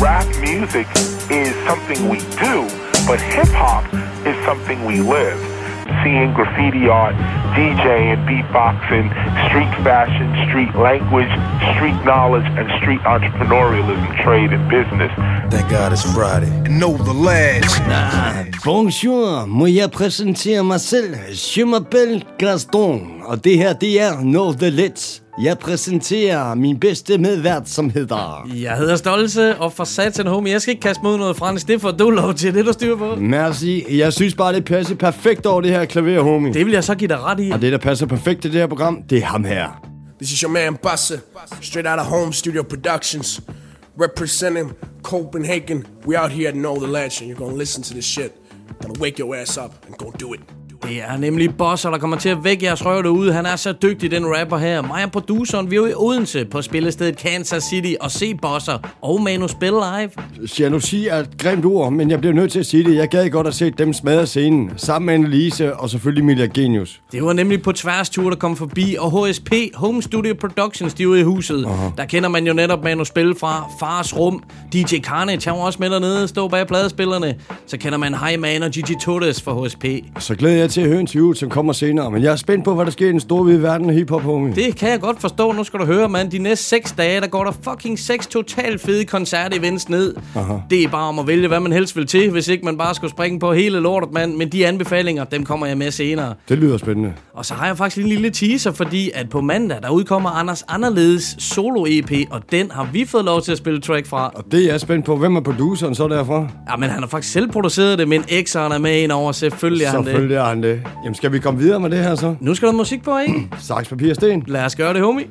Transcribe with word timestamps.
rap 0.00 0.26
music 0.40 0.86
is 1.30 1.54
something 1.66 2.08
we 2.08 2.18
do, 2.38 2.56
but 3.06 3.20
hip 3.20 3.48
hop 3.48 3.84
is 4.26 4.36
something 4.44 4.84
we 4.84 5.00
live. 5.00 5.38
Seeing 6.04 6.32
graffiti 6.34 6.86
art, 6.88 7.16
DJing, 7.56 8.24
beatboxing, 8.28 9.08
street 9.48 9.72
fashion, 9.82 10.28
street 10.48 10.72
language, 10.76 11.32
street 11.74 11.98
knowledge, 12.04 12.46
and 12.58 12.70
street 12.80 13.00
entrepreneurialism, 13.00 14.22
trade, 14.22 14.52
and 14.52 14.68
business. 14.70 15.10
Thank 15.50 15.70
God 15.70 15.92
it's 15.92 16.04
Friday. 16.14 16.50
And 16.66 16.78
know 16.78 16.96
the 16.96 17.14
lads. 17.14 17.80
Ah, 17.88 18.44
bonjour, 18.64 19.46
må 19.46 19.66
jeg 19.66 19.90
præsentere 19.90 20.64
mig 20.64 20.80
selv? 20.80 21.14
Je 21.56 21.64
m'appelle 21.64 22.22
Gaston, 22.38 23.22
og 23.24 23.44
det 23.44 23.58
her, 23.58 23.72
det 23.72 24.02
er 24.02 24.16
Know 24.20 24.52
The 24.52 24.70
Let's. 24.70 25.27
Jeg 25.42 25.58
præsenterer 25.58 26.54
min 26.54 26.80
bedste 26.80 27.18
medvært, 27.18 27.68
som 27.68 27.90
hedder... 27.90 28.48
Jeg 28.54 28.76
hedder 28.76 28.96
Stolse, 28.96 29.56
og 29.56 29.72
for 29.72 29.84
satan, 29.84 30.26
homie, 30.26 30.52
jeg 30.52 30.62
skal 30.62 30.72
ikke 30.72 30.80
kaste 30.80 31.02
mod 31.02 31.18
noget 31.18 31.36
fransk. 31.36 31.68
Det 31.68 31.80
får 31.80 31.90
du 31.90 32.10
lov 32.10 32.34
til, 32.34 32.54
det 32.54 32.66
du 32.66 32.72
styr 32.72 32.96
på. 32.96 33.14
Merci. 33.16 33.98
Jeg 33.98 34.12
synes 34.12 34.34
bare, 34.34 34.52
det 34.52 34.64
passer 34.64 34.94
perfekt 34.94 35.46
over 35.46 35.60
det 35.60 35.70
her 35.70 35.84
klaver, 35.84 36.22
homie. 36.22 36.54
Det 36.54 36.66
vil 36.66 36.72
jeg 36.72 36.84
så 36.84 36.94
give 36.94 37.08
dig 37.08 37.20
ret 37.20 37.40
i. 37.40 37.50
Og 37.50 37.60
det, 37.60 37.72
der 37.72 37.78
passer 37.78 38.06
perfekt 38.06 38.42
til 38.42 38.52
det 38.52 38.60
her 38.60 38.66
program, 38.66 39.02
det 39.10 39.18
er 39.18 39.24
ham 39.24 39.44
her. 39.44 39.82
This 40.18 40.32
is 40.32 40.40
your 40.40 40.52
man 40.52 40.76
Bussa, 40.76 41.16
straight 41.60 41.88
out 41.88 41.98
of 41.98 42.06
Home 42.06 42.32
Studio 42.32 42.62
Productions, 42.62 43.40
representing 44.00 44.72
Copenhagen. 45.02 45.86
We 46.06 46.22
out 46.22 46.32
here 46.32 46.48
at 46.48 46.54
Know 46.54 46.76
the 46.76 46.92
Legend. 46.92 47.30
You're 47.30 47.44
gonna 47.44 47.56
listen 47.56 47.82
to 47.82 47.92
this 47.94 48.04
shit. 48.04 48.32
Gonna 48.82 49.00
wake 49.00 49.18
your 49.18 49.36
ass 49.36 49.56
up 49.56 49.72
and 49.86 49.96
go 49.96 50.12
do 50.20 50.34
it. 50.34 50.57
Det 50.82 51.02
er 51.02 51.16
nemlig 51.16 51.56
Bosser, 51.56 51.90
der 51.90 51.98
kommer 51.98 52.16
til 52.16 52.28
at 52.28 52.44
vække 52.44 52.64
jeres 52.66 52.86
røv 52.86 53.02
derude. 53.02 53.32
Han 53.32 53.46
er 53.46 53.56
så 53.56 53.72
dygtig, 53.72 54.10
den 54.10 54.26
rapper 54.26 54.58
her. 54.58 54.82
Mig 54.82 55.04
og 55.04 55.12
produceren, 55.12 55.70
vi 55.70 55.76
er 55.76 55.80
jo 55.80 55.86
i 55.86 55.94
Odense 55.96 56.44
på 56.44 56.62
spillestedet 56.62 57.16
Kansas 57.16 57.62
City 57.62 57.94
og 58.00 58.10
se 58.10 58.34
Bosser 58.34 58.78
og 59.02 59.22
Manu 59.22 59.48
spille 59.48 59.78
live. 59.78 60.10
Jalousi 60.60 61.06
er 61.06 61.16
et 61.16 61.38
grimt 61.38 61.64
ord, 61.64 61.92
men 61.92 62.10
jeg 62.10 62.20
bliver 62.20 62.34
nødt 62.34 62.52
til 62.52 62.58
at 62.58 62.66
sige 62.66 62.84
det. 62.84 62.96
Jeg 62.96 63.08
gad 63.08 63.30
godt 63.30 63.46
at 63.46 63.54
se 63.54 63.70
dem 63.70 63.92
smadre 63.92 64.26
scenen, 64.26 64.70
sammen 64.76 65.06
med 65.06 65.14
Annelise 65.14 65.76
og 65.76 65.90
selvfølgelig 65.90 66.22
Emilia 66.22 66.46
Genius. 66.46 67.00
Det 67.12 67.24
var 67.24 67.32
nemlig 67.32 67.62
på 67.62 67.72
tværstur, 67.72 68.30
der 68.30 68.36
kom 68.36 68.56
forbi, 68.56 68.96
og 68.98 69.28
HSP, 69.28 69.52
Home 69.74 70.02
Studio 70.02 70.34
Productions, 70.40 70.94
de 70.94 71.02
er 71.02 71.06
ude 71.06 71.20
i 71.20 71.22
huset. 71.22 71.64
Uh-huh. 71.64 71.96
Der 71.96 72.04
kender 72.04 72.28
man 72.28 72.46
jo 72.46 72.52
netop 72.52 72.84
Manu 72.84 73.04
spille 73.04 73.34
fra 73.40 73.70
Fars 73.80 74.16
Rum. 74.16 74.42
DJ 74.72 75.00
Carnage, 75.00 75.50
han 75.50 75.58
var 75.58 75.64
også 75.64 75.78
med 75.80 75.90
dernede, 75.90 76.28
stå 76.28 76.48
bag 76.48 76.66
pladespillerne. 76.66 77.34
Så 77.66 77.78
kender 77.78 77.98
man 77.98 78.14
Hi 78.14 78.36
Man 78.36 78.62
og 78.62 78.70
Gigi 78.70 78.94
Torres 79.02 79.42
fra 79.42 79.66
HSP. 79.66 79.84
Så 80.18 80.34
glæder 80.34 80.56
jeg 80.56 80.67
til 80.68 80.80
at 80.80 80.88
høre 80.88 81.00
interviewet, 81.00 81.38
som 81.38 81.48
kommer 81.48 81.72
senere. 81.72 82.10
Men 82.10 82.22
jeg 82.22 82.32
er 82.32 82.36
spændt 82.36 82.64
på, 82.64 82.74
hvad 82.74 82.84
der 82.84 82.90
sker 82.90 83.08
i 83.08 83.12
den 83.12 83.20
store 83.20 83.42
hvide 83.42 83.62
verden 83.62 83.90
af 83.90 83.94
hiphop, 83.94 84.22
homie. 84.22 84.54
Det 84.54 84.76
kan 84.76 84.90
jeg 84.90 85.00
godt 85.00 85.20
forstå. 85.20 85.52
Nu 85.52 85.64
skal 85.64 85.80
du 85.80 85.84
høre, 85.84 86.08
mand. 86.08 86.30
De 86.30 86.38
næste 86.38 86.64
seks 86.64 86.92
dage, 86.92 87.20
der 87.20 87.26
går 87.26 87.44
der 87.44 87.52
fucking 87.62 87.98
seks 87.98 88.26
totalt 88.26 88.80
fede 88.80 89.04
koncertevents 89.04 89.88
ned. 89.88 90.14
Aha. 90.36 90.54
Det 90.70 90.82
er 90.82 90.88
bare 90.88 91.08
om 91.08 91.18
at 91.18 91.26
vælge, 91.26 91.48
hvad 91.48 91.60
man 91.60 91.72
helst 91.72 91.96
vil 91.96 92.06
til, 92.06 92.30
hvis 92.30 92.48
ikke 92.48 92.64
man 92.64 92.78
bare 92.78 92.94
skulle 92.94 93.10
springe 93.10 93.40
på 93.40 93.52
hele 93.52 93.80
lortet, 93.80 94.12
mand. 94.12 94.36
Men 94.36 94.48
de 94.48 94.66
anbefalinger, 94.66 95.24
dem 95.24 95.44
kommer 95.44 95.66
jeg 95.66 95.78
med 95.78 95.90
senere. 95.90 96.34
Det 96.48 96.58
lyder 96.58 96.78
spændende. 96.78 97.12
Og 97.34 97.44
så 97.44 97.54
har 97.54 97.66
jeg 97.66 97.76
faktisk 97.76 98.04
en 98.04 98.08
lille 98.08 98.30
teaser, 98.30 98.72
fordi 98.72 99.10
at 99.14 99.28
på 99.30 99.40
mandag, 99.40 99.78
der 99.82 99.90
udkommer 99.90 100.30
Anders 100.30 100.64
Anderledes 100.68 101.36
solo-EP, 101.38 102.12
og 102.30 102.40
den 102.52 102.70
har 102.70 102.88
vi 102.92 103.04
fået 103.04 103.24
lov 103.24 103.42
til 103.42 103.52
at 103.52 103.58
spille 103.58 103.80
track 103.80 104.06
fra. 104.06 104.30
Og 104.34 104.44
det 104.50 104.64
er 104.64 104.70
jeg 104.70 104.80
spændt 104.80 105.04
på. 105.04 105.16
Hvem 105.16 105.36
er 105.36 105.40
produceren 105.40 105.94
så 105.94 106.08
derfra? 106.08 106.46
Ja, 106.70 106.76
men 106.76 106.88
han 106.90 107.02
har 107.02 107.08
faktisk 107.08 107.32
selv 107.32 107.50
produceret 107.50 107.98
det, 107.98 108.08
men 108.08 108.20
X'eren 108.20 108.74
er 108.74 108.78
med 108.78 109.02
ind 109.02 109.12
over. 109.12 109.32
Selvfølgelig 109.32 109.84
er 109.84 109.90
han 109.90 110.04
det. 110.04 110.57
Er 110.64 110.68
han 110.68 110.76
det. 110.76 110.86
Jamen, 111.04 111.14
skal 111.14 111.32
vi 111.32 111.38
komme 111.38 111.60
videre 111.60 111.80
med 111.80 111.90
det 111.90 111.98
her 111.98 112.14
så? 112.14 112.34
Nu 112.40 112.54
skal 112.54 112.68
der 112.68 112.74
musik 112.74 113.02
på, 113.02 113.18
ikke? 113.18 113.48
Saks, 113.58 113.88
papir, 113.88 114.14
sten. 114.14 114.44
Lad 114.46 114.64
os 114.64 114.76
gøre 114.76 114.94
det, 114.94 115.02
homie. 115.02 115.26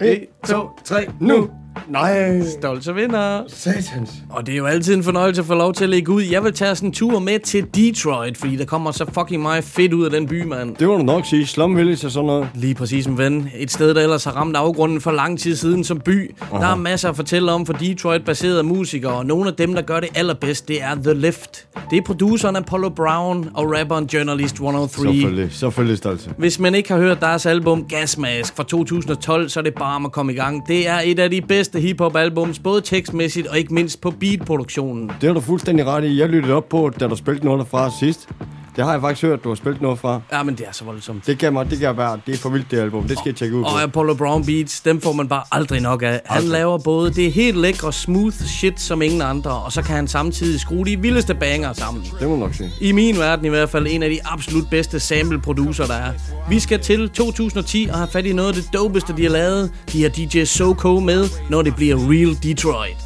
1, 0.00 0.26
2, 0.48 0.68
3, 0.84 1.06
nu! 1.20 1.50
Nej! 1.88 2.40
Stolte 2.58 2.94
vinder. 2.94 3.42
Satans. 3.48 4.10
Og 4.30 4.46
det 4.46 4.52
er 4.52 4.56
jo 4.56 4.66
altid 4.66 4.94
en 4.94 5.02
fornøjelse 5.02 5.40
at 5.40 5.46
få 5.46 5.54
lov 5.54 5.72
til 5.74 5.84
at 5.84 5.90
lægge 5.90 6.12
ud. 6.12 6.22
Jeg 6.22 6.44
vil 6.44 6.52
tage 6.52 6.74
sådan 6.74 6.88
en 6.88 6.92
tur 6.92 7.18
med 7.18 7.38
til 7.38 7.66
Detroit, 7.74 8.38
fordi 8.38 8.56
der 8.56 8.64
kommer 8.64 8.90
så 8.90 9.04
fucking 9.14 9.42
meget 9.42 9.64
fedt 9.64 9.92
ud 9.92 10.04
af 10.04 10.10
den 10.10 10.26
by, 10.26 10.42
mand. 10.42 10.76
Det 10.76 10.88
må 10.88 10.96
du 10.96 11.02
nok 11.02 11.26
sige. 11.26 11.46
Slum 11.46 11.76
Village 11.76 12.06
og 12.06 12.10
sådan 12.10 12.26
noget. 12.26 12.48
Lige 12.54 12.74
præcis, 12.74 13.08
min 13.08 13.18
ven. 13.18 13.50
Et 13.58 13.70
sted, 13.70 13.94
der 13.94 14.02
ellers 14.02 14.24
har 14.24 14.32
ramt 14.32 14.56
afgrunden 14.56 15.00
for 15.00 15.10
lang 15.10 15.38
tid 15.38 15.56
siden 15.56 15.84
som 15.84 16.00
by. 16.00 16.34
Aha. 16.40 16.62
Der 16.62 16.70
er 16.72 16.76
masser 16.76 17.08
at 17.08 17.16
fortælle 17.16 17.52
om 17.52 17.66
for 17.66 17.72
Detroit-baserede 17.72 18.62
musikere, 18.62 19.12
og 19.12 19.26
nogle 19.26 19.48
af 19.48 19.54
dem, 19.54 19.74
der 19.74 19.82
gør 19.82 20.00
det 20.00 20.08
allerbedst, 20.14 20.68
det 20.68 20.82
er 20.82 20.94
The 20.94 21.14
Lift. 21.14 21.66
Det 21.90 21.98
er 21.98 22.02
produceren 22.02 22.56
Apollo 22.56 22.88
Brown 22.88 23.48
og 23.54 23.72
rapperen 23.78 24.06
Journalist 24.06 24.54
103. 24.54 25.02
Selvfølgelig. 25.02 25.52
Selvfølgelig 25.52 25.98
stolte. 25.98 26.30
Hvis 26.38 26.58
man 26.58 26.74
ikke 26.74 26.92
har 26.92 26.98
hørt 26.98 27.20
deres 27.20 27.46
album 27.46 27.84
Gasmask 27.84 28.56
fra 28.56 28.62
2012, 28.62 29.48
så 29.48 29.60
er 29.60 29.64
det 29.64 29.74
bare 29.74 29.96
om 29.96 30.04
at 30.06 30.12
komme 30.12 30.32
i 30.32 30.36
gang. 30.36 30.68
Det 30.68 30.88
er 30.88 31.00
et 31.04 31.18
af 31.18 31.30
de 31.30 31.40
bedste 31.40 31.61
hiphop-albums, 31.78 32.58
både 32.58 32.80
tekstmæssigt 32.80 33.46
og 33.46 33.58
ikke 33.58 33.74
mindst 33.74 34.00
på 34.00 34.10
beatproduktionen. 34.10 35.08
Det 35.08 35.22
har 35.22 35.34
du 35.34 35.40
fuldstændig 35.40 35.86
ret 35.86 36.04
i. 36.04 36.20
Jeg 36.20 36.28
lyttede 36.28 36.54
op 36.54 36.68
på, 36.68 36.90
da 37.00 37.08
du 37.08 37.16
spillede 37.16 37.44
noget 37.44 37.58
derfra 37.58 37.90
sidst. 38.00 38.28
Det 38.76 38.84
har 38.84 38.92
jeg 38.92 39.00
faktisk 39.00 39.22
hørt, 39.22 39.44
du 39.44 39.48
har 39.48 39.54
spillet 39.56 39.82
noget 39.82 39.98
fra. 39.98 40.20
Ja, 40.32 40.42
men 40.42 40.54
det 40.54 40.66
er 40.68 40.72
så 40.72 40.84
voldsomt. 40.84 41.26
Det 41.26 41.38
kan 41.38 41.52
mig, 41.52 41.70
det 41.70 41.78
kan 41.78 41.96
være, 41.96 42.20
det 42.26 42.34
er 42.34 42.38
for 42.38 42.48
vildt 42.48 42.70
det 42.70 42.78
album. 42.80 43.02
Det 43.08 43.18
skal 43.18 43.28
jeg 43.30 43.36
tjekke 43.36 43.56
ud 43.56 43.62
på. 43.62 43.68
Og 43.68 43.82
Apollo 43.82 44.14
Brown 44.14 44.46
Beats, 44.46 44.80
dem 44.80 45.00
får 45.00 45.12
man 45.12 45.28
bare 45.28 45.42
aldrig 45.52 45.80
nok 45.80 46.02
af. 46.02 46.08
Han 46.08 46.20
Aldrig. 46.36 46.50
laver 46.50 46.78
både 46.78 47.12
det 47.14 47.32
helt 47.32 47.56
lækre 47.56 47.92
smooth 47.92 48.34
shit 48.46 48.80
som 48.80 49.02
ingen 49.02 49.22
andre, 49.22 49.50
og 49.50 49.72
så 49.72 49.82
kan 49.82 49.94
han 49.96 50.08
samtidig 50.08 50.60
skrue 50.60 50.84
de 50.86 51.00
vildeste 51.00 51.34
banger 51.34 51.72
sammen. 51.72 52.04
Det 52.20 52.28
må 52.28 52.34
du 52.34 52.40
nok 52.40 52.54
sige. 52.54 52.70
I 52.80 52.92
min 52.92 53.18
verden 53.18 53.44
i 53.44 53.48
hvert 53.48 53.70
fald 53.70 53.86
en 53.90 54.02
af 54.02 54.10
de 54.10 54.18
absolut 54.24 54.70
bedste 54.70 55.00
sample 55.00 55.40
producer 55.40 55.86
der 55.86 55.94
er. 55.94 56.12
Vi 56.48 56.60
skal 56.60 56.80
til 56.80 57.10
2010 57.10 57.88
og 57.92 57.96
have 57.98 58.08
fat 58.12 58.26
i 58.26 58.32
noget 58.32 58.48
af 58.48 58.54
det 58.54 58.64
dopeste 58.72 59.16
de 59.16 59.22
har 59.22 59.30
lavet. 59.30 59.70
De 59.92 60.02
har 60.02 60.08
DJ 60.10 60.44
Soko 60.44 61.00
med, 61.00 61.28
når 61.50 61.62
det 61.62 61.76
bliver 61.76 61.96
Real 61.96 62.36
Detroit. 62.42 62.96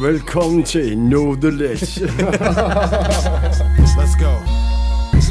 Velkommen 0.00 0.62
til 0.62 0.94
Know 0.94 1.34
The 1.34 1.50
Ledge. 1.50 2.00
Let's 4.00 4.22
go. 4.24 4.69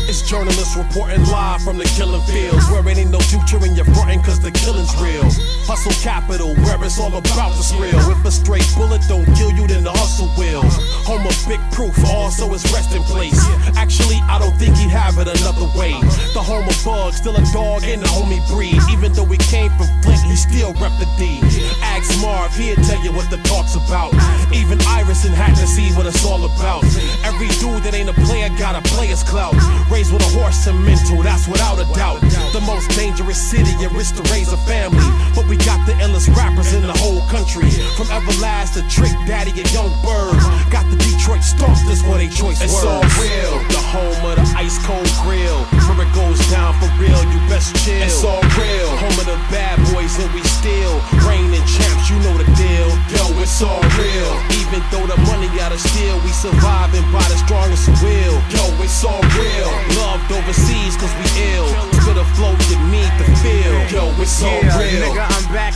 It's 0.10 0.26
journalists 0.26 0.76
reporting 0.76 1.22
live 1.30 1.62
from 1.62 1.78
the 1.78 1.86
killing 1.94 2.26
fields 2.26 2.66
Where 2.74 2.82
it 2.82 2.98
ain't 2.98 3.12
no 3.12 3.20
future 3.20 3.62
in 3.62 3.76
your 3.78 3.86
frontin' 3.94 4.26
cause 4.26 4.42
the 4.42 4.50
killing's 4.50 4.90
real. 4.98 5.22
Hustle 5.70 5.94
capital, 6.02 6.58
where 6.66 6.82
it's 6.82 6.98
all 6.98 7.14
about 7.14 7.54
the 7.54 7.62
thrill 7.62 7.94
If 8.10 8.26
a 8.26 8.32
straight 8.34 8.66
bullet 8.74 9.06
don't 9.06 9.30
kill 9.38 9.54
you, 9.54 9.70
then 9.70 9.86
the 9.86 9.94
hustle 9.94 10.34
will. 10.34 10.66
Home 11.06 11.22
of 11.30 11.38
big 11.46 11.62
proof, 11.70 11.94
also 12.10 12.50
his 12.50 12.66
resting 12.74 13.06
place. 13.06 13.38
Actually, 13.78 14.18
I 14.26 14.42
don't 14.42 14.58
think 14.58 14.74
he'd 14.82 14.90
have 14.90 15.22
it 15.22 15.30
another 15.30 15.70
way. 15.78 15.94
The 16.34 16.42
home 16.42 16.66
of 16.66 16.78
bugs, 16.82 17.22
still 17.22 17.38
a 17.38 17.46
dog 17.54 17.86
in 17.86 18.02
the 18.02 18.10
homie 18.10 18.42
breed. 18.50 18.82
Even 18.90 19.14
though 19.14 19.30
he 19.30 19.38
came 19.38 19.70
from 19.78 19.94
Flint, 20.02 20.26
he 20.26 20.34
still 20.34 20.74
rep 20.82 20.90
the 20.98 21.06
D. 21.22 21.38
Ask 21.86 22.10
Marv, 22.18 22.50
he'll 22.58 22.82
tell 22.82 22.98
you 23.06 23.14
what 23.14 23.30
the 23.30 23.38
talk's 23.46 23.78
about. 23.78 24.10
Even 24.58 24.82
Iverson 24.90 25.38
had 25.38 25.54
to 25.54 25.70
see 25.70 25.94
what 25.94 26.10
it's 26.10 26.26
all 26.26 26.50
about. 26.50 26.82
Every 27.22 27.54
dude 27.62 27.86
that 27.86 27.94
ain't 27.94 28.10
a 28.10 28.18
player 28.26 28.50
got 28.58 28.74
a 28.74 28.82
player's 28.98 29.22
clout 29.22 29.54
Raised 30.00 30.14
with 30.14 30.24
a 30.24 30.40
horse 30.40 30.66
and 30.66 30.80
mental, 30.80 31.22
that's 31.22 31.46
without 31.46 31.76
a 31.76 31.84
doubt. 31.92 32.22
The 32.56 32.64
most 32.64 32.88
dangerous 32.96 33.36
city 33.36 33.76
and 33.84 33.92
risk 33.92 34.16
to 34.16 34.24
raise 34.32 34.48
a 34.48 34.56
family. 34.64 35.04
But 35.36 35.44
we 35.52 35.58
got 35.58 35.84
the 35.84 35.92
illest 36.00 36.32
rappers 36.40 36.72
in 36.72 36.88
the 36.88 36.96
whole 37.04 37.20
country. 37.28 37.68
From 38.00 38.08
Everlast 38.08 38.80
to 38.80 38.82
Trick 38.88 39.12
Daddy 39.28 39.52
and 39.52 39.68
Young 39.76 39.92
Bird. 40.00 40.40
Got 40.72 40.88
the 40.88 40.96
Detroit 41.04 41.44
this 41.84 42.00
what 42.08 42.24
they 42.24 42.32
choice 42.32 42.64
It's 42.64 42.80
all 42.80 43.04
real. 43.20 43.60
The 43.76 43.84
home 43.92 44.24
of 44.24 44.40
the 44.40 44.48
ice 44.56 44.80
cold 44.88 45.04
grill. 45.20 45.68
Where 45.92 46.08
it 46.08 46.12
goes 46.16 46.40
down 46.48 46.80
for 46.80 46.88
real, 46.96 47.20
you 47.36 47.40
best 47.52 47.76
chill. 47.84 48.00
It's 48.00 48.24
all 48.24 48.40
real. 48.56 48.88
Home 49.04 49.20
of 49.20 49.28
the 49.28 49.40
bad 49.52 49.84
boys 49.92 50.16
and 50.16 50.32
we 50.32 50.40
still 50.48 50.96
reigning 51.28 51.60
champs, 51.68 52.08
you 52.08 52.16
know 52.24 52.40
the 52.40 52.48
deal. 52.56 52.88
Yo, 53.12 53.36
it's 53.44 53.60
all 53.60 53.84
real. 54.00 54.32
Even 54.64 54.80
though 54.96 55.04
the 55.12 55.20
money 55.28 55.52
gotta 55.60 55.76
steal, 55.78 56.16
we 56.24 56.32
surviving 56.32 56.99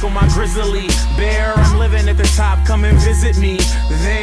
on 0.04 0.14
my 0.14 0.28
grizzly 0.30 0.88
bear. 1.18 1.54
I'm 1.56 1.78
living 1.78 2.08
at 2.10 2.18
the 2.18 2.30
top, 2.36 2.66
come 2.66 2.84
and 2.84 2.98
visit 3.00 3.38
me 3.38 3.58
there. 4.04 4.23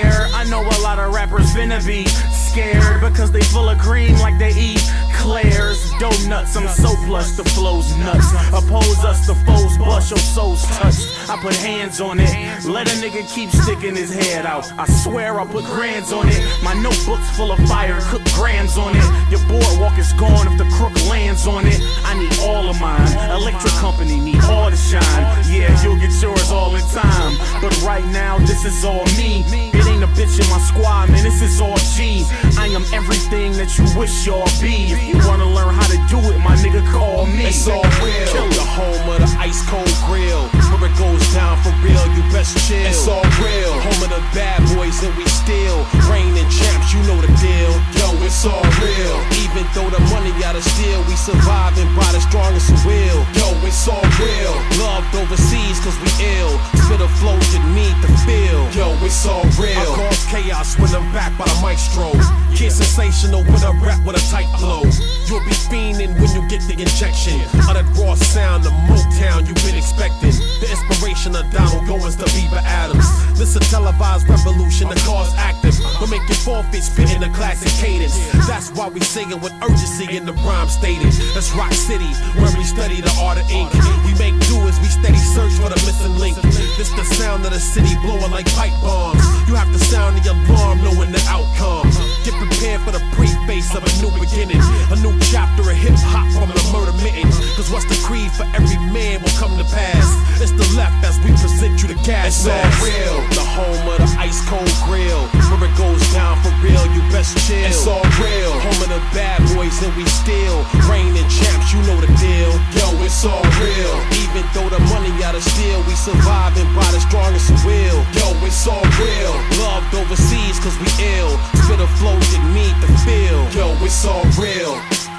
Know 0.51 0.63
a 0.63 0.83
lot 0.83 0.99
of 0.99 1.15
rappers 1.15 1.47
finna 1.55 1.79
be 1.87 2.05
scared 2.07 3.01
because 3.01 3.31
they 3.31 3.41
full 3.41 3.69
of 3.69 3.79
cream 3.79 4.19
like 4.19 4.37
they 4.37 4.51
eat 4.51 4.83
Claire's 5.15 5.93
donuts. 6.01 6.57
I'm 6.57 6.67
so 6.67 6.97
plush, 7.07 7.31
the 7.33 7.45
flow's 7.45 7.97
nuts. 7.99 8.33
Oppose 8.49 9.05
us, 9.05 9.29
the 9.29 9.37
foes 9.47 9.77
blush, 9.79 10.11
your 10.11 10.19
soul's 10.19 10.65
touched. 10.77 11.31
I 11.31 11.37
put 11.41 11.55
hands 11.55 12.01
on 12.01 12.19
it, 12.19 12.65
let 12.65 12.89
a 12.89 12.97
nigga 12.97 13.33
keep 13.33 13.51
sticking 13.51 13.95
his 13.95 14.13
head 14.13 14.45
out. 14.45 14.67
I 14.79 14.87
swear 14.87 15.39
I 15.39 15.47
put 15.47 15.65
grands 15.67 16.13
on 16.13 16.27
it. 16.29 16.43
My 16.65 16.75
notebook's 16.75 17.31
full 17.37 17.53
of 17.53 17.59
fire, 17.69 18.01
cook 18.11 18.25
grands 18.35 18.77
on 18.77 18.97
it. 18.97 19.31
Your 19.31 19.47
boardwalk 19.47 19.99
is 19.99 20.13
gone 20.15 20.51
if 20.51 20.59
the 20.59 20.69
crook 20.75 20.95
lands 21.09 21.47
on 21.47 21.67
it. 21.67 21.81
I 22.03 22.19
need 22.19 22.37
all 22.41 22.69
of 22.69 22.81
mine. 22.81 23.07
Electric 23.31 23.75
company 23.75 24.19
need 24.19 24.43
all 24.45 24.69
the 24.71 24.77
shine. 24.77 25.23
Yeah, 25.47 25.71
you'll 25.85 26.01
get 26.01 26.11
yours 26.21 26.51
all 26.51 26.75
in 26.75 26.83
time. 26.89 27.37
But 27.63 27.71
right 27.83 28.05
now, 28.07 28.39
this 28.39 28.65
is 28.65 28.85
all 28.85 29.05
me. 29.17 29.45
It 29.47 29.90
the 30.01 30.07
bitch 30.17 30.41
in 30.41 30.49
my 30.49 30.59
squad, 30.59 31.11
man. 31.11 31.23
This 31.23 31.43
is 31.43 31.61
all 31.61 31.77
G. 31.93 32.25
I 32.57 32.73
am 32.73 32.85
everything 32.93 33.53
that 33.61 33.77
you 33.77 33.85
wish 33.99 34.27
y'all 34.27 34.49
be. 34.61 34.89
If 34.89 35.01
you 35.05 35.19
wanna 35.29 35.45
learn 35.45 35.75
how 35.75 35.87
to 35.93 35.99
do 36.09 36.19
it, 36.33 36.39
my 36.41 36.57
nigga, 36.57 36.81
call 36.89 37.27
me. 37.27 37.53
It's 37.53 37.69
all 37.69 37.85
real. 38.01 38.29
Kill 38.33 38.49
the 38.57 38.65
home 38.65 39.05
of 39.13 39.21
the 39.21 39.31
ice 39.37 39.61
cold 39.69 39.93
grill. 40.09 40.49
Where 40.73 40.89
it 40.89 40.97
goes 40.97 41.21
down 41.37 41.61
for 41.61 41.75
real, 41.85 42.01
you 42.17 42.23
best 42.33 42.57
chill. 42.65 42.81
It's 42.89 43.05
all 43.05 43.25
real. 43.45 43.73
Home 43.77 44.01
of 44.01 44.11
the 44.17 44.23
bad 44.33 44.65
boys 44.73 44.97
and 45.05 45.13
we 45.21 45.27
steal. 45.29 45.85
Rain 46.09 46.33
and 46.33 46.49
champs, 46.49 46.95
you 46.97 47.01
know 47.05 47.21
the 47.21 47.29
deal. 47.37 47.73
Yo, 48.01 48.09
it's 48.25 48.45
all 48.49 48.65
real. 48.81 49.17
Even 49.45 49.69
though 49.77 49.91
the 49.93 50.01
money 50.09 50.33
out 50.45 50.57
of 50.57 50.65
steel, 50.65 51.05
we 51.05 51.15
surviving 51.17 51.89
by 51.93 52.09
the 52.17 52.21
strongest 52.25 52.73
will. 52.89 53.21
Yo, 53.37 53.49
it's 53.69 53.85
all 53.85 54.07
real. 54.17 54.55
Loved 54.81 55.13
overseas 55.13 55.77
cause 55.85 55.99
we 56.01 56.09
ill. 56.41 56.57
Spit 56.89 57.05
a 57.05 57.11
flow 57.21 57.37
you 57.53 57.61
need 57.77 57.97
to 58.01 58.09
feel. 58.25 58.65
Yo, 58.73 58.97
it's 59.05 59.27
all 59.27 59.45
real. 59.61 59.90
I 59.91 59.97
cause 59.97 60.25
chaos 60.27 60.79
when 60.79 60.95
I'm 60.95 61.13
back 61.13 61.37
by 61.37 61.45
the 61.47 61.59
maestro. 61.63 62.13
Kid 62.55 62.71
sensational 62.71 63.43
with 63.45 63.65
a 63.65 63.73
rap 63.85 64.05
with 64.07 64.17
a 64.17 64.31
tight 64.31 64.47
flow. 64.59 64.83
You'll 65.31 65.39
be 65.47 65.55
fiending 65.71 66.19
when 66.19 66.27
you 66.35 66.43
get 66.51 66.59
the 66.67 66.75
injection 66.75 67.39
of 67.71 67.79
that 67.79 67.87
raw 67.95 68.19
sound 68.19 68.67
of 68.67 68.75
Motown 68.91 69.47
you've 69.47 69.63
been 69.63 69.79
expecting. 69.79 70.35
The 70.59 70.67
inspiration 70.67 71.39
of 71.39 71.47
Donald 71.55 71.87
Goins 71.87 72.19
to 72.19 72.27
Bieber 72.35 72.59
Adams. 72.67 73.07
This 73.39 73.55
a 73.55 73.63
televised 73.71 74.27
revolution, 74.29 74.91
the 74.91 74.99
cause 75.07 75.31
active. 75.39 75.79
We're 76.03 76.11
making 76.11 76.35
forfeits 76.35 76.91
fit 76.91 77.15
in 77.15 77.23
the 77.23 77.31
classic 77.31 77.71
cadence. 77.79 78.19
That's 78.51 78.75
why 78.75 78.89
we 78.91 78.99
singing 79.07 79.39
with 79.39 79.55
urgency 79.63 80.17
in 80.17 80.27
the 80.27 80.35
rhyme 80.43 80.67
stated. 80.67 81.15
That's 81.31 81.55
Rock 81.55 81.79
City, 81.79 82.11
where 82.35 82.51
we 82.59 82.67
study 82.67 82.99
the 82.99 83.15
art 83.23 83.39
of 83.39 83.47
ink. 83.55 83.71
We 84.03 84.19
make 84.19 84.35
do 84.51 84.59
as 84.67 84.83
we 84.83 84.91
steady 84.91 85.23
search 85.31 85.55
for 85.63 85.71
the 85.71 85.79
missing 85.87 86.19
link. 86.19 86.43
This 86.75 86.91
the 86.91 87.07
sound 87.07 87.47
of 87.47 87.55
the 87.55 87.63
city 87.63 87.95
blowing 88.03 88.35
like 88.35 88.51
pipe 88.59 88.75
bombs. 88.83 89.23
You 89.47 89.55
have 89.55 89.71
to 89.71 89.79
sound 89.79 90.19
the 90.19 90.27
alarm 90.27 90.83
knowing 90.83 91.15
the 91.15 91.23
outcome. 91.31 91.87
Get 92.25 92.35
prepared 92.35 92.81
for 92.83 92.93
the 92.93 93.03
brief 93.17 93.31
preface 93.51 93.75
of 93.75 93.83
a 93.83 93.93
new 93.99 94.13
beginning. 94.21 94.63
A 94.91 94.97
new 95.03 95.13
chapter 95.33 95.63
of 95.67 95.77
hip 95.77 95.97
hop 96.07 96.29
from 96.31 96.49
the 96.55 96.63
murder 96.71 96.95
mitten. 97.03 97.31
Cause 97.59 97.71
what's 97.71 97.87
the 97.91 97.99
creed 98.07 98.31
for 98.33 98.47
every 98.55 98.79
man 98.95 99.23
will 99.23 99.35
come 99.35 99.57
to 99.59 99.65
pass. 99.65 100.07
It's 100.41 100.53
the 100.53 100.65
left 100.77 101.05
as 101.05 101.19
we 101.21 101.35
present 101.37 101.83
you 101.83 101.89
the 101.89 101.99
gas. 102.07 102.41
It's 102.41 102.49
all 102.49 102.69
real. 102.81 103.17
The 103.37 103.45
home 103.45 103.85
of 103.91 103.99
the 103.99 104.11
ice 104.19 104.41
cold 104.49 104.71
grill. 104.87 105.27
Where 105.51 105.67
it 105.67 105.75
goes 105.77 106.01
down 106.15 106.39
for 106.41 106.53
real, 106.65 106.81
you 106.95 107.03
best 107.13 107.37
chill. 107.45 107.67
It's 107.67 107.85
all 107.87 108.05
real. 108.17 108.53
Home 108.57 108.81
of 108.85 108.91
the 108.95 109.03
bad 109.13 109.43
boys 109.53 109.77
and 109.83 109.93
we 109.97 110.07
still 110.09 110.65
reigning 110.89 111.27
champs, 111.29 111.75
you 111.75 111.81
know 111.85 111.99
the 112.01 112.09
deal. 112.17 112.53
Yo, 112.77 112.87
it's 113.05 113.25
all 113.27 113.45
real. 113.61 113.95
Even 114.25 114.47
though 114.57 114.71
the 114.71 114.81
money 114.89 115.13
out 115.25 115.35
of 115.35 115.45
steel, 115.45 115.83
we 115.85 115.95
surviving 115.97 116.69
by 116.73 116.89
the 116.95 117.01
strongest 117.01 117.53
will. 117.65 118.01
Yo, 118.17 118.29
it's 118.47 118.65
all 118.65 118.85
real. 118.97 119.35
Loved 119.61 119.93
overseas 119.93 120.57
cause 120.63 120.77
we 120.81 120.89
ill. 121.19 121.37
Spit 121.67 121.81
a 121.81 121.89
flow 122.01 122.10
you 122.33 122.41
need 122.55 122.75
to 122.81 122.89
feel. 123.05 123.41
Yo, 123.53 123.77
it's 123.85 124.05
all 124.05 124.25
real. 124.39 124.75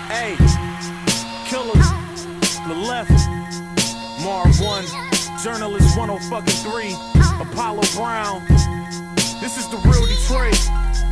Hey, 0.08 0.36
killers, 1.46 1.88
the 2.68 2.76
left, 2.76 3.12
Marv 4.24 4.60
1, 4.60 4.86
journalist 5.44 5.98
103, 5.98 6.96
Apollo 7.40 7.84
Brown. 7.96 8.46
This 9.42 9.58
is 9.58 9.68
the 9.70 9.78
real 9.78 10.06
Detroit. 10.06 11.11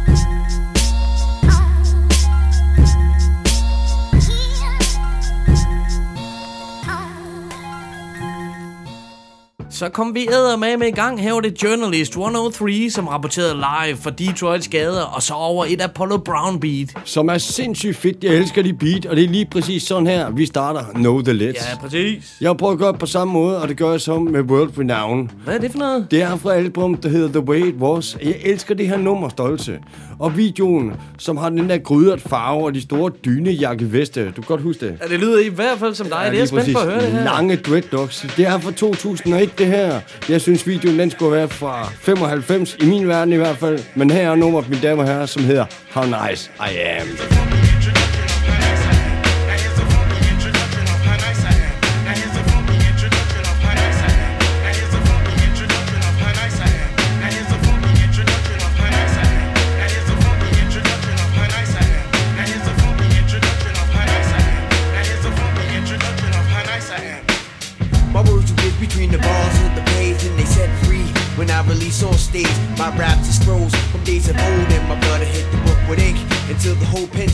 Så 9.79 9.89
kom 9.89 10.15
vi 10.15 10.27
æder 10.29 10.57
med 10.57 10.77
med 10.77 10.87
i 10.87 10.91
gang. 10.91 11.21
Her 11.21 11.33
var 11.33 11.39
det 11.39 11.63
Journalist 11.63 12.11
103, 12.11 12.89
som 12.89 13.07
rapporterede 13.07 13.53
live 13.53 13.97
fra 13.97 14.09
Detroits 14.09 14.67
gader, 14.67 15.01
og 15.01 15.23
så 15.23 15.33
over 15.33 15.65
et 15.65 15.81
Apollo 15.81 16.17
Brown 16.17 16.59
beat. 16.59 16.93
Som 17.05 17.29
er 17.29 17.37
sindssygt 17.37 17.97
fedt. 17.97 18.23
Jeg 18.23 18.35
elsker 18.35 18.61
de 18.61 18.73
beat, 18.73 19.05
og 19.05 19.15
det 19.15 19.23
er 19.23 19.29
lige 19.29 19.47
præcis 19.51 19.83
sådan 19.83 20.07
her, 20.07 20.29
vi 20.29 20.45
starter 20.45 20.85
Know 20.93 21.21
The 21.21 21.33
Let's. 21.33 21.69
Ja, 21.71 21.77
præcis. 21.81 22.37
Jeg 22.41 22.49
har 22.49 22.53
prøvet 22.53 22.73
at 22.73 22.79
gøre 22.79 22.91
det 22.91 22.99
på 22.99 23.05
samme 23.05 23.33
måde, 23.33 23.61
og 23.61 23.67
det 23.67 23.77
gør 23.77 23.91
jeg 23.91 24.01
så 24.01 24.19
med 24.19 24.41
World 24.41 24.71
Renown. 24.79 25.31
Hvad 25.43 25.55
er 25.55 25.59
det 25.59 25.71
for 25.71 25.79
noget? 25.79 26.07
Det 26.11 26.21
er 26.21 26.37
fra 26.37 26.53
album, 26.53 26.95
der 26.95 27.09
hedder 27.09 27.27
The 27.27 27.39
Way 27.39 27.65
It 27.65 27.75
Was. 27.75 28.17
Jeg 28.23 28.35
elsker 28.43 28.75
det 28.75 28.87
her 28.87 28.97
nummer 28.97 29.29
stolte. 29.29 29.79
Og 30.19 30.37
videoen, 30.37 30.93
som 31.17 31.37
har 31.37 31.49
den 31.49 31.69
der 31.69 31.77
grydret 31.77 32.21
farve 32.21 32.65
og 32.65 32.73
de 32.73 32.81
store 32.81 33.11
dynejakkeveste. 33.25 34.25
Du 34.25 34.31
kan 34.31 34.43
godt 34.43 34.61
huske 34.61 34.85
det. 34.85 34.97
Ja, 35.01 35.07
det 35.07 35.19
lyder 35.19 35.39
i 35.39 35.47
hvert 35.47 35.79
fald 35.79 35.93
som 35.95 36.07
dig. 36.07 36.29
det 36.31 36.41
er 36.41 36.45
spændt 36.45 36.73
på 36.73 36.79
at 36.79 36.85
høre 36.85 37.01
det 37.01 37.11
her. 37.11 37.23
Lange 37.23 37.55
dreadlocks. 37.55 38.25
Det 38.37 38.47
er 38.47 38.59
fra 38.59 38.71
2001, 38.71 39.59
det 39.59 39.67
her. 39.69 39.99
Jeg 40.29 40.41
synes, 40.41 40.67
videoen 40.67 40.99
den 40.99 41.11
skulle 41.11 41.31
være 41.31 41.49
fra 41.49 41.91
95, 42.01 42.77
i 42.81 42.85
min 42.85 43.07
verden 43.07 43.33
i 43.33 43.37
hvert 43.37 43.57
fald. 43.57 43.79
Men 43.95 44.09
her 44.09 44.31
er 44.31 44.35
nummeret, 44.35 44.69
mine 44.69 44.81
damer 44.81 45.03
og 45.03 45.09
herrer, 45.09 45.25
som 45.25 45.43
hedder 45.43 45.65
How 45.93 46.05
Nice 46.05 46.51
I 46.59 46.77
Am. 46.77 47.68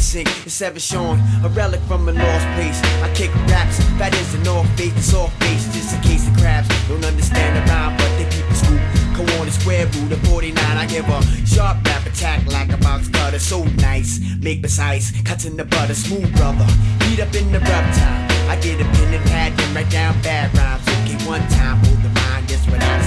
Sink. 0.06 0.30
It's 0.46 0.62
ever 0.62 0.80
shown 0.80 1.20
a 1.44 1.50
relic 1.50 1.82
from 1.90 2.08
a 2.08 2.14
lost 2.14 2.48
place. 2.54 2.80
I 3.02 3.12
kick 3.16 3.34
raps, 3.50 3.78
that 3.98 4.14
is 4.14 4.32
the 4.34 4.42
north 4.46 4.70
face, 4.78 4.94
the 4.94 5.02
soft 5.02 5.34
face, 5.44 5.66
just 5.74 5.98
a 5.98 6.00
case 6.08 6.28
of 6.30 6.38
crabs. 6.38 6.70
Don't 6.88 7.04
understand 7.04 7.58
the 7.58 7.64
rhyme, 7.72 7.98
but 7.98 8.12
they 8.18 8.30
keep 8.30 8.46
the 8.46 8.56
scoop. 8.56 8.82
Go 9.18 9.24
on 9.40 9.48
the 9.48 9.52
square 9.52 9.88
root 9.88 10.12
of 10.12 10.22
49, 10.30 10.62
I 10.62 10.86
give 10.86 11.10
a 11.10 11.20
sharp 11.48 11.84
rap 11.86 12.06
attack 12.06 12.46
like 12.46 12.72
a 12.72 12.78
box 12.78 13.10
cutter. 13.10 13.40
So 13.40 13.64
nice, 13.82 14.22
make 14.40 14.62
precise, 14.62 15.10
cuts 15.24 15.46
in 15.46 15.58
the 15.58 15.66
butter, 15.66 15.96
smooth 15.96 16.30
brother. 16.38 16.68
Heat 17.10 17.20
up 17.20 17.34
in 17.34 17.52
the 17.52 17.60
rough 17.60 17.90
time. 17.98 18.30
I 18.48 18.56
get 18.62 18.80
a 18.80 18.86
pen 18.86 19.14
and 19.14 19.26
pad 19.26 19.60
and 19.60 19.76
write 19.76 19.90
down 19.90 20.14
bad 20.22 20.54
rhymes. 20.56 20.86
Okay, 21.02 21.18
one 21.26 21.42
time, 21.58 21.78
hold 21.84 22.00
the 22.06 22.14
mind, 22.22 22.48
that's 22.48 22.66
what 22.68 22.82
I 22.84 22.98
the 23.00 23.05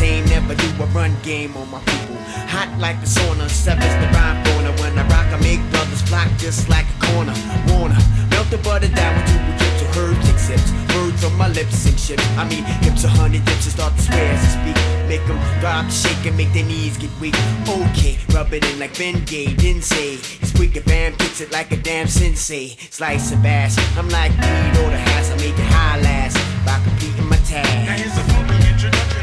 same, 0.00 0.24
never 0.32 0.54
do 0.54 0.68
a 0.82 0.86
run 0.96 1.12
game 1.22 1.54
on 1.58 1.70
my 1.70 1.80
people. 1.80 2.16
Hot 2.48 2.70
like 2.80 2.98
the 3.04 3.06
sauna, 3.06 3.46
sevens 3.50 3.94
the 4.00 4.08
rhyme 4.16 4.40
corner. 4.48 4.72
When 4.80 4.98
I 4.98 5.04
rock, 5.12 5.28
I 5.28 5.38
make 5.44 5.60
brothers 5.70 6.00
flock 6.08 6.28
just 6.38 6.70
like 6.70 6.86
a 6.96 6.98
corner. 7.08 7.36
Wanna 7.68 8.00
melt 8.32 8.48
the 8.48 8.58
butter 8.64 8.88
down 8.88 9.12
with 9.16 9.28
two 9.28 9.40
drips 9.60 9.80
of 9.84 9.96
herbs, 10.00 10.24
take 10.26 10.40
sips. 10.48 10.68
Words 10.96 11.22
on 11.22 11.36
my 11.36 11.48
lips 11.48 11.84
and 11.84 12.00
ships. 12.00 12.24
I 12.40 12.48
mean, 12.48 12.64
hips 12.84 13.04
a 13.04 13.08
hundred 13.08 13.44
dips 13.44 13.64
and 13.68 13.74
start 13.76 13.92
to 13.96 14.02
swear 14.02 14.24
as 14.32 14.40
I 14.40 14.50
speak. 14.56 14.78
Make 15.12 15.24
them 15.28 15.38
drop, 15.60 15.90
shake 15.90 16.24
and 16.24 16.36
make 16.40 16.52
their 16.56 16.64
knees 16.64 16.96
get 16.96 17.12
weak. 17.20 17.36
Okay, 17.68 18.16
rub 18.32 18.54
it 18.56 18.64
in 18.64 18.78
like 18.78 18.96
Ben 18.96 19.22
Gay, 19.26 19.52
didn't 19.52 19.84
say. 19.84 20.16
Squeak 20.50 20.82
bam, 20.86 21.12
kicks 21.20 21.42
it 21.44 21.52
like 21.52 21.72
a 21.72 21.76
damn 21.76 22.08
sensei. 22.08 22.68
Slice 22.88 23.32
and 23.32 23.42
bash, 23.42 23.76
I'm 23.98 24.08
like 24.08 24.32
weed 24.32 24.74
or 24.80 24.88
the 24.94 25.00
hash, 25.08 25.28
I 25.28 25.36
make 25.44 25.58
it 25.64 25.70
high 25.76 26.00
last 26.00 26.36
by 26.64 26.76
completing 26.88 27.28
my 27.28 27.40
task. 27.52 27.68
Now 27.84 27.96
here's 28.00 28.16
a 28.16 28.24
funky 28.32 28.56
introduction 28.72 29.19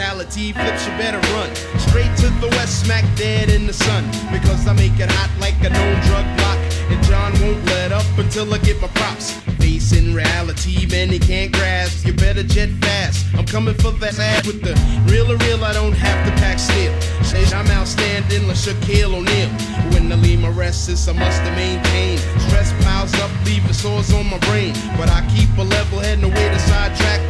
mentality 0.00 0.50
flips, 0.52 0.86
you 0.86 0.92
better 0.96 1.20
run 1.34 1.54
straight 1.78 2.10
to 2.16 2.28
the 2.40 2.48
west, 2.56 2.86
smack 2.86 3.04
dead 3.16 3.50
in 3.50 3.66
the 3.66 3.72
sun. 3.72 4.02
Because 4.32 4.66
I 4.66 4.72
make 4.72 4.98
it 4.98 5.10
hot 5.10 5.30
like 5.38 5.60
a 5.60 5.68
known 5.68 6.00
drug 6.08 6.24
block, 6.38 6.58
and 6.88 7.04
John 7.04 7.32
won't 7.42 7.62
let 7.66 7.92
up 7.92 8.06
until 8.16 8.52
I 8.54 8.58
get 8.58 8.80
my 8.80 8.88
props. 8.88 9.32
Facing 9.60 10.14
reality, 10.14 10.86
many 10.86 11.18
can't 11.18 11.52
grasp. 11.52 12.06
You 12.06 12.14
better 12.14 12.42
jet 12.42 12.70
fast. 12.80 13.26
I'm 13.36 13.44
coming 13.44 13.74
for 13.74 13.92
that 14.00 14.18
ass 14.18 14.46
with 14.46 14.62
the 14.62 14.72
real 15.12 15.30
or 15.30 15.36
real. 15.44 15.62
I 15.64 15.74
don't 15.74 15.92
have 15.92 16.18
to 16.26 16.32
pack 16.40 16.58
steel. 16.58 16.94
Say 17.22 17.44
I'm 17.54 17.68
outstanding 17.68 18.48
like 18.48 18.56
Shaquille 18.56 19.12
O'Neal. 19.12 19.50
When 19.92 20.10
I 20.10 20.14
leave 20.14 20.40
my 20.40 20.48
restless, 20.48 21.08
I 21.08 21.12
must 21.12 21.42
have 21.42 21.56
maintained. 21.56 22.20
Stress 22.48 22.72
piles 22.84 23.12
up, 23.20 23.30
leaving 23.44 23.74
sores 23.74 24.14
on 24.14 24.30
my 24.30 24.38
brain. 24.48 24.72
But 24.96 25.10
I 25.10 25.20
keep 25.28 25.50
a 25.58 25.62
level 25.62 25.98
head, 25.98 26.20
no 26.20 26.28
way 26.28 26.48
to 26.48 26.58
sidetrack 26.58 27.29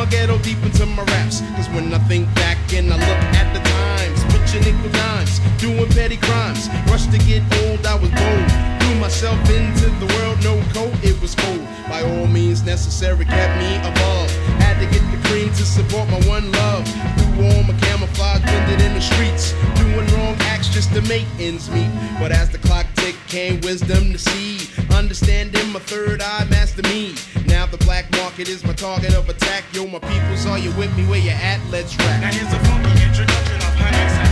my 0.00 0.06
ghetto, 0.06 0.38
deep 0.38 0.62
into 0.62 0.86
my 0.86 1.02
raps. 1.12 1.42
Cause 1.56 1.68
when 1.70 1.92
I 1.92 1.98
think 2.08 2.24
back 2.34 2.56
and 2.72 2.90
I 2.90 2.96
look 2.96 3.20
at 3.36 3.52
the 3.52 3.60
times, 3.60 4.24
pitching 4.32 4.64
nickel 4.64 4.90
dimes, 4.92 5.40
doing 5.58 5.90
petty 5.90 6.16
crimes. 6.16 6.70
Rush 6.88 7.06
to 7.08 7.18
get 7.18 7.42
old, 7.60 7.84
I 7.84 7.96
was 7.96 8.08
bold. 8.08 8.48
Threw 8.80 8.94
myself 8.98 9.38
into 9.50 9.90
the 10.00 10.08
world, 10.14 10.38
no 10.42 10.56
coat, 10.72 10.94
it 11.04 11.20
was 11.20 11.34
cold. 11.34 11.60
By 11.86 12.00
all 12.02 12.26
means 12.26 12.62
necessary, 12.62 13.26
kept 13.26 13.54
me 13.60 13.76
above. 13.90 14.30
Had 14.64 14.80
to 14.80 14.86
get 14.86 15.04
the 15.12 15.20
cream 15.28 15.48
to 15.48 15.64
support 15.76 16.08
my 16.08 16.20
one 16.26 16.50
love. 16.50 17.29
All 17.40 17.62
my 17.64 17.74
camouflage, 17.80 18.42
blended 18.42 18.80
in 18.82 18.92
the 18.92 19.00
streets. 19.00 19.52
Doing 19.80 20.06
wrong 20.14 20.36
acts 20.52 20.68
just 20.68 20.92
to 20.94 21.00
make 21.02 21.26
ends 21.38 21.70
meet. 21.70 21.90
But 22.18 22.32
as 22.32 22.50
the 22.50 22.58
clock 22.58 22.86
tick, 22.96 23.16
came 23.28 23.60
wisdom 23.62 24.12
to 24.12 24.18
see. 24.18 24.68
Understanding 24.94 25.72
my 25.72 25.80
third 25.80 26.20
eye, 26.20 26.44
master 26.50 26.82
me. 26.82 27.14
Now 27.46 27.64
the 27.66 27.78
black 27.78 28.10
market 28.12 28.48
is 28.48 28.62
my 28.64 28.74
target 28.74 29.14
of 29.14 29.28
attack. 29.28 29.64
Yo, 29.72 29.86
my 29.86 30.00
peoples, 30.00 30.44
are 30.46 30.58
you 30.58 30.70
with 30.72 30.94
me? 30.96 31.06
Where 31.06 31.18
you 31.18 31.30
at? 31.30 31.60
Let's 31.70 31.96
rap. 31.96 32.20
Now 32.20 32.30
here's 32.30 32.52
a 32.52 32.58
funky 32.60 33.02
introduction 33.02 33.56
of 33.56 34.29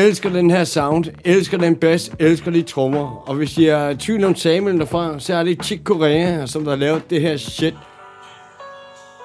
elsker 0.00 0.30
den 0.30 0.50
her 0.50 0.64
sound, 0.64 1.04
elsker 1.24 1.58
den 1.58 1.76
bass, 1.76 2.12
elsker 2.18 2.50
de 2.50 2.62
trommer. 2.62 3.28
Og 3.28 3.34
hvis 3.34 3.58
I 3.58 3.66
er 3.66 3.88
i 3.88 3.96
tvivl 3.96 4.24
om 4.24 4.34
Samuel 4.34 4.78
derfra, 4.78 5.18
så 5.18 5.34
er 5.34 5.42
det 5.42 5.64
Chick 5.64 5.82
Corea, 5.84 6.46
som 6.46 6.64
der 6.64 6.70
har 6.70 6.76
lavet 6.76 7.10
det 7.10 7.20
her 7.20 7.36
shit. 7.36 7.74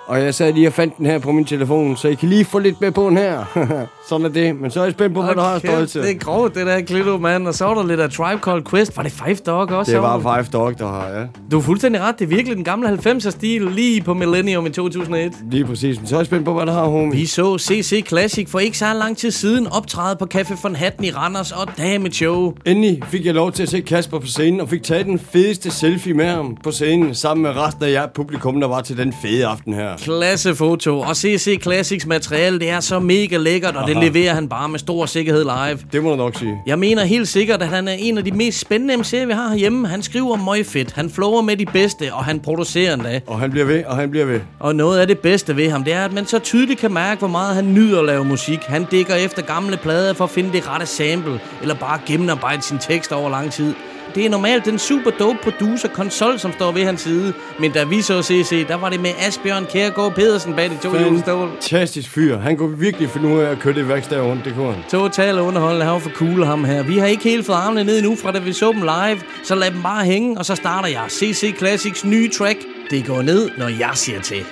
Og 0.08 0.22
jeg 0.22 0.34
sad 0.36 0.54
lige 0.54 0.68
og 0.68 0.74
fandt 0.74 0.98
den 0.98 1.06
her 1.06 1.20
på 1.20 1.32
min 1.32 1.46
telefon, 1.46 1.98
så 1.98 2.08
I 2.08 2.14
kan 2.14 2.30
lige 2.30 2.46
få 2.46 2.60
lidt 2.60 2.82
med 2.82 2.92
på 2.92 3.08
den 3.10 3.18
her. 3.18 3.46
Sådan 4.10 4.26
er 4.26 4.30
det. 4.30 4.56
Men 4.62 4.72
så 4.72 4.80
er 4.80 4.84
jeg 4.84 4.94
spændt 4.94 5.16
på, 5.16 5.22
hvad 5.22 5.34
du 5.34 5.40
har 5.40 5.56
Okay, 5.56 5.68
stået 5.68 5.90
til. 5.90 6.02
Det 6.02 6.10
er 6.12 6.20
grovt, 6.20 6.56
det 6.56 6.66
der 6.68 6.82
Klito, 6.82 7.18
mand. 7.18 7.48
Og 7.48 7.54
så 7.54 7.66
var 7.66 7.74
der 7.74 7.86
lidt 7.88 8.00
af 8.00 8.10
Tribe 8.10 8.42
Called 8.44 8.64
Quest. 8.64 8.98
Var 8.98 9.04
det 9.04 9.12
Five 9.12 9.36
Dog 9.36 9.70
også? 9.70 9.92
Det 9.92 10.02
var 10.02 10.20
Five 10.20 10.44
Dog, 10.54 10.80
der 10.80 10.88
har, 10.88 11.08
ja. 11.08 11.26
Du 11.52 11.58
er 11.58 11.62
fuldstændig 11.62 12.02
ret. 12.02 12.20
Det 12.20 12.26
er 12.26 12.30
virkelig 12.30 12.56
den 12.56 12.64
gamle 12.64 12.90
90'er-stil 12.90 13.62
lige 13.62 14.02
på 14.02 14.14
Millennium 14.14 14.66
i 14.66 14.70
2001. 14.70 15.34
Lige 15.52 15.66
præcis. 15.66 15.98
Men 16.00 16.08
så 16.08 16.16
er 16.16 16.20
jeg 16.20 16.26
spændt 16.26 16.46
på, 16.46 16.54
hvad 16.54 16.66
du 16.66 16.72
har, 16.72 16.86
homie. 16.86 17.12
Vi 17.20 17.26
så 17.26 17.58
CC 17.58 18.08
Classic 18.08 18.50
for 18.50 18.60
ikke 18.60 18.78
så 18.78 18.94
lang 18.94 19.18
tid 19.18 19.32
siden 19.32 19.68
optræde 19.68 20.16
på 20.16 20.28
Café 20.36 20.60
von 20.64 20.76
Hatten 20.76 21.04
i 21.06 21.12
Randers, 21.12 21.52
og 21.52 21.68
damn 21.78 22.06
it 22.06 22.16
show. 22.16 22.54
Endelig 22.66 23.00
fik 23.08 23.26
jeg 23.26 23.34
lov 23.34 23.52
til 23.52 23.64
at 23.64 23.70
se 23.70 23.82
Kasper 23.82 24.20
på 24.20 24.28
scenen, 24.28 24.62
og 24.62 24.70
fik 24.70 24.84
taget 24.84 25.06
den 25.06 25.20
fedeste 25.20 25.72
selfie 25.72 26.14
med 26.14 26.26
ham 26.26 26.58
på 26.64 26.72
scenen, 26.72 27.16
sammen 27.16 27.42
med 27.42 27.52
resten 27.58 27.84
af 27.84 27.92
jer 27.92 28.08
publikum, 28.16 28.60
der 28.60 28.68
var 28.68 28.82
til 28.82 28.98
den 28.98 29.14
fede 29.22 29.46
aften 29.46 29.74
her. 29.74 29.95
Klasse 29.98 30.56
foto. 30.56 31.00
Og 31.00 31.16
CC 31.16 31.60
Classics 31.62 32.06
materiale, 32.06 32.60
det 32.60 32.70
er 32.70 32.80
så 32.80 33.00
mega 33.00 33.38
lækkert, 33.38 33.75
og 33.75 33.88
det 33.88 33.96
Aha. 33.96 34.06
leverer 34.06 34.34
han 34.34 34.50
bare 34.50 34.70
med 34.70 34.80
stor 34.80 35.06
sikkerhed 35.06 35.44
live. 35.44 35.80
Det 35.92 36.04
må 36.04 36.10
du 36.10 36.16
nok 36.16 36.36
sige. 36.36 36.58
Jeg 36.66 36.80
mener 36.80 37.04
helt 37.04 37.28
sikkert, 37.28 37.62
at 37.62 37.68
han 37.68 37.88
er 37.88 37.94
en 37.94 38.18
af 38.18 38.24
de 38.24 38.32
mest 38.32 38.60
spændende 38.60 38.94
MC'er, 38.94 39.25
vi 39.25 39.34
har 39.34 39.50
herhjemme. 39.50 39.88
Han 39.88 40.02
skriver 40.04 40.36
møg 40.36 40.66
fedt, 40.66 40.92
han 40.92 41.10
flower 41.10 41.42
med 41.42 41.58
de 41.58 41.66
bedste, 41.66 42.14
og 42.14 42.25
han 42.25 42.40
producerer 42.40 42.94
endda. 42.94 43.20
Og 43.28 43.40
han 43.40 43.52
bliver 43.52 43.66
ved, 43.66 43.84
og 43.86 43.96
han 43.96 44.12
bliver 44.12 44.25
ved. 44.25 44.40
Og 44.60 44.75
noget 44.75 45.00
af 45.00 45.08
det 45.08 45.20
bedste 45.20 45.56
ved 45.56 45.70
ham, 45.70 45.84
det 45.84 45.94
er, 45.94 46.06
at 46.06 46.14
man 46.14 46.25
så 46.25 46.40
tydeligt 46.40 46.80
kan 46.80 46.94
mærke, 46.94 47.20
hvor 47.20 47.28
meget 47.28 47.56
han 47.56 47.74
nyder 47.74 48.00
at 48.00 48.06
lave 48.06 48.25
musik. 48.25 48.60
Han 48.60 48.86
dækker 48.92 49.16
efter 49.16 49.42
gamle 49.42 49.78
plader 49.78 50.14
for 50.14 50.24
at 50.24 50.30
finde 50.30 50.52
det 50.52 50.68
rette 50.70 50.86
sample, 50.86 51.40
eller 51.62 51.75
bare 51.75 52.00
gennemarbejde 52.08 52.62
sin 52.62 52.78
tekst 52.78 53.12
over 53.12 53.30
lang 53.30 53.52
tid. 53.52 53.74
Det 54.16 54.26
er 54.26 54.30
normalt 54.30 54.66
den 54.66 54.80
super 54.80 55.12
dope 55.12 55.40
producer 55.44 55.88
konsol, 55.88 56.40
som 56.40 56.52
står 56.54 56.72
ved 56.72 56.84
hans 56.84 57.02
side. 57.02 57.34
Men 57.60 57.72
da 57.72 57.84
vi 57.84 58.02
så 58.02 58.22
CC, 58.22 58.68
der 58.68 58.76
var 58.76 58.90
det 58.90 59.00
med 59.00 59.10
Asbjørn 59.20 59.66
Kjærgaard 59.66 60.14
Pedersen 60.16 60.54
bag 60.54 60.70
de 60.70 60.78
to 60.84 60.98
hjulstål. 60.98 61.50
Fantastisk 61.50 62.10
fyr. 62.10 62.38
Han 62.38 62.58
kunne 62.58 62.80
virkelig 62.80 63.10
finde 63.10 63.28
ud 63.28 63.40
af 63.40 63.52
at 63.52 63.60
køre 63.60 63.74
det 63.74 63.88
værksted 63.90 64.22
rundt, 64.22 64.46
det 64.46 64.54
kunne 64.56 64.74
han. 64.74 64.84
Total 64.90 65.40
underholdende. 65.40 65.86
Han 65.86 65.94
var 65.94 66.00
for 66.00 66.10
cool 66.10 66.46
ham 66.46 66.64
her. 66.64 66.84
Vi 66.84 66.98
har 66.98 67.08
ikke 67.08 67.24
helt 67.24 67.46
fået 67.46 67.56
armene 67.56 67.84
ned 67.84 67.98
endnu 67.98 68.16
fra 68.16 68.32
da 68.32 68.40
vi 68.40 68.54
så 68.54 68.72
dem 68.72 68.82
live. 68.82 69.22
Så 69.44 69.56
lad 69.56 69.72
dem 69.72 69.82
bare 69.84 70.06
hænge, 70.06 70.38
og 70.38 70.46
så 70.46 70.56
starter 70.56 70.90
jeg 70.90 71.04
CC 71.10 71.58
Classics 71.58 72.06
nye 72.06 72.30
track. 72.30 72.60
Det 72.90 73.08
går 73.08 73.22
ned, 73.22 73.50
når 73.58 73.68
jeg 73.68 73.92
siger 73.94 74.22
til. 74.22 74.46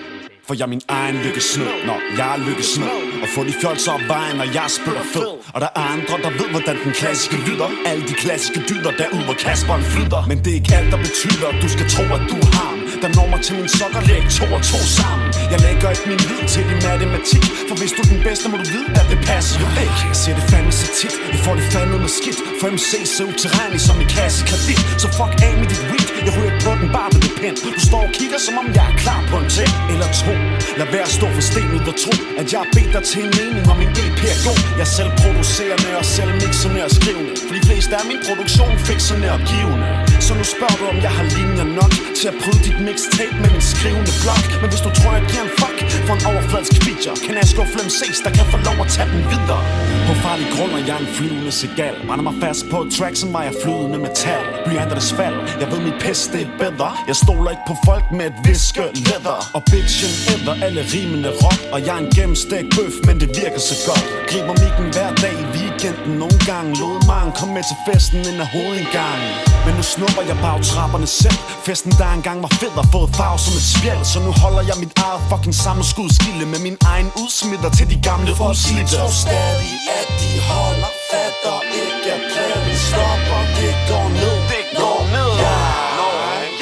For 0.47 0.53
jeg 0.53 0.63
er 0.63 0.67
min 0.67 0.81
egen 0.87 1.15
lykkesnød, 1.15 1.67
når 1.85 1.99
jeg 2.17 2.33
er 2.33 2.49
lykkesnød 2.49 3.02
Og 3.23 3.27
få 3.35 3.39
de 3.49 3.53
fjolser 3.61 3.91
op 3.97 4.05
vejen, 4.15 4.35
når 4.41 4.47
jeg 4.59 4.67
spiller 4.79 5.05
fed. 5.13 5.29
Og 5.53 5.59
der 5.63 5.71
er 5.79 5.83
andre, 5.95 6.15
der 6.25 6.31
ved, 6.39 6.49
hvordan 6.55 6.77
den 6.83 6.93
klassiske 6.99 7.37
lyder 7.47 7.69
Alle 7.89 8.03
de 8.09 8.15
klassiske 8.23 8.59
dyder 8.69 8.91
derude, 9.01 9.23
hvor 9.27 9.37
Kasperen 9.45 9.83
flyder 9.93 10.21
Men 10.31 10.37
det 10.43 10.49
er 10.53 10.57
ikke 10.61 10.73
alt, 10.79 10.91
der 10.93 11.01
betyder, 11.07 11.47
at 11.53 11.57
du 11.63 11.67
skal 11.75 11.85
tro, 11.93 12.03
at 12.17 12.23
du 12.31 12.37
har. 12.57 12.73
Der 13.03 13.09
når 13.17 13.27
mig 13.33 13.41
til 13.47 13.55
min 13.59 13.69
sokker, 13.77 14.01
læg 14.11 14.23
to 14.37 14.45
og 14.57 14.61
to 14.71 14.79
sammen. 14.97 15.27
Jeg 15.53 15.59
lægger 15.65 15.87
ikke 15.95 16.07
min 16.11 16.21
lid 16.29 16.41
til 16.53 16.63
din 16.69 16.81
matematik. 16.89 17.43
For 17.69 17.75
hvis 17.79 17.91
du 17.95 17.99
er 18.05 18.09
den 18.15 18.21
bedste, 18.27 18.45
må 18.51 18.55
du 18.63 18.67
vide, 18.75 18.87
at 19.01 19.05
det 19.11 19.19
passer. 19.29 19.55
Jo 19.61 19.67
ikke 19.85 20.01
Jeg 20.11 20.17
ser 20.23 20.33
det 20.39 20.45
fandme 20.51 20.71
så 20.79 20.87
tit, 20.99 21.15
jeg 21.33 21.39
får 21.45 21.53
det 21.59 21.65
fandme 21.73 21.97
med 22.05 22.11
skidt. 22.19 22.39
For 22.59 22.67
MC 22.75 22.91
så 23.17 23.23
uterrenelig 23.33 23.81
som 23.87 23.95
en 24.03 24.09
kasse 24.17 24.39
kredit. 24.49 24.81
Så 25.01 25.07
fuck 25.17 25.33
af 25.47 25.53
med 25.61 25.67
dit 25.73 25.83
weed, 25.91 26.07
jeg 26.25 26.33
ryger 26.37 26.55
på 26.65 26.71
den 26.79 26.87
bare 26.95 27.09
ved 27.13 27.21
det 27.25 27.33
pind. 27.41 27.57
Du 27.77 27.81
står 27.89 28.03
og 28.07 28.11
kigger, 28.17 28.39
som 28.47 28.55
om 28.61 28.67
jeg 28.77 28.85
er 28.91 28.95
klar 29.03 29.21
på 29.31 29.35
en 29.41 29.49
ting. 29.57 29.71
Eller 29.91 30.07
to, 30.21 30.33
lad 30.79 30.87
være 30.93 31.05
at 31.09 31.13
stå 31.19 31.27
for 31.37 31.43
stenet 31.51 31.83
og 31.91 31.95
tro 32.03 32.13
At 32.41 32.45
jeg 32.53 32.59
har 32.63 32.69
bedt 32.75 32.91
dig 32.95 33.02
til 33.03 33.21
en 33.25 33.33
mening, 33.39 33.69
om 33.71 33.77
min 33.77 33.91
EP 34.03 34.21
er 34.33 34.39
god. 34.47 34.59
Jeg 34.79 34.87
selv 34.87 34.87
selv 34.87 35.11
producerende 35.21 35.89
og 35.99 36.05
selv 36.05 36.31
mixende 36.41 36.79
og 36.87 36.91
skrivende 36.91 37.33
For 37.47 37.53
de 37.57 37.61
fleste 37.67 37.93
er 37.95 38.05
min 38.11 38.21
produktion 38.27 38.73
fiksende 38.87 39.27
og 39.35 39.39
givende. 39.51 40.12
Så 40.27 40.33
nu 40.39 40.45
spørger 40.55 40.77
du, 40.81 40.85
om 40.93 40.97
jeg 41.05 41.13
har 41.17 41.25
linjer 41.37 41.67
nok 41.79 41.93
Til 42.19 42.27
at 42.31 42.35
bryde 42.41 42.61
dit 42.67 42.79
mixtape 42.87 43.35
med 43.43 43.49
min 43.55 43.65
skrivende 43.73 44.13
blok. 44.23 44.45
Men 44.61 44.67
hvis 44.71 44.81
du 44.85 44.89
tror, 44.97 45.11
jeg 45.17 45.25
giver 45.31 45.45
en 45.49 45.53
fuck 45.61 45.77
for 46.07 46.13
en 46.17 46.23
overfladisk 46.31 46.73
feature 46.85 47.15
Kan 47.25 47.33
jeg 47.41 47.47
skuffe 47.53 47.77
MC's, 47.87 48.19
der 48.25 48.31
kan 48.37 48.45
få 48.53 48.57
lov 48.67 48.77
at 48.85 48.89
tage 48.95 49.09
den 49.13 49.21
videre. 49.33 49.63
På 50.07 50.13
farlig 50.23 50.47
grund 50.55 50.71
er 50.79 50.83
jeg 50.89 50.97
en 51.05 51.09
flyvende 51.17 51.53
segal. 51.61 51.95
Brænder 52.07 52.25
mig 52.29 52.35
fast 52.45 52.63
på 52.71 52.77
et 52.85 52.89
track, 52.97 53.15
som 53.21 53.29
var 53.35 53.43
jeg 53.47 53.55
flydende 53.63 53.99
metal. 54.05 54.43
Blyanternes 54.65 55.09
fald, 55.19 55.37
jeg 55.61 55.67
ved 55.71 55.79
mit 55.87 55.97
pis, 56.03 56.21
det 56.33 56.41
er 56.47 56.51
bedre. 56.63 56.89
Jeg 57.09 57.17
stoler 57.23 57.49
ikke 57.55 57.65
på 57.71 57.75
folk 57.87 58.05
med 58.17 58.25
et 58.31 58.37
viske 58.47 58.83
leather. 59.05 59.39
Og 59.57 59.61
bitchen 59.71 60.11
æder 60.31 60.55
alle 60.65 60.81
rimene 60.93 61.29
rock 61.43 61.61
Og 61.73 61.79
jeg 61.85 61.93
er 61.97 62.01
en 62.05 62.11
gennemstegt 62.17 62.67
bøf, 62.75 62.95
men 63.07 63.15
det 63.21 63.29
virker 63.41 63.61
så 63.69 63.75
godt. 63.87 64.05
Griber 64.29 64.55
mikken 64.63 64.87
hver 64.95 65.11
dag 65.23 65.35
i 65.43 65.45
weekenden. 65.55 66.11
Nogle 66.23 66.39
gange 66.49 66.69
lod 66.81 66.97
mig 67.11 67.23
kom 67.39 67.49
med 67.57 67.63
til 67.71 67.77
festen 67.87 68.19
ind 68.29 68.39
af 68.45 68.49
hovedindgangen. 68.55 69.29
Men 69.65 69.73
nu 70.01 70.07
snupper 70.13 70.33
jeg 70.33 70.37
bagtrapperne 70.41 71.07
selv. 71.07 71.39
Festen 71.65 71.91
der 71.91 72.09
engang 72.19 72.41
var 72.45 72.53
fed 72.61 72.73
og 72.81 72.85
fået 72.93 73.09
farve 73.19 73.39
som 73.45 73.53
et 73.59 73.65
spjæld 73.73 74.03
Så 74.11 74.19
nu 74.25 74.31
holder 74.43 74.63
jeg 74.69 74.77
mit 74.83 74.93
eget 75.05 75.21
fucking 75.29 75.55
sammenskudskilde 75.65 76.45
Med 76.53 76.59
min 76.67 76.77
egen 76.93 77.09
udsmitter 77.21 77.69
til 77.77 77.85
de 77.93 77.97
gamle 78.09 78.31
udslidte 78.45 78.95
De 78.95 78.97
tror 78.97 79.13
stadig 79.25 79.73
at 79.99 80.09
de 80.21 80.31
holder 80.51 80.91
fat 81.09 81.37
og 81.53 81.61
ikke 81.83 82.07
at 82.15 82.21
pladen 82.31 82.75
stopper 82.87 83.41
Det 83.59 83.73
går 83.89 84.07
ned, 84.19 84.35
det 84.51 84.65
går 84.79 84.99
ned. 85.15 85.31
Ja, 85.45 85.59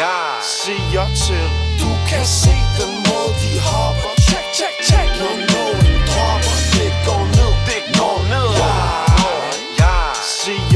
jeg 0.03 0.29
siger 0.62 1.05
til 1.24 1.46
Du 1.81 1.89
kan 2.10 2.25
se 2.41 2.55
den 2.79 2.91
måde 3.08 3.31
de 3.43 3.51
hopper. 3.70 4.12
Check, 4.29 4.48
check, 4.60 4.75
check. 4.89 5.10
Når 5.22 5.50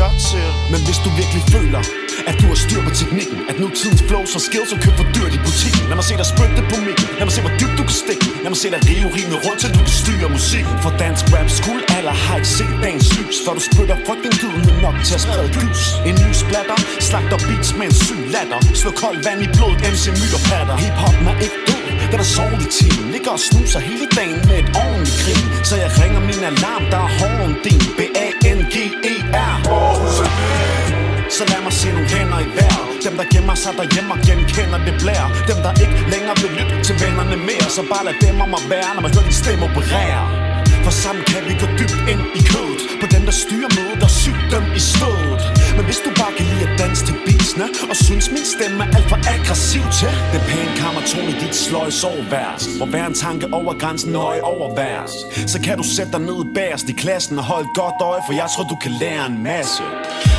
jeg 0.02 0.12
til 0.30 0.48
Men 0.72 0.80
hvis 0.86 1.00
du 1.06 1.10
virkelig 1.22 1.44
føler 1.56 1.84
at 2.30 2.36
du 2.42 2.46
har 2.52 2.60
styr 2.66 2.82
på 2.88 2.92
teknikken 3.00 3.40
At 3.50 3.56
nutidens 3.62 4.04
flows 4.08 4.32
og 4.38 4.42
skills 4.48 4.72
og 4.76 4.80
køb 4.84 4.96
for 5.00 5.08
dyrt 5.16 5.34
i 5.38 5.40
butikken. 5.48 5.84
Lad 5.90 5.96
mig 6.00 6.06
se 6.10 6.14
dig 6.22 6.28
spytte 6.34 6.62
på 6.72 6.78
mikken. 6.88 7.06
Lad 7.20 7.26
mig 7.28 7.34
se 7.38 7.42
hvor 7.46 7.54
dybt 7.62 7.76
du 7.80 7.84
kan 7.90 7.98
stikke. 8.04 8.28
Lad 8.44 8.50
mig 8.54 8.60
se 8.64 8.68
dig 8.74 8.82
rive 8.90 9.10
rimene 9.18 9.38
rundt 9.46 9.60
til 9.62 9.70
du 9.78 9.82
kan 9.88 9.96
styre 10.04 10.28
musikken. 10.38 10.76
For 10.84 10.92
dansk 11.04 11.24
rap 11.36 11.50
skuld 11.60 11.84
alder 11.98 12.16
har 12.24 12.36
ikke 12.40 12.52
set 12.60 12.76
dagens 12.84 13.08
lys. 13.18 13.38
Før 13.46 13.54
du 13.58 13.64
spytter 13.70 13.98
frygtindgydende 14.08 14.74
nok 14.86 14.96
til 15.08 15.14
at 15.18 15.22
sprede 15.26 15.50
gys. 15.58 15.82
En 16.10 16.16
ny 16.24 16.30
splatter, 16.42 16.78
slagter 17.08 17.40
beats 17.48 17.70
med 17.80 17.86
en 17.90 17.96
syg 18.06 18.22
latter. 18.36 18.60
Slå 18.82 18.92
koldt 19.02 19.22
vand 19.26 19.40
i 19.46 19.48
blodet, 19.56 19.80
MC 19.94 20.04
mytterpatter 20.20 20.76
Hip-hop 20.84 21.18
er 21.32 21.36
ikke 21.46 21.60
død 21.68 21.84
den 22.12 22.20
er 22.26 22.30
sovet 22.36 22.62
i 22.68 22.70
timen. 22.78 23.12
Ligger 23.14 23.32
og 23.38 23.40
snuser 23.40 23.80
hele 23.90 24.08
dagen 24.18 24.40
med 24.48 24.58
et 24.64 24.70
ordentligt 24.84 25.18
grin. 25.22 25.66
Så 25.70 25.76
jeg 25.84 25.90
ringer 26.02 26.22
min 26.30 26.44
alarm, 26.52 26.84
der 26.92 27.02
er 27.08 27.12
hård 27.20 27.36
om 29.70 29.96
din 30.88 31.30
så 31.38 31.44
lad 31.52 31.62
mig 31.64 31.74
se 31.74 31.88
nogle 31.92 32.10
hænder 32.10 32.40
i 32.40 32.50
vejret 32.58 32.86
Dem 33.06 33.14
der 33.20 33.26
gemmer 33.34 33.56
sig 33.64 33.74
derhjemme 33.80 34.10
og 34.16 34.20
genkender 34.28 34.80
det 34.88 34.96
blære. 35.02 35.28
Dem 35.50 35.60
der 35.66 35.74
ikke 35.84 35.98
længere 36.14 36.36
vil 36.42 36.52
lytte 36.58 36.76
til 36.88 36.96
vennerne 37.04 37.38
mere. 37.50 37.68
Så 37.76 37.82
bare 37.92 38.04
lad 38.08 38.16
dem 38.26 38.38
om 38.46 38.52
at 38.60 38.64
være, 38.74 38.90
når 38.96 39.02
man 39.06 39.12
hører 39.16 39.28
din 39.30 39.38
stemme 39.44 39.64
operere. 39.70 40.24
For 40.86 40.94
sammen 41.04 41.24
kan 41.32 41.42
vi 41.48 41.54
gå 41.64 41.68
dybt 41.80 42.00
ind 42.12 42.24
i 42.40 42.42
kødet. 42.52 42.82
På 43.02 43.06
dem 43.14 43.22
der 43.28 43.36
styrer 43.44 43.70
mødet 43.78 44.02
og 44.08 44.12
syg 44.22 44.40
dem 44.54 44.64
i 44.80 44.82
stødet. 44.94 45.42
Men 45.76 45.86
hvis 45.86 46.00
du 46.06 46.10
bare 46.22 46.34
kan 46.38 46.46
lide 46.52 46.64
at 46.70 46.80
danse 46.80 47.06
til 47.08 47.16
beatsene 47.26 47.68
Og 47.90 47.96
synes 47.96 48.26
min 48.36 48.46
stemme 48.54 48.78
er 48.84 48.88
alt 48.98 49.08
for 49.12 49.20
aggressiv 49.34 49.84
til? 50.00 50.12
Den 50.34 50.42
pæne 50.50 50.74
kammertone 50.82 51.30
i 51.34 51.36
dit 51.44 51.56
sløj 51.56 51.90
sovvers 51.90 52.64
Hvor 52.78 52.86
hver 52.86 53.06
en 53.06 53.14
tanke 53.14 53.46
over 53.60 53.74
grænsen 53.82 54.12
nøje 54.12 54.42
overværs. 54.42 55.14
Så 55.54 55.58
kan 55.66 55.78
du 55.78 55.84
sætte 55.96 56.12
dig 56.12 56.22
ned 56.30 56.40
bagerst 56.56 56.90
i 56.90 56.96
klassen 57.04 57.38
Og 57.38 57.46
holde 57.52 57.70
godt 57.82 58.00
øje 58.02 58.22
For 58.28 58.34
jeg 58.42 58.48
tror 58.54 58.64
du 58.74 58.78
kan 58.84 58.92
lære 59.02 59.26
en 59.32 59.44
masse. 59.44 59.84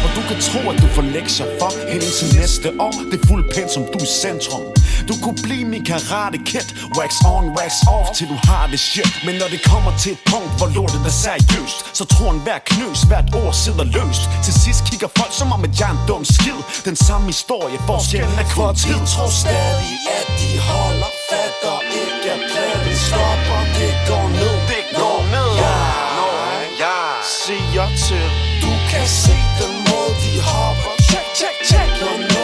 Og 0.04 0.08
du 0.16 0.20
kan 0.28 0.38
tro 0.48 0.60
at 0.70 0.76
du 0.82 0.86
får 0.96 1.02
lektier 1.16 1.46
for 1.60 1.70
Helt 1.92 2.12
til 2.18 2.28
næste 2.40 2.68
år. 2.86 2.94
Det 3.10 3.16
er 3.22 3.26
fuld 3.26 3.44
pind 3.54 3.68
som 3.68 3.82
du 3.92 3.98
er 3.98 4.02
i 4.02 4.12
centrum. 4.22 4.62
Du 5.08 5.14
kunne 5.22 5.40
blive 5.46 5.64
min 5.64 5.84
karate 5.84 6.38
kid. 6.50 6.66
Wax 6.98 7.10
on, 7.34 7.44
wax 7.58 7.72
off 7.96 8.08
til 8.16 8.26
du 8.32 8.36
har 8.48 8.66
det 8.72 8.80
shit. 8.80 9.12
Men 9.26 9.34
når 9.40 9.48
det 9.54 9.60
kommer 9.72 9.92
til 10.02 10.12
et 10.16 10.22
punkt 10.32 10.52
hvor 10.58 10.68
lortet 10.76 11.00
er 11.10 11.14
seriøst 11.24 11.78
Så 11.98 12.04
tror 12.12 12.30
en 12.36 12.40
hver 12.46 12.60
knøs, 12.70 12.98
hvert 13.10 13.28
ord 13.40 13.54
sidder 13.64 13.86
løst. 13.96 14.22
Til 14.44 14.54
sidst 14.64 14.80
kigger 14.90 15.08
folk 15.18 15.32
som 15.40 15.48
om 15.56 15.60
at 15.68 15.72
jeg 15.80 15.88
er 15.90 15.94
en 15.98 16.02
dum 16.08 16.24
skid. 16.36 16.60
Den 16.88 16.96
samme 17.06 17.26
historie, 17.34 17.78
forskellen 17.90 18.38
er 18.42 18.48
kun 18.54 18.74
tid. 18.82 18.98
tror 19.12 19.30
stadig 19.44 19.94
at 20.18 20.28
de 20.40 20.50
holder 20.70 21.12
fat 21.28 21.58
og 21.72 21.80
ikke 22.02 22.28
at 22.34 22.40
pladen 22.50 22.96
stopper 23.06 23.60
Det 23.78 23.94
går 24.10 24.26
ned, 24.40 24.54
det 24.70 24.84
går 24.98 25.18
ned. 25.34 25.50
Ja, 25.64 25.78
jeg 26.84 27.08
siger 27.44 27.86
til. 28.06 28.26
Du 28.64 28.72
kan 28.90 29.06
se 29.24 29.36
den 29.60 29.74
måde 29.88 30.12
de 30.24 30.32
hopper. 30.50 30.92
Check, 31.08 31.28
check, 31.40 31.56
check 31.70 32.35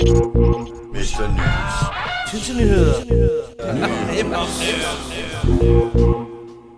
Mr. 0.00 1.28
News. 1.28 1.90
Nyheder. 2.32 3.04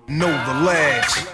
Know 0.09 0.33
the 0.47 0.55
lads. 0.67 1.32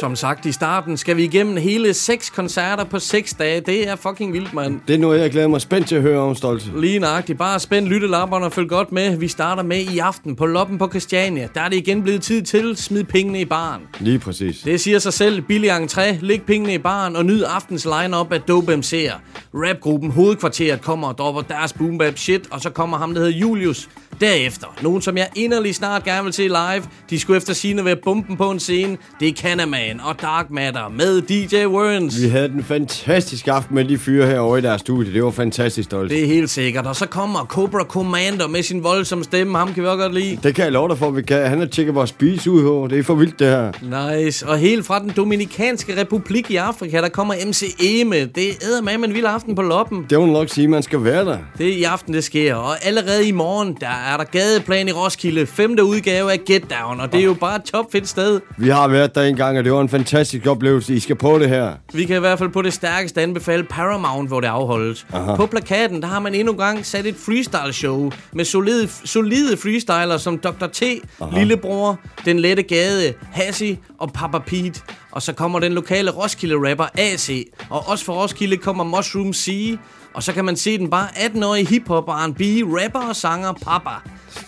Som 0.00 0.16
sagt 0.16 0.46
i 0.46 0.52
starten, 0.52 0.96
skal 0.96 1.16
vi 1.16 1.24
igennem 1.24 1.56
hele 1.56 1.94
seks 1.94 2.30
koncerter 2.30 2.84
på 2.84 2.98
seks 2.98 3.34
dage. 3.34 3.60
Det 3.60 3.88
er 3.88 3.96
fucking 3.96 4.32
vildt, 4.32 4.54
mand. 4.54 4.80
Det 4.88 4.94
er 4.94 4.98
noget, 4.98 5.20
jeg 5.20 5.30
glæder 5.30 5.48
mig 5.48 5.60
spændt 5.60 5.88
til 5.88 5.96
at 5.96 6.02
høre 6.02 6.18
om, 6.18 6.34
Stolte. 6.34 6.80
Lige 6.80 6.98
nøjagtigt. 6.98 7.38
Bare 7.38 7.60
spænd 7.60 7.86
lyttelapperne 7.86 8.44
og 8.46 8.52
følg 8.52 8.68
godt 8.68 8.92
med. 8.92 9.16
Vi 9.16 9.28
starter 9.28 9.62
med 9.62 9.78
i 9.78 9.98
aften 9.98 10.36
på 10.36 10.46
Loppen 10.46 10.78
på 10.78 10.88
Christiania. 10.88 11.48
Der 11.54 11.60
er 11.60 11.68
det 11.68 11.76
igen 11.76 12.02
blevet 12.02 12.22
tid 12.22 12.42
til. 12.42 12.76
Smid 12.76 13.04
pengene 13.04 13.40
i 13.40 13.44
baren. 13.44 13.82
Lige 13.98 14.18
præcis. 14.18 14.58
Det 14.58 14.80
siger 14.80 14.98
sig 14.98 15.12
selv. 15.12 15.42
Billig 15.42 15.70
entré, 15.70 16.16
læg 16.20 16.42
pengene 16.42 16.74
i 16.74 16.78
baren 16.78 17.16
og 17.16 17.24
nyd 17.24 17.44
aftens 17.46 17.84
line-up 17.84 18.32
af 18.32 18.40
Dope 18.40 18.74
MC'er. 18.74 19.14
Rapgruppen 19.54 20.10
Hovedkvarteret 20.10 20.82
kommer 20.82 21.08
og 21.08 21.18
dropper 21.18 21.42
deres 21.42 21.72
boom 21.72 21.98
bap 21.98 22.18
shit, 22.18 22.48
og 22.50 22.60
så 22.60 22.70
kommer 22.70 22.98
ham, 22.98 23.14
der 23.14 23.20
hedder 23.20 23.38
Julius. 23.38 23.88
Derefter, 24.20 24.66
nogen 24.82 25.02
som 25.02 25.16
jeg 25.16 25.28
inderlig 25.34 25.74
snart 25.74 26.04
gerne 26.04 26.24
vil 26.24 26.32
se 26.32 26.42
live, 26.42 26.84
de 27.10 27.18
skulle 27.18 27.36
efter 27.36 27.52
sine 27.52 27.84
være 27.84 27.96
bomben 27.96 28.36
på 28.36 28.50
en 28.50 28.60
scene, 28.60 28.96
det 29.20 29.28
er 29.28 29.32
Canaman 29.32 30.00
og 30.04 30.20
Dark 30.22 30.50
Matter 30.50 30.88
med 30.88 31.22
DJ 31.22 31.66
Werns. 31.66 32.22
Vi 32.22 32.28
havde 32.28 32.48
den 32.48 32.64
fantastiske 32.64 33.52
aften 33.52 33.74
med 33.74 33.84
de 33.84 33.98
fyre 33.98 34.26
herovre 34.26 34.58
i 34.58 34.62
deres 34.62 34.80
studie. 34.80 35.14
Det 35.14 35.24
var 35.24 35.30
fantastisk, 35.30 35.86
Stolte. 35.86 36.14
Det 36.14 36.22
er 36.22 36.26
helt 36.26 36.50
sikkert. 36.50 36.86
Og 36.86 36.96
så 36.96 37.06
kommer 37.06 37.44
Cobra 37.44 37.84
Commander 37.84 38.48
med 38.48 38.62
sin 38.62 38.82
voldsomme 38.84 39.24
stemme. 39.24 39.58
Ham 39.58 39.74
kan 39.74 39.82
vi 39.82 39.88
også 39.88 40.02
godt 40.02 40.14
lide. 40.14 40.38
Det 40.42 40.54
kan 40.54 40.64
jeg 40.64 40.72
love 40.72 40.88
dig 40.88 40.98
for, 40.98 41.10
vi 41.10 41.22
kan. 41.22 41.46
Han 41.46 41.58
har 41.58 41.66
tjekket 41.66 41.94
vores 41.94 42.12
beats 42.12 42.46
ud 42.46 42.62
her. 42.62 42.88
Det 42.88 42.98
er 42.98 43.02
for 43.02 43.14
vildt, 43.14 43.38
det 43.38 43.46
her. 43.46 44.16
Nice. 44.20 44.48
Og 44.48 44.58
helt 44.58 44.86
fra 44.86 44.98
den 44.98 45.12
Dominikanske 45.16 46.00
Republik 46.00 46.50
i 46.50 46.56
Afrika, 46.56 47.00
der 47.00 47.08
kommer 47.08 47.34
MC 47.46 47.76
Eme. 47.80 48.24
Det 48.24 48.48
er 48.48 48.82
med 48.82 49.08
en 49.08 49.14
vild 49.14 49.26
aften 49.26 49.54
på 49.54 49.62
loppen. 49.62 50.06
Det 50.10 50.20
må 50.20 50.26
nok 50.26 50.48
sige, 50.48 50.68
man 50.68 50.82
skal 50.82 51.04
være 51.04 51.24
der. 51.24 51.38
Det 51.58 51.68
er 51.68 51.72
i 51.72 51.82
aften, 51.82 52.14
det 52.14 52.24
sker. 52.24 52.54
Og 52.54 52.84
allerede 52.86 53.28
i 53.28 53.32
morgen, 53.32 53.76
der 53.80 54.12
er 54.12 54.16
der 54.16 54.24
gadeplan 54.24 54.88
i 54.88 54.92
Roskilde. 54.92 55.46
Femte 55.46 55.84
udgave 55.84 56.32
af 56.32 56.40
Get 56.46 56.62
Down. 56.80 57.00
Og 57.00 57.12
det 57.12 57.20
er 57.20 57.24
jo 57.24 57.34
bare 57.34 57.56
et 57.56 57.62
topfedt 57.62 58.08
sted. 58.08 58.40
Vi 58.58 58.68
har 58.68 58.88
været 58.88 58.99
der 59.06 59.22
en 59.22 59.36
gang, 59.36 59.58
og 59.58 59.64
det 59.64 59.72
var 59.72 59.80
en 59.80 59.88
fantastisk 59.88 60.46
oplevelse. 60.46 60.94
I 60.94 60.98
skal 60.98 61.16
på 61.16 61.38
det 61.38 61.48
her. 61.48 61.72
Vi 61.92 62.04
kan 62.04 62.16
i 62.16 62.18
hvert 62.20 62.38
fald 62.38 62.50
på 62.50 62.62
det 62.62 62.72
stærkeste 62.72 63.20
anbefale 63.22 63.64
Paramount, 63.64 64.28
hvor 64.28 64.40
det 64.40 64.48
afholdes. 64.48 65.06
Aha. 65.12 65.36
På 65.36 65.46
plakaten, 65.46 66.02
der 66.02 66.08
har 66.08 66.20
man 66.20 66.34
endnu 66.34 66.52
en 66.52 66.58
gang 66.58 66.86
sat 66.86 67.06
et 67.06 67.14
freestyle 67.26 67.72
show 67.72 68.12
med 68.32 68.44
solide, 68.44 68.88
solide 69.04 69.56
freestyler 69.56 70.16
som 70.16 70.38
Dr. 70.38 70.66
T, 70.72 70.82
Aha. 71.20 71.38
Lillebror, 71.38 71.98
Den 72.24 72.38
Lette 72.38 72.62
Gade, 72.62 73.14
Hassi 73.32 73.78
og 73.98 74.12
Papa 74.12 74.38
Pete. 74.38 74.80
Og 75.12 75.22
så 75.22 75.32
kommer 75.32 75.58
den 75.58 75.72
lokale 75.72 76.10
Roskilde-rapper 76.10 76.86
AC. 76.94 77.46
Og 77.70 77.88
også 77.88 78.04
fra 78.04 78.12
Roskilde 78.12 78.56
kommer 78.56 78.84
Mushroom 78.84 79.32
C. 79.32 79.78
Og 80.14 80.22
så 80.22 80.32
kan 80.32 80.44
man 80.44 80.56
se 80.56 80.78
den 80.78 80.90
bare 80.90 81.06
18-årige 81.06 81.66
hiphop 81.66 82.08
R&B, 82.08 82.40
rapper 82.40 83.08
og 83.08 83.16
sanger 83.16 83.52
Papa. 83.52 83.90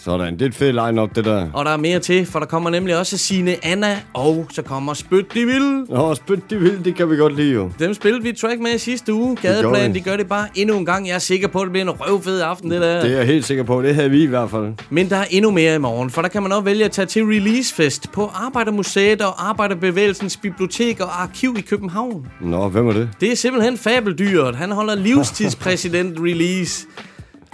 Sådan, 0.01 0.35
det 0.35 0.43
er 0.43 0.47
et 0.47 0.55
fedt 0.55 0.75
line-up, 0.75 1.15
det 1.15 1.25
der. 1.25 1.51
Og 1.55 1.65
der 1.65 1.71
er 1.71 1.77
mere 1.77 1.99
til, 1.99 2.27
for 2.27 2.39
der 2.39 2.47
kommer 2.47 2.71
nemlig 2.71 2.99
også 2.99 3.19
Sine 3.19 3.57
Anna, 3.63 4.01
og 4.15 4.47
så 4.51 4.63
kommer 4.63 4.95
Spyt 4.95 5.35
de 5.35 5.45
Vil. 5.45 5.87
Åh, 5.91 6.17
spyt 6.17 6.51
de 6.51 6.57
vil, 6.57 6.85
det 6.85 6.95
kan 6.95 7.11
vi 7.11 7.17
godt 7.17 7.37
lide 7.37 7.53
jo. 7.53 7.71
Dem 7.79 7.95
spillede 7.95 8.23
vi 8.23 8.33
track 8.33 8.61
med 8.61 8.75
i 8.75 8.79
sidste 8.79 9.13
uge. 9.13 9.37
Gadeplan, 9.37 9.95
de 9.95 10.01
gør 10.01 10.17
det 10.17 10.29
bare 10.29 10.47
endnu 10.55 10.77
en 10.79 10.87
gang. 10.87 11.09
Jeg 11.09 11.15
er 11.15 11.19
sikker 11.19 11.49
på, 11.49 11.59
at 11.59 11.65
det 11.65 11.73
bliver 11.73 11.85
en 11.85 11.91
røvfed 11.91 12.41
aften, 12.41 12.71
det 12.71 12.81
der. 12.81 13.03
Det 13.03 13.13
er 13.13 13.17
jeg 13.17 13.27
helt 13.27 13.45
sikker 13.45 13.65
på. 13.65 13.83
Det 13.83 13.95
havde 13.95 14.11
vi 14.11 14.23
i 14.23 14.27
hvert 14.27 14.51
fald. 14.51 14.73
Men 14.91 15.11
der 15.11 15.17
er 15.17 15.25
endnu 15.31 15.51
mere 15.51 15.75
i 15.75 15.79
morgen, 15.79 16.11
for 16.11 16.23
der 16.23 16.29
kan 16.29 16.43
man 16.43 16.53
også 16.53 16.65
vælge 16.65 16.85
at 16.85 16.91
tage 16.91 17.07
til 17.07 17.23
releasefest 17.25 18.13
på 18.13 18.31
Arbejdermuseet 18.35 19.23
og 19.23 19.49
Arbejderbevægelsens 19.49 20.37
Bibliotek 20.37 21.01
og 21.01 21.23
Arkiv 21.23 21.57
i 21.59 21.61
København. 21.61 22.27
Nå, 22.41 22.69
hvem 22.69 22.89
er 22.89 22.93
det? 22.93 23.09
Det 23.21 23.33
er 23.33 23.37
simpelthen 23.37 23.79
fabeldyret. 23.79 24.57
Han 24.57 24.71
holder 24.71 24.95
livstidspræsident 25.53 26.19
release. 26.21 26.87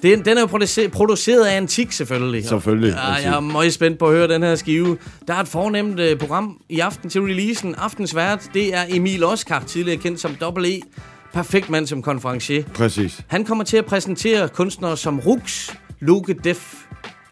Den, 0.02 0.24
den 0.24 0.36
er 0.36 0.40
jo 0.40 0.46
produce- 0.46 0.88
produceret 0.88 1.44
af 1.46 1.56
Antik, 1.56 1.92
selvfølgelig. 1.92 2.44
Selvfølgelig, 2.48 2.90
Ja, 2.92 3.08
Antik. 3.10 3.24
jeg 3.26 3.34
er 3.36 3.40
meget 3.40 3.72
spændt 3.74 3.98
på 3.98 4.06
at 4.06 4.14
høre 4.14 4.28
den 4.28 4.42
her 4.42 4.54
skive. 4.54 4.98
Der 5.28 5.34
er 5.34 5.40
et 5.40 5.48
fornemt 5.48 6.00
uh, 6.00 6.18
program 6.18 6.60
i 6.68 6.80
aften 6.80 7.10
til 7.10 7.20
releasen. 7.22 7.74
Aftens 7.74 8.14
vært, 8.16 8.50
det 8.54 8.74
er 8.74 8.84
Emil 8.88 9.24
Oskar, 9.24 9.62
tidligere 9.66 9.98
kendt 10.00 10.20
som 10.20 10.34
Double 10.34 10.68
E. 10.76 10.80
Perfekt 11.32 11.70
mand 11.70 11.86
som 11.86 12.02
konferencier. 12.02 12.62
Præcis. 12.74 13.20
Han 13.26 13.44
kommer 13.44 13.64
til 13.64 13.76
at 13.76 13.84
præsentere 13.84 14.48
kunstnere 14.48 14.96
som 14.96 15.20
Rux, 15.20 15.70
Loke 16.00 16.34
Def, 16.44 16.74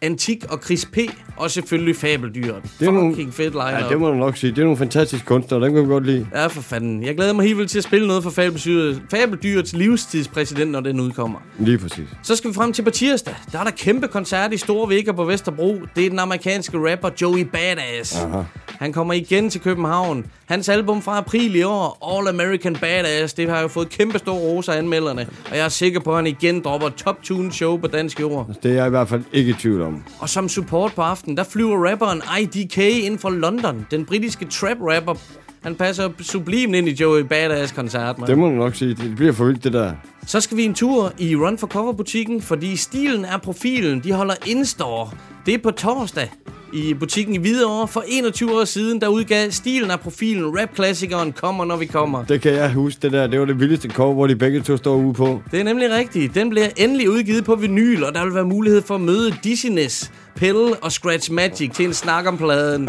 Antik 0.02 0.44
og 0.48 0.58
Chris 0.64 0.84
P. 0.92 0.98
Og 1.36 1.50
selvfølgelig 1.50 1.96
Fabeldyret. 1.96 2.62
Det 2.80 2.88
er 2.88 2.92
nogle- 2.92 3.14
Fucking 3.14 3.34
fedt 3.34 3.52
line 3.52 3.64
Ja, 3.84 3.88
det 3.88 4.00
må 4.00 4.08
du 4.08 4.14
nok 4.14 4.36
sige. 4.36 4.50
Det 4.50 4.58
er 4.58 4.62
nogle 4.62 4.78
fantastiske 4.78 5.26
kunstnere, 5.26 5.64
dem 5.64 5.74
kan 5.74 5.82
vi 5.82 5.88
godt 5.88 6.06
lide. 6.06 6.26
Ja, 6.34 6.46
for 6.46 6.60
fanden. 6.62 7.02
Jeg 7.04 7.16
glæder 7.16 7.32
mig 7.32 7.44
helt 7.44 7.58
vildt 7.58 7.70
til 7.70 7.78
at 7.78 7.84
spille 7.84 8.06
noget 8.06 8.22
for 8.22 8.30
Fabeldyret, 8.30 9.02
Fabeldyrets 9.10 9.72
livstidspræsident, 9.72 10.70
når 10.70 10.80
den 10.80 11.00
udkommer. 11.00 11.38
Lige 11.58 11.78
præcis. 11.78 12.08
Så 12.22 12.36
skal 12.36 12.50
vi 12.50 12.54
frem 12.54 12.72
til 12.72 12.82
på 12.82 12.90
tirsdag. 12.90 13.34
Der 13.52 13.58
er 13.58 13.64
der 13.64 13.70
kæmpe 13.70 14.08
koncert 14.08 14.52
i 14.52 14.56
Store 14.56 14.88
Vækker 14.88 15.12
på 15.12 15.24
Vesterbro. 15.24 15.80
Det 15.96 16.06
er 16.06 16.10
den 16.10 16.18
amerikanske 16.18 16.92
rapper 16.92 17.08
Joey 17.22 17.40
Badass. 17.44 18.16
Aha. 18.22 18.42
Han 18.78 18.92
kommer 18.92 19.14
igen 19.14 19.50
til 19.50 19.60
København. 19.60 20.26
Hans 20.46 20.68
album 20.68 21.02
fra 21.02 21.18
april 21.18 21.54
i 21.54 21.62
år, 21.62 22.16
All 22.18 22.28
American 22.28 22.76
Badass, 22.76 23.34
det 23.34 23.50
har 23.50 23.60
jo 23.60 23.68
fået 23.68 23.88
kæmpe 23.88 24.18
store 24.18 24.38
roser 24.38 24.72
af 24.72 24.78
anmelderne. 24.78 25.26
Og 25.50 25.56
jeg 25.56 25.64
er 25.64 25.68
sikker 25.68 26.00
på, 26.00 26.10
at 26.10 26.16
han 26.16 26.26
igen 26.26 26.60
dropper 26.60 26.88
top 26.88 27.22
tune 27.22 27.52
show 27.52 27.76
på 27.76 27.86
dansk 27.86 28.20
jord. 28.20 28.50
Det 28.62 28.70
er 28.70 28.74
jeg 28.74 28.86
i 28.86 28.90
hvert 28.90 29.08
fald 29.08 29.22
ikke 29.32 29.50
i 29.50 29.54
tvivl 29.54 29.82
om. 29.82 30.02
Og 30.18 30.28
som 30.28 30.48
support 30.48 30.92
på 30.94 31.02
aftenen, 31.02 31.36
der 31.36 31.44
flyver 31.44 31.90
rapperen 31.90 32.22
IDK 32.40 32.78
ind 32.78 33.18
fra 33.18 33.30
London. 33.30 33.86
Den 33.90 34.04
britiske 34.04 34.44
trap-rapper. 34.44 35.14
Han 35.62 35.74
passer 35.74 36.10
sublimt 36.20 36.74
ind 36.74 36.88
i 36.88 36.92
Joey 37.00 37.20
Badass-koncert, 37.20 38.18
man. 38.18 38.28
Det 38.28 38.38
må 38.38 38.46
du 38.46 38.52
nok 38.52 38.74
sige. 38.74 38.94
Det 38.94 39.16
bliver 39.16 39.32
for 39.32 39.44
vildt, 39.44 39.64
det 39.64 39.72
der. 39.72 39.92
Så 40.26 40.40
skal 40.40 40.56
vi 40.56 40.64
en 40.64 40.74
tur 40.74 41.12
i 41.18 41.36
Run 41.36 41.58
for 41.58 41.66
Cover 41.66 41.92
butikken, 41.92 42.42
fordi 42.42 42.76
stilen 42.76 43.24
er 43.24 43.38
profilen. 43.38 44.00
De 44.00 44.12
holder 44.12 44.34
indstore. 44.46 45.10
Det 45.46 45.54
er 45.54 45.58
på 45.58 45.70
torsdag 45.70 46.30
i 46.72 46.94
butikken 46.94 47.34
i 47.34 47.38
Hvidovre. 47.38 47.88
For 47.88 48.04
21 48.08 48.60
år 48.60 48.64
siden, 48.64 49.00
der 49.00 49.08
udgav 49.08 49.50
stilen 49.50 49.90
af 49.90 50.00
profilen 50.00 50.60
rap-klassikeren 50.60 51.32
Kommer 51.32 51.64
når 51.64 51.76
vi 51.76 51.86
kommer. 51.86 52.24
Det 52.24 52.40
kan 52.40 52.52
jeg 52.52 52.72
huske, 52.72 52.98
det 53.02 53.12
der. 53.12 53.26
Det 53.26 53.40
var 53.40 53.46
det 53.46 53.60
vildeste 53.60 53.88
cover, 53.88 54.14
hvor 54.14 54.26
de 54.26 54.36
begge 54.36 54.60
to 54.60 54.76
står 54.76 54.96
ude 54.96 55.14
på. 55.14 55.42
Det 55.50 55.60
er 55.60 55.64
nemlig 55.64 55.90
rigtigt. 55.90 56.34
Den 56.34 56.50
bliver 56.50 56.68
endelig 56.76 57.10
udgivet 57.10 57.44
på 57.44 57.54
vinyl, 57.54 58.02
og 58.04 58.14
der 58.14 58.24
vil 58.24 58.34
være 58.34 58.44
mulighed 58.44 58.82
for 58.82 58.94
at 58.94 59.00
møde 59.00 59.34
Dizziness, 59.44 60.12
Pelle 60.36 60.76
og 60.82 60.92
Scratch 60.92 61.32
Magic 61.32 61.70
til 61.74 61.84
en 61.84 61.94
snak 61.94 62.26
om 62.26 62.36
pladen. 62.36 62.88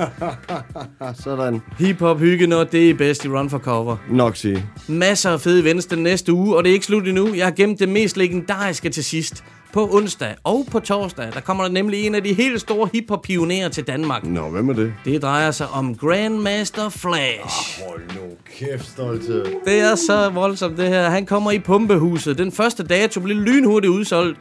Sådan. 1.24 1.62
Hip-hop 1.80 2.20
hygge, 2.20 2.48
når 2.48 2.64
det 2.64 2.90
er 2.90 2.94
bedst 2.94 3.26
i 3.26 3.28
Run 3.30 3.50
for 3.50 3.60
Cover. 3.60 3.98
Nok 4.10 4.36
sige. 4.36 4.66
Masser 4.88 5.30
af 5.30 5.42
fede 5.42 5.62
events 5.62 5.86
den 5.86 6.04
næste 6.04 6.34
uge, 6.34 6.56
og 6.58 6.64
det 6.64 6.70
er 6.70 6.74
ikke 6.74 6.86
slut 6.86 7.08
endnu. 7.08 7.27
Jeg 7.36 7.46
har 7.46 7.52
gemt 7.52 7.80
det 7.80 7.90
mest 7.90 8.18
legendariske 8.18 8.90
til 8.90 9.04
sidst. 9.04 9.44
På 9.78 9.90
onsdag 9.92 10.36
og 10.44 10.66
på 10.72 10.80
torsdag, 10.80 11.34
der 11.34 11.40
kommer 11.40 11.64
der 11.64 11.72
nemlig 11.72 12.06
en 12.06 12.16
af 12.16 12.24
de 12.24 12.34
helt 12.34 12.62
store 12.62 12.90
hiphop-pionerer 12.94 13.70
til 13.70 13.84
Danmark. 13.84 14.26
Nå, 14.26 14.50
hvem 14.50 14.70
er 14.70 14.74
det? 14.74 14.94
Det 15.06 15.22
drejer 15.22 15.52
sig 15.52 15.68
om 15.70 15.96
Grandmaster 15.96 16.90
Flash. 16.90 17.82
Hold 17.88 18.02
nu 18.16 18.22
kæft, 18.58 18.86
stolte. 18.86 19.44
Det 19.66 19.80
er 19.80 19.96
så 19.96 20.30
voldsomt 20.30 20.78
det 20.78 20.88
her. 20.88 21.10
Han 21.10 21.26
kommer 21.26 21.52
i 21.52 21.60
pumpehuset. 21.60 22.38
Den 22.38 22.52
første 22.52 22.84
dato 22.84 23.22
blev 23.22 23.38
lynhurtigt 23.38 23.92
udsolgt. 23.92 24.38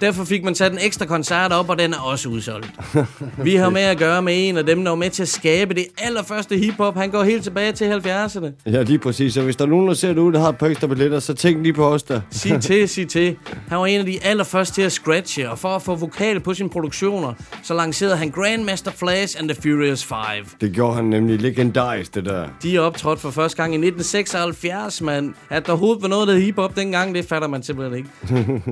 Derfor 0.00 0.24
fik 0.24 0.44
man 0.44 0.54
sat 0.54 0.72
en 0.72 0.78
ekstra 0.82 1.06
koncert 1.06 1.52
op, 1.52 1.70
og 1.70 1.78
den 1.78 1.94
er 1.94 1.98
også 1.98 2.28
udsolgt. 2.28 2.70
Vi 3.44 3.54
har 3.54 3.70
med 3.70 3.80
at 3.80 3.98
gøre 3.98 4.22
med 4.22 4.48
en 4.48 4.56
af 4.56 4.66
dem, 4.66 4.84
der 4.84 4.90
var 4.90 4.96
med 4.96 5.10
til 5.10 5.22
at 5.22 5.28
skabe 5.28 5.74
det 5.74 5.86
allerførste 5.98 6.56
hiphop. 6.56 6.96
Han 6.96 7.10
går 7.10 7.22
helt 7.22 7.42
tilbage 7.42 7.72
til 7.72 7.84
70'erne. 7.84 8.70
Ja, 8.70 8.82
lige 8.82 8.98
præcis. 8.98 9.34
Så 9.34 9.42
hvis 9.42 9.56
der 9.56 9.64
er 9.64 9.68
nogen, 9.68 9.88
der 9.88 9.94
ser 9.94 10.08
det 10.08 10.18
ud, 10.18 10.32
der 10.32 10.40
har 10.40 10.48
et 10.48 10.58
par 10.58 10.66
ekstra 10.66 10.86
billetter, 10.86 11.20
så 11.20 11.34
tænk 11.34 11.62
lige 11.62 11.72
på 11.72 11.86
os 11.86 12.02
der. 12.02 12.20
Sig 12.30 12.60
til, 12.60 12.88
sig 12.88 13.08
til. 13.08 13.36
Han 13.68 13.78
var 13.78 13.86
en 13.86 14.00
af 14.00 14.06
de 14.06 14.18
allerførste 14.24 14.71
til 14.72 14.82
at 14.82 14.92
scratche, 14.92 15.50
og 15.50 15.58
for 15.58 15.68
at 15.68 15.82
få 15.82 15.94
vokal 15.94 16.40
på 16.40 16.54
sine 16.54 16.68
produktioner, 16.68 17.34
så 17.62 17.74
lancerede 17.74 18.16
han 18.16 18.30
Grandmaster 18.30 18.90
Flash 18.90 19.36
and 19.40 19.48
the 19.48 19.62
Furious 19.62 20.04
5. 20.04 20.18
Det 20.60 20.72
gjorde 20.72 20.94
han 20.94 21.04
nemlig 21.04 21.40
legendarisk, 21.40 22.14
det 22.14 22.24
der. 22.24 22.48
De 22.62 22.76
er 22.76 22.80
optrådt 22.80 23.20
for 23.20 23.30
første 23.30 23.56
gang 23.56 23.72
i 23.72 23.76
1976, 23.76 25.00
mand. 25.00 25.34
At 25.50 25.66
der 25.66 25.72
overhovedet 25.72 26.02
var 26.02 26.08
noget, 26.08 26.28
der 26.28 26.34
hiphop 26.34 26.76
dengang, 26.76 27.14
det 27.14 27.24
fatter 27.24 27.48
man 27.48 27.62
simpelthen 27.62 27.98
ikke. 27.98 28.10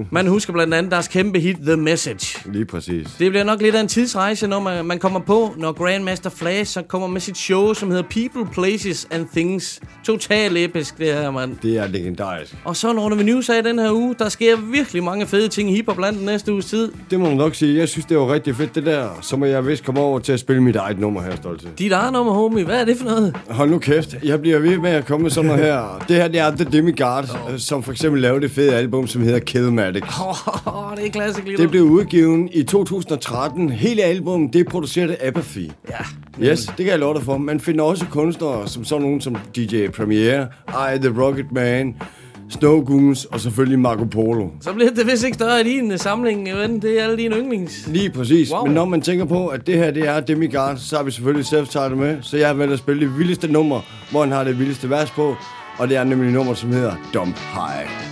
Man 0.10 0.26
husker 0.26 0.52
blandt 0.52 0.74
andet 0.74 0.92
deres 0.92 1.08
kæmpe 1.08 1.40
hit 1.40 1.56
The 1.66 1.76
Message. 1.76 2.50
Lige 2.52 2.64
præcis. 2.64 3.06
Det 3.18 3.30
bliver 3.30 3.44
nok 3.44 3.62
lidt 3.62 3.74
af 3.74 3.80
en 3.80 3.88
tidsrejse, 3.88 4.46
når 4.46 4.60
man, 4.60 4.84
man 4.84 4.98
kommer 4.98 5.20
på, 5.20 5.54
når 5.56 5.72
Grandmaster 5.72 6.30
Flash 6.30 6.72
så 6.72 6.82
kommer 6.82 7.08
med 7.08 7.20
sit 7.20 7.36
show, 7.36 7.74
som 7.74 7.90
hedder 7.90 8.02
People, 8.02 8.52
Places 8.52 9.08
and 9.10 9.26
Things. 9.32 9.80
Total 10.04 10.56
episk, 10.56 10.98
det 10.98 11.06
her, 11.06 11.30
mand. 11.30 11.56
Det 11.62 11.78
er 11.78 11.86
legendarisk. 11.86 12.56
Og 12.64 12.76
så 12.76 12.92
runder 12.92 13.16
vi 13.16 13.24
news 13.24 13.48
af 13.48 13.62
den 13.62 13.78
her 13.78 13.92
uge. 13.92 14.14
Der 14.18 14.28
sker 14.28 14.56
virkelig 14.56 15.04
mange 15.04 15.26
fede 15.26 15.48
ting 15.48 15.70
i 15.70 15.79
hiphop 15.80 15.98
land 15.98 16.20
næste 16.20 16.52
uges 16.52 16.66
tid. 16.66 16.92
Det 17.10 17.20
må 17.20 17.28
man 17.28 17.36
nok 17.36 17.54
sige. 17.54 17.78
Jeg 17.78 17.88
synes, 17.88 18.06
det 18.06 18.18
var 18.18 18.32
rigtig 18.32 18.56
fedt, 18.56 18.74
det 18.74 18.86
der. 18.86 19.18
Så 19.22 19.36
må 19.36 19.44
jeg 19.44 19.66
vist 19.66 19.84
komme 19.84 20.00
over 20.00 20.18
til 20.18 20.32
at 20.32 20.40
spille 20.40 20.62
mit 20.62 20.76
eget 20.76 20.98
nummer 20.98 21.22
her, 21.22 21.36
Stolte. 21.36 21.68
Dit 21.78 21.92
eget 21.92 22.12
nummer, 22.12 22.32
homie. 22.32 22.64
Hvad 22.64 22.80
er 22.80 22.84
det 22.84 22.96
for 22.96 23.04
noget? 23.04 23.36
Hold 23.50 23.70
nu 23.70 23.78
kæft. 23.78 24.16
Jeg 24.24 24.40
bliver 24.40 24.58
ved 24.58 24.78
med 24.78 24.90
at 24.90 25.06
komme 25.06 25.22
med 25.22 25.30
sådan 25.30 25.50
noget 25.50 25.64
her. 25.64 26.04
Det 26.08 26.16
her, 26.16 26.28
det 26.28 26.40
er 26.40 26.50
The 26.50 26.64
Demigod, 26.64 27.24
oh. 27.48 27.58
som 27.58 27.82
for 27.82 27.92
eksempel 27.92 28.22
lavede 28.22 28.40
det 28.40 28.50
fede 28.50 28.74
album, 28.74 29.06
som 29.06 29.22
hedder 29.22 29.38
Killmatic. 29.38 30.02
Åh, 30.02 30.28
oh, 30.66 30.92
det 30.96 31.06
er 31.06 31.10
klassik 31.10 31.44
lige 31.44 31.56
Det 31.56 31.70
blev 31.70 31.82
udgivet 31.82 32.48
i 32.52 32.62
2013. 32.62 33.70
Hele 33.70 34.02
albumet, 34.02 34.52
det 34.52 34.60
er 34.60 34.70
produceret 34.70 35.10
af 35.10 35.26
Apathy. 35.28 35.70
Ja. 35.90 35.96
Yes, 36.42 36.66
det 36.66 36.76
kan 36.76 36.86
jeg 36.86 36.98
love 36.98 37.14
dig 37.14 37.22
for. 37.22 37.38
Man 37.38 37.60
finder 37.60 37.84
også 37.84 38.06
kunstnere, 38.10 38.68
som 38.68 38.84
sådan 38.84 39.02
nogen 39.02 39.20
som 39.20 39.36
DJ 39.56 39.86
Premier, 39.88 40.46
I 40.68 40.98
The 40.98 41.22
Rocket 41.22 41.52
Man, 41.52 41.96
Snow 42.50 42.84
Goons 42.84 43.24
og 43.24 43.40
selvfølgelig 43.40 43.78
Marco 43.78 44.04
Polo. 44.04 44.48
Så 44.60 44.72
bliver 44.72 44.90
det 44.90 45.06
vist 45.06 45.24
ikke 45.24 45.34
større 45.34 45.60
i 45.60 45.64
din 45.64 45.92
øh, 45.92 45.98
samling, 45.98 46.48
ven. 46.56 46.82
Det 46.82 47.00
er 47.00 47.04
alle 47.04 47.16
dine 47.16 47.36
yndlings. 47.36 47.86
Lige 47.86 48.10
præcis. 48.10 48.52
Wow. 48.52 48.64
Men 48.64 48.74
når 48.74 48.84
man 48.84 49.00
tænker 49.02 49.24
på, 49.24 49.46
at 49.46 49.66
det 49.66 49.76
her 49.76 49.90
det 49.90 50.08
er 50.08 50.20
Demigod, 50.20 50.76
så 50.76 50.96
har 50.96 51.02
vi 51.02 51.10
selvfølgelig 51.10 51.46
self 51.46 51.76
med. 51.96 52.16
Så 52.22 52.36
jeg 52.36 52.46
har 52.46 52.54
valgt 52.54 52.72
at 52.72 52.78
spille 52.78 53.06
det 53.06 53.18
vildeste 53.18 53.52
nummer, 53.52 53.80
hvor 54.10 54.20
han 54.20 54.32
har 54.32 54.44
det 54.44 54.58
vildeste 54.58 54.90
vers 54.90 55.10
på. 55.10 55.36
Og 55.78 55.88
det 55.88 55.96
er 55.96 56.04
nemlig 56.04 56.32
nummer, 56.32 56.54
som 56.54 56.72
hedder 56.72 56.94
Dump 57.14 57.36
High. 57.36 58.09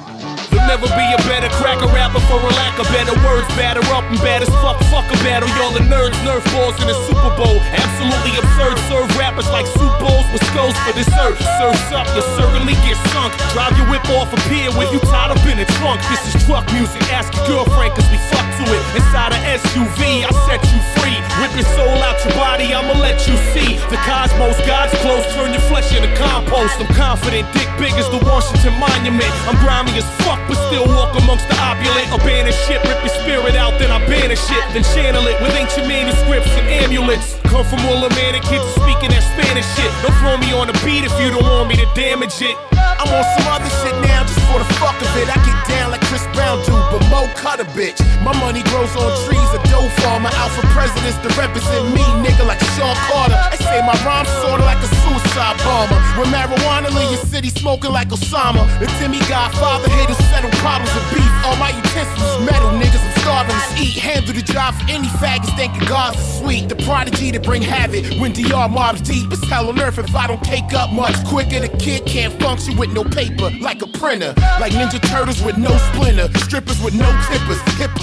Never 0.69 0.85
be 0.93 1.07
a 1.17 1.21
better 1.25 1.49
cracker 1.57 1.89
rapper 1.97 2.21
for 2.29 2.37
a 2.37 2.53
lack 2.61 2.77
of 2.77 2.85
better 2.93 3.17
words. 3.25 3.49
Batter 3.57 3.81
up 3.89 4.05
and 4.05 4.21
as 4.21 4.53
fuck, 4.61 4.77
fuck 4.93 5.09
a 5.09 5.17
battle. 5.25 5.49
Y'all 5.57 5.73
the 5.73 5.81
nerds, 5.81 6.13
nerf 6.29 6.45
balls 6.53 6.77
in 6.77 6.87
the 6.87 6.99
Super 7.09 7.33
Bowl. 7.41 7.57
Absolutely 7.73 8.37
absurd. 8.37 8.77
Serve 8.85 9.09
rappers 9.17 9.49
like 9.49 9.65
soup 9.65 9.97
bowls 9.97 10.29
with 10.29 10.45
skulls 10.53 10.77
for 10.85 10.93
dessert. 10.93 11.41
Surfs 11.57 11.89
up, 11.97 12.05
you 12.13 12.21
certainly 12.37 12.77
get 12.85 13.01
sunk. 13.17 13.33
Drive 13.57 13.73
your 13.81 13.89
whip 13.89 14.05
off 14.21 14.29
a 14.29 14.37
pier 14.53 14.69
when 14.77 14.93
you 14.93 15.01
tied 15.09 15.33
up 15.33 15.41
in 15.49 15.57
a 15.57 15.65
trunk. 15.81 16.05
This 16.13 16.37
is 16.37 16.45
truck 16.45 16.69
music. 16.77 17.01
Ask 17.17 17.33
your 17.33 17.65
girlfriend, 17.65 17.97
cause 17.97 18.05
we 18.13 18.21
fuck 18.29 18.48
to 18.59 18.65
it. 18.67 18.83
Inside 18.99 19.31
a 19.33 19.41
SUV, 19.55 20.27
I 20.27 20.31
set 20.51 20.63
you 20.67 20.81
free. 20.99 21.19
Rip 21.39 21.55
your 21.55 21.69
soul 21.79 21.99
out 22.03 22.19
your 22.27 22.35
body, 22.35 22.75
I'ma 22.75 22.99
let 22.99 23.23
you 23.31 23.39
see. 23.55 23.79
The 23.91 23.99
cosmos, 24.03 24.59
God's 24.67 24.91
close, 24.99 25.23
turn 25.35 25.55
your 25.55 25.63
flesh 25.71 25.95
into 25.95 26.11
compost. 26.19 26.75
I'm 26.83 26.91
confident, 26.99 27.47
dick 27.55 27.71
big 27.79 27.95
as 27.95 28.11
the 28.11 28.19
Washington 28.27 28.75
Monument. 28.83 29.31
I'm 29.47 29.55
grimy 29.63 29.95
as 29.95 30.09
fuck, 30.27 30.43
but 30.51 30.59
still 30.67 30.87
walk 30.91 31.15
amongst 31.23 31.47
the 31.47 31.57
opulent. 31.63 32.11
Abandon 32.11 32.55
shit, 32.67 32.83
rip 32.83 32.99
your 33.07 33.15
spirit 33.23 33.55
out, 33.55 33.79
then 33.79 33.95
I 33.95 34.03
banish 34.11 34.43
it. 34.51 34.65
Then 34.75 34.83
channel 34.95 35.23
it 35.31 35.39
with 35.39 35.55
ancient 35.55 35.87
manuscripts 35.87 36.51
and 36.59 36.67
amulets. 36.83 37.39
Come 37.47 37.65
from 37.65 37.81
all 37.87 38.03
the 38.03 38.11
kids 38.49 38.65
speaking 38.81 39.13
that 39.13 39.25
Spanish 39.37 39.69
shit. 39.77 39.91
Don't 40.03 40.17
throw 40.25 40.37
me 40.41 40.51
on 40.57 40.67
the 40.67 40.77
beat 40.85 41.05
if 41.05 41.15
you 41.21 41.29
don't 41.31 41.45
want 41.45 41.69
me 41.69 41.77
to 41.77 41.89
damage 41.95 42.41
it. 42.41 42.57
I'm 42.75 43.09
on 43.13 43.25
some 43.39 43.47
other 43.53 43.71
shit 43.85 43.95
now 44.03 44.25
just 44.25 44.41
for 44.51 44.59
the 44.59 44.69
fuck 44.81 44.97
of 44.97 45.11
it. 45.21 45.29
I 45.29 45.39
get 45.45 45.59
down 45.69 45.93
like 45.93 46.03
Chris 46.09 46.25
Brown 46.35 46.59
do, 46.65 46.75
but 46.91 47.05
Mo 47.13 47.29
cut 47.37 47.61
a 47.61 47.67
bitch. 47.77 48.01
My 48.25 48.33
money 48.49 48.63
grows 48.73 48.97
on 48.97 49.13
trees, 49.29 49.51
a 49.53 49.61
dough 49.69 49.89
farmer. 50.01 50.33
For 50.57 50.65
presidents 50.73 51.21
to 51.21 51.29
represent 51.37 51.85
me, 51.93 52.01
nigga, 52.25 52.47
like 52.49 52.61
Sean 52.73 52.97
Carter. 53.13 53.37
I 53.37 53.57
say 53.61 53.79
my 53.85 53.93
rhyme's 54.09 54.33
sorta 54.41 54.65
like 54.65 54.81
a 54.81 54.89
suicide 55.05 55.57
bomber. 55.61 56.01
When 56.17 56.33
marijuana 56.33 56.89
leave 56.97 57.11
your 57.13 57.25
city 57.29 57.51
smoking 57.51 57.93
like 57.93 58.09
Osama. 58.09 58.65
The 58.81 58.87
Timmy 58.99 59.21
Godfather 59.29 59.91
here 59.91 60.07
to 60.07 60.17
settle 60.33 60.51
problems 60.65 60.95
of 60.97 61.05
beef. 61.13 61.33
All 61.45 61.57
my 61.57 61.71
utensils 61.77 62.41
metal, 62.49 62.71
niggas. 62.81 63.05
I'm 63.05 63.21
starving 63.21 63.57
to 63.61 63.83
eat. 63.85 63.99
Handle 63.99 64.33
the 64.33 64.43
job 64.43 64.75
for 64.75 64.87
any 64.89 65.09
faggots 65.21 65.55
thinking 65.55 65.87
God's 65.87 66.19
sweet. 66.39 66.69
The 66.71 66.77
prodigy 66.89 67.31
to 67.33 67.41
bring 67.41 67.61
havoc 67.61 68.05
when 68.21 68.33
DR 68.33 68.69
mobs 68.71 69.03
deep. 69.03 69.31
It's 69.31 69.45
hell 69.47 69.69
on 69.69 69.79
earth 69.81 69.99
if 69.99 70.15
I 70.17 70.27
don't 70.27 70.43
cake 70.43 70.73
up 70.73 70.91
much 70.93 71.17
quicker. 71.27 71.61
The 71.61 71.69
kid 71.69 72.07
can't 72.07 72.33
function 72.41 72.79
with 72.79 72.93
no 72.93 73.05
paper, 73.05 73.51
like 73.61 73.83
a 73.83 73.87
printer. 73.87 74.33
Like 74.59 74.73
Ninja 74.73 75.01
Turtles 75.13 75.43
with 75.43 75.59
no 75.59 75.77
splinter. 75.93 76.27
Strippers 76.39 76.81
with 76.83 76.95
no 76.95 77.09
tippers. 77.29 77.61
Hip 77.77 77.93
with 77.93 77.98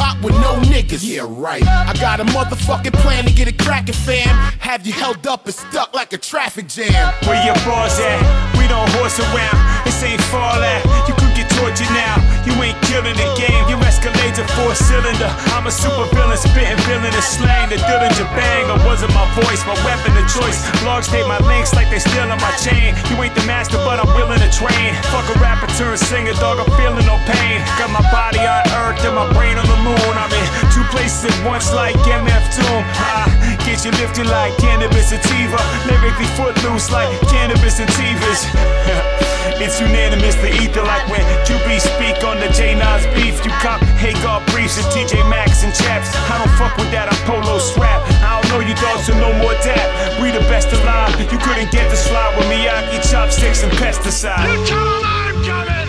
niggas. 0.76 1.08
Yeah, 1.08 1.26
right. 1.28 1.66
I 1.66 1.94
got 1.94 2.20
a 2.20 2.26
motherfucking 2.26 2.94
plan 3.00 3.26
to 3.26 3.34
get 3.34 3.48
it 3.48 3.58
crackin', 3.58 3.96
fam. 3.96 4.28
Have 4.60 4.86
you 4.86 4.94
held 4.94 5.26
up 5.28 5.46
and 5.46 5.56
stuck 5.56 5.94
like 5.94 6.12
a 6.14 6.18
traffic 6.18 6.68
jam. 6.68 7.14
Where 7.24 7.44
your 7.46 7.56
bars 7.66 8.00
at? 8.00 8.20
We 8.58 8.68
don't 8.68 8.90
horse 9.00 9.20
around. 9.20 9.86
This 9.86 10.04
ain't 10.04 10.22
fall 10.24 10.60
at. 10.60 10.84
You 11.08 11.14
could 11.16 11.36
get 11.36 11.50
tortured 11.52 11.92
now. 11.96 12.25
You 12.46 12.54
ain't 12.62 12.78
killing 12.86 13.18
the 13.18 13.26
game. 13.34 13.66
Your 13.66 13.82
escalade's 13.82 14.38
a 14.38 14.46
four 14.54 14.78
cylinder. 14.78 15.30
I'm 15.58 15.66
a 15.66 15.74
super 15.74 16.06
villain, 16.14 16.38
spitting 16.38 16.78
villainous 16.86 17.26
slang. 17.26 17.74
The 17.74 17.82
Dillinger 17.82 18.30
bang. 18.38 18.70
Or 18.70 18.78
wasn't 18.86 19.14
my 19.18 19.26
voice? 19.34 19.66
My 19.66 19.74
weapon 19.82 20.14
of 20.14 20.26
choice. 20.30 20.62
Blogs 20.86 21.10
take 21.10 21.26
my 21.26 21.42
links 21.50 21.74
like 21.74 21.90
they 21.90 21.98
stealing 21.98 22.38
my 22.38 22.54
chain. 22.62 22.94
You 23.10 23.18
ain't 23.18 23.34
the 23.34 23.44
master, 23.50 23.82
but 23.82 23.98
I'm 23.98 24.10
willing 24.14 24.38
to 24.38 24.52
train. 24.54 24.94
Fuck 25.10 25.26
a 25.34 25.36
rapper, 25.42 25.66
turn 25.74 25.98
singer, 25.98 26.38
dog. 26.38 26.62
I'm 26.62 26.70
feeling 26.78 27.06
no 27.10 27.18
pain. 27.26 27.66
Got 27.82 27.90
my 27.90 28.06
body 28.14 28.40
on 28.46 28.62
earth 28.78 29.02
and 29.02 29.18
my 29.18 29.26
brain 29.34 29.58
on 29.58 29.66
the 29.66 29.80
moon. 29.82 30.14
I'm 30.14 30.30
in 30.30 30.46
two 30.70 30.86
places 30.94 31.26
at 31.26 31.38
once 31.42 31.74
like 31.74 31.98
MF 32.06 32.46
Doom. 32.54 32.82
I 33.02 33.58
get 33.66 33.82
you 33.84 33.92
lifted 33.98 34.30
like 34.30 34.54
cannabis 34.62 35.10
sativa. 35.10 35.58
Lyrically 35.90 36.30
footloose 36.38 36.94
like 36.94 37.10
cannabis 37.34 37.82
and 37.82 37.90
tivas. 37.90 39.34
it's 39.62 39.80
unanimous, 39.80 40.36
the 40.36 40.52
ether 40.62 40.84
like 40.84 41.08
when 41.10 41.22
QB 41.46 41.80
speak 41.80 42.24
on 42.24 42.40
the 42.40 42.50
J 42.54 42.76
Nas 42.76 43.06
beef. 43.16 43.44
You 43.46 43.52
cop 43.62 43.82
Hagar 44.02 44.42
briefs 44.52 44.78
and 44.78 44.88
TJ 44.94 45.28
Maxx 45.30 45.64
and 45.64 45.74
chaps. 45.74 46.10
I 46.30 46.38
don't 46.38 46.54
fuck 46.58 46.76
with 46.78 46.92
that, 46.92 47.12
I'm 47.12 47.22
polo 47.28 47.60
strap. 47.60 48.02
I 48.22 48.42
don't 48.42 48.50
know 48.52 48.62
you 48.62 48.76
dogs, 48.76 49.08
so 49.08 49.14
no 49.18 49.32
more 49.42 49.54
dap. 49.62 49.88
We 50.22 50.32
the 50.32 50.46
best 50.52 50.72
alive. 50.74 51.14
You 51.32 51.40
couldn't 51.40 51.72
get 51.72 51.90
the 51.90 51.98
slide 51.98 52.38
with 52.38 52.48
Miyagi 52.48 53.00
chopsticks 53.10 53.64
and 53.64 53.72
pesticide. 53.74 54.48
You 54.52 54.64
'em 54.72 55.06
I'm 55.06 55.36
coming, 55.44 55.85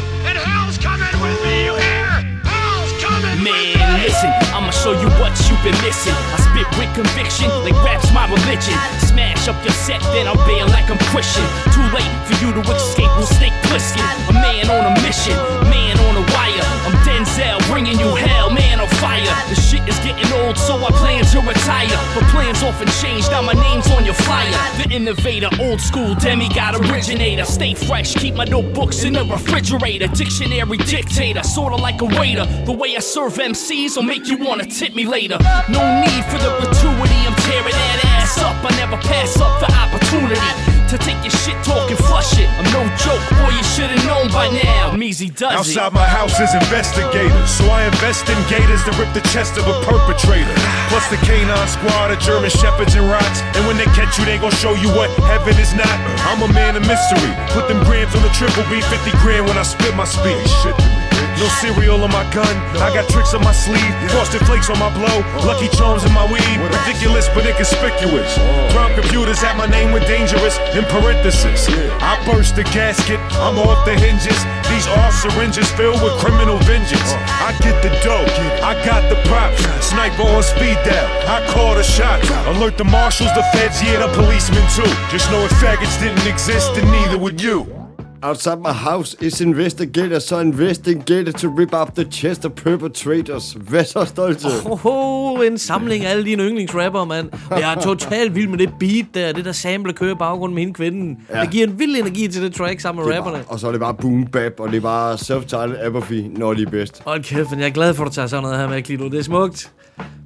listen, 4.17 4.33
I'ma 4.55 4.71
show 4.71 4.93
you 4.93 5.09
what 5.21 5.33
you've 5.49 5.61
been 5.63 5.77
missing. 5.85 6.17
I 6.33 6.39
spit 6.41 6.69
with 6.79 6.93
conviction, 6.95 7.49
like 7.65 7.77
rap's 7.85 8.13
my 8.13 8.25
religion. 8.29 8.77
Smash 9.05 9.49
up 9.49 9.57
your 9.65 9.73
set, 9.73 10.01
then 10.13 10.27
I'll 10.27 10.41
bail 10.47 10.67
like 10.69 10.89
I'm 10.91 10.99
Christian. 11.13 11.45
Too 11.73 11.85
late 11.93 12.09
for 12.25 12.37
you 12.41 12.53
to 12.57 12.63
escape, 12.73 13.11
we'll 13.17 13.29
stay 13.29 13.53
Plissken. 13.69 14.01
A 14.29 14.33
man 14.33 14.71
on 14.71 14.89
a 14.89 14.95
mission, 15.03 15.37
man 15.69 15.99
on 16.09 16.17
a 16.17 16.25
wire. 16.33 16.65
I'm 16.87 16.97
Denzel, 17.27 17.71
bringing 17.71 17.99
you 17.99 18.15
hell, 18.15 18.51
man 18.51 18.81
on 18.81 18.89
fire. 18.89 19.21
The 19.49 19.55
shit 19.55 19.87
is 19.89 19.99
getting 19.99 20.31
old, 20.41 20.57
so 20.57 20.77
I 20.77 20.91
plan 20.91 21.25
to 21.25 21.41
retire. 21.41 21.99
But 22.15 22.25
plans 22.31 22.63
often 22.63 22.89
change, 23.03 23.29
now 23.29 23.43
my 23.43 23.53
name's 23.53 23.91
on 23.91 24.05
your 24.05 24.15
flyer. 24.15 24.51
The 24.83 24.95
innovator, 24.95 25.49
old 25.61 25.81
school 25.81 26.15
demigod 26.15 26.77
originator. 26.77 27.45
Stay 27.45 27.75
fresh, 27.75 28.15
keep 28.15 28.35
my 28.35 28.45
notebooks 28.45 29.05
in 29.05 29.15
the 29.15 29.25
refrigerator. 29.25 30.09
Dictionary 30.09 30.79
dictator, 30.79 31.43
sorta 31.43 31.77
like 31.77 32.01
a 32.01 32.07
waiter. 32.07 32.47
The 32.65 32.73
way 32.73 32.97
I 32.97 33.01
serve 33.01 33.35
MCs 33.35 33.97
will 33.97 34.05
make 34.05 34.27
you 34.27 34.39
wanna 34.39 34.65
tip 34.65 34.95
me 34.95 35.05
later. 35.05 35.39
No 35.69 36.01
need 36.01 36.25
for 36.27 36.39
the 36.39 36.51
gratuity, 36.61 37.19
I'm 37.27 37.35
tearing 37.43 37.73
that 37.73 38.01
ass 38.05 38.39
up. 38.39 38.57
I 38.65 38.77
never 38.77 38.97
pass 38.99 39.37
up 39.41 39.61
the 39.61 39.73
opportunity 39.73 40.76
to 40.89 40.99
take 40.99 41.19
your 41.23 41.35
shit 41.43 41.59
talk 41.65 41.91
and 41.91 41.99
flush 41.99 42.39
it. 42.39 42.47
I'm 42.59 42.67
no 42.71 42.87
joke, 42.97 43.23
boy, 43.43 43.51
you 43.51 43.65
should've 43.75 44.05
known 44.07 44.31
by 44.31 44.47
now. 44.49 44.95
Measy 44.95 45.35
does 45.35 45.53
it. 45.53 45.59
Outside 45.59 45.93
my 45.93 46.07
house 46.07 46.39
is 46.39 46.55
investigators, 46.55 47.51
so 47.51 47.67
I 47.67 47.87
invest 47.87 48.29
in 48.31 48.39
gators 48.47 48.83
to 48.85 48.93
rip 48.95 49.11
the 49.13 49.25
chest 49.35 49.59
of 49.59 49.67
a 49.67 49.75
perpetrator. 49.83 50.55
Plus 50.89 51.07
the 51.11 51.19
canine 51.27 51.69
squad 51.69 52.11
of 52.11 52.19
German 52.21 52.51
shepherds 52.51 52.95
and 52.95 53.09
rocks. 53.11 53.43
And 53.59 53.67
when 53.67 53.77
they 53.77 53.91
catch 53.99 54.19
you, 54.19 54.25
they 54.25 54.39
gon' 54.39 54.55
show 54.55 54.75
you 54.75 54.89
what 54.95 55.11
heaven 55.27 55.59
is 55.59 55.75
not. 55.75 55.97
I'm 56.31 56.43
a 56.43 56.53
man 56.53 56.77
of 56.77 56.87
mystery. 56.87 57.35
Put 57.51 57.67
them 57.67 57.83
grams 57.85 58.15
on 58.15 58.23
the 58.23 58.31
triple 58.31 58.63
B, 58.71 58.81
50 58.81 59.11
grand 59.23 59.47
when 59.47 59.59
I 59.59 59.63
spit 59.63 59.95
my 59.97 60.07
speech. 60.07 61.06
No 61.39 61.47
cereal 61.61 62.03
on 62.03 62.11
my 62.11 62.25
gun, 62.33 62.49
I 62.81 62.93
got 62.93 63.09
tricks 63.09 63.35
on 63.35 63.43
my 63.43 63.53
sleeve, 63.53 63.93
frosted 64.11 64.45
flakes 64.47 64.71
on 64.71 64.79
my 64.79 64.93
blow, 64.93 65.21
lucky 65.45 65.69
charms 65.77 66.05
in 66.05 66.13
my 66.13 66.25
weed, 66.31 66.59
ridiculous 66.61 67.29
but 67.29 67.47
inconspicuous. 67.47 68.37
Crime 68.73 68.95
computers 68.95 69.39
have 69.41 69.57
my 69.57 69.67
name 69.67 69.93
with 69.93 70.07
dangerous 70.07 70.59
in 70.75 70.85
parenthesis. 70.85 71.69
I 72.01 72.17
burst 72.25 72.57
the 72.57 72.65
gasket, 72.65 73.21
I'm 73.41 73.59
off 73.59 73.85
the 73.85 73.95
hinges. 73.95 74.39
These 74.69 74.87
are 74.89 75.13
syringes 75.13 75.71
filled 75.73 76.03
with 76.03 76.17
criminal 76.19 76.59
vengeance. 76.65 77.13
I 77.41 77.57
get 77.61 77.83
the 77.83 77.91
dough, 78.03 78.27
I 78.65 78.75
got 78.85 79.09
the 79.09 79.17
props. 79.29 79.63
Sniper 79.85 80.23
on 80.23 80.43
speed 80.43 80.79
dial, 80.85 81.09
I 81.29 81.47
call 81.53 81.75
the 81.75 81.83
shots. 81.83 82.29
Alert 82.49 82.79
the 82.79 82.85
marshals, 82.85 83.33
the 83.35 83.45
feds, 83.53 83.83
yeah, 83.83 84.05
the 84.05 84.13
policemen 84.15 84.65
too. 84.75 84.89
Just 85.11 85.31
know 85.31 85.45
if 85.45 85.53
faggots 85.63 86.01
didn't 86.01 86.27
exist, 86.27 86.75
then 86.75 86.91
neither 86.91 87.19
would 87.19 87.41
you. 87.41 87.76
Outside 88.23 88.57
my 88.57 88.73
house 88.73 89.17
is 89.21 89.41
investigator, 89.41 90.19
så 90.19 90.41
investigator 90.41 91.33
to 91.33 91.49
rip 91.49 91.75
up 91.75 91.95
the 91.95 92.05
chest 92.13 92.45
of 92.45 92.53
perpetrators. 92.53 93.57
Hvad 93.61 93.85
så, 93.85 94.05
Stolte? 94.05 94.47
Oho, 94.65 95.43
en 95.43 95.59
samling 95.59 96.05
af 96.05 96.11
alle 96.11 96.25
dine 96.25 96.43
yndlingsrapper, 96.43 97.05
mand. 97.05 97.29
Jeg 97.51 97.75
er 97.75 97.81
totalt 97.81 98.35
vild 98.35 98.49
med 98.49 98.59
det 98.59 98.71
beat 98.81 99.07
der, 99.15 99.33
det 99.33 99.45
der 99.45 99.53
sample 99.53 99.93
kører 99.93 100.13
i 100.13 100.19
baggrunden 100.19 100.55
med 100.55 100.63
hende 100.63 100.75
kvinden. 100.75 101.19
Ja. 101.35 101.41
Det 101.41 101.51
giver 101.51 101.67
en 101.67 101.79
vild 101.79 101.97
energi 101.97 102.29
til 102.29 102.43
det 102.43 102.55
track 102.55 102.81
sammen 102.81 103.05
med 103.05 103.13
er 103.13 103.17
rapperne. 103.17 103.37
bare, 103.39 103.47
og 103.49 103.61
så 103.61 103.67
er 103.67 103.71
det 103.73 103.81
bare 103.81 103.95
boom 103.95 104.27
bap, 104.27 104.53
og 104.59 104.69
det 104.69 104.77
er 104.77 104.81
bare 104.81 105.15
self-titled 105.15 105.87
apathy, 105.87 106.25
når 106.39 106.55
de 106.55 106.63
er 106.63 106.71
bedst. 106.71 107.03
Hold 107.05 107.23
kæft, 107.25 107.51
men 107.51 107.61
jeg 107.61 107.67
er 107.67 107.71
glad 107.73 107.95
for, 107.95 108.05
at 108.05 108.09
du 108.09 108.15
tager 108.15 108.29
sådan 108.29 108.43
noget 108.43 108.59
her 108.59 108.69
med, 108.69 108.83
Klito. 108.83 109.09
Det 109.09 109.19
er 109.19 109.23
smukt. 109.23 109.71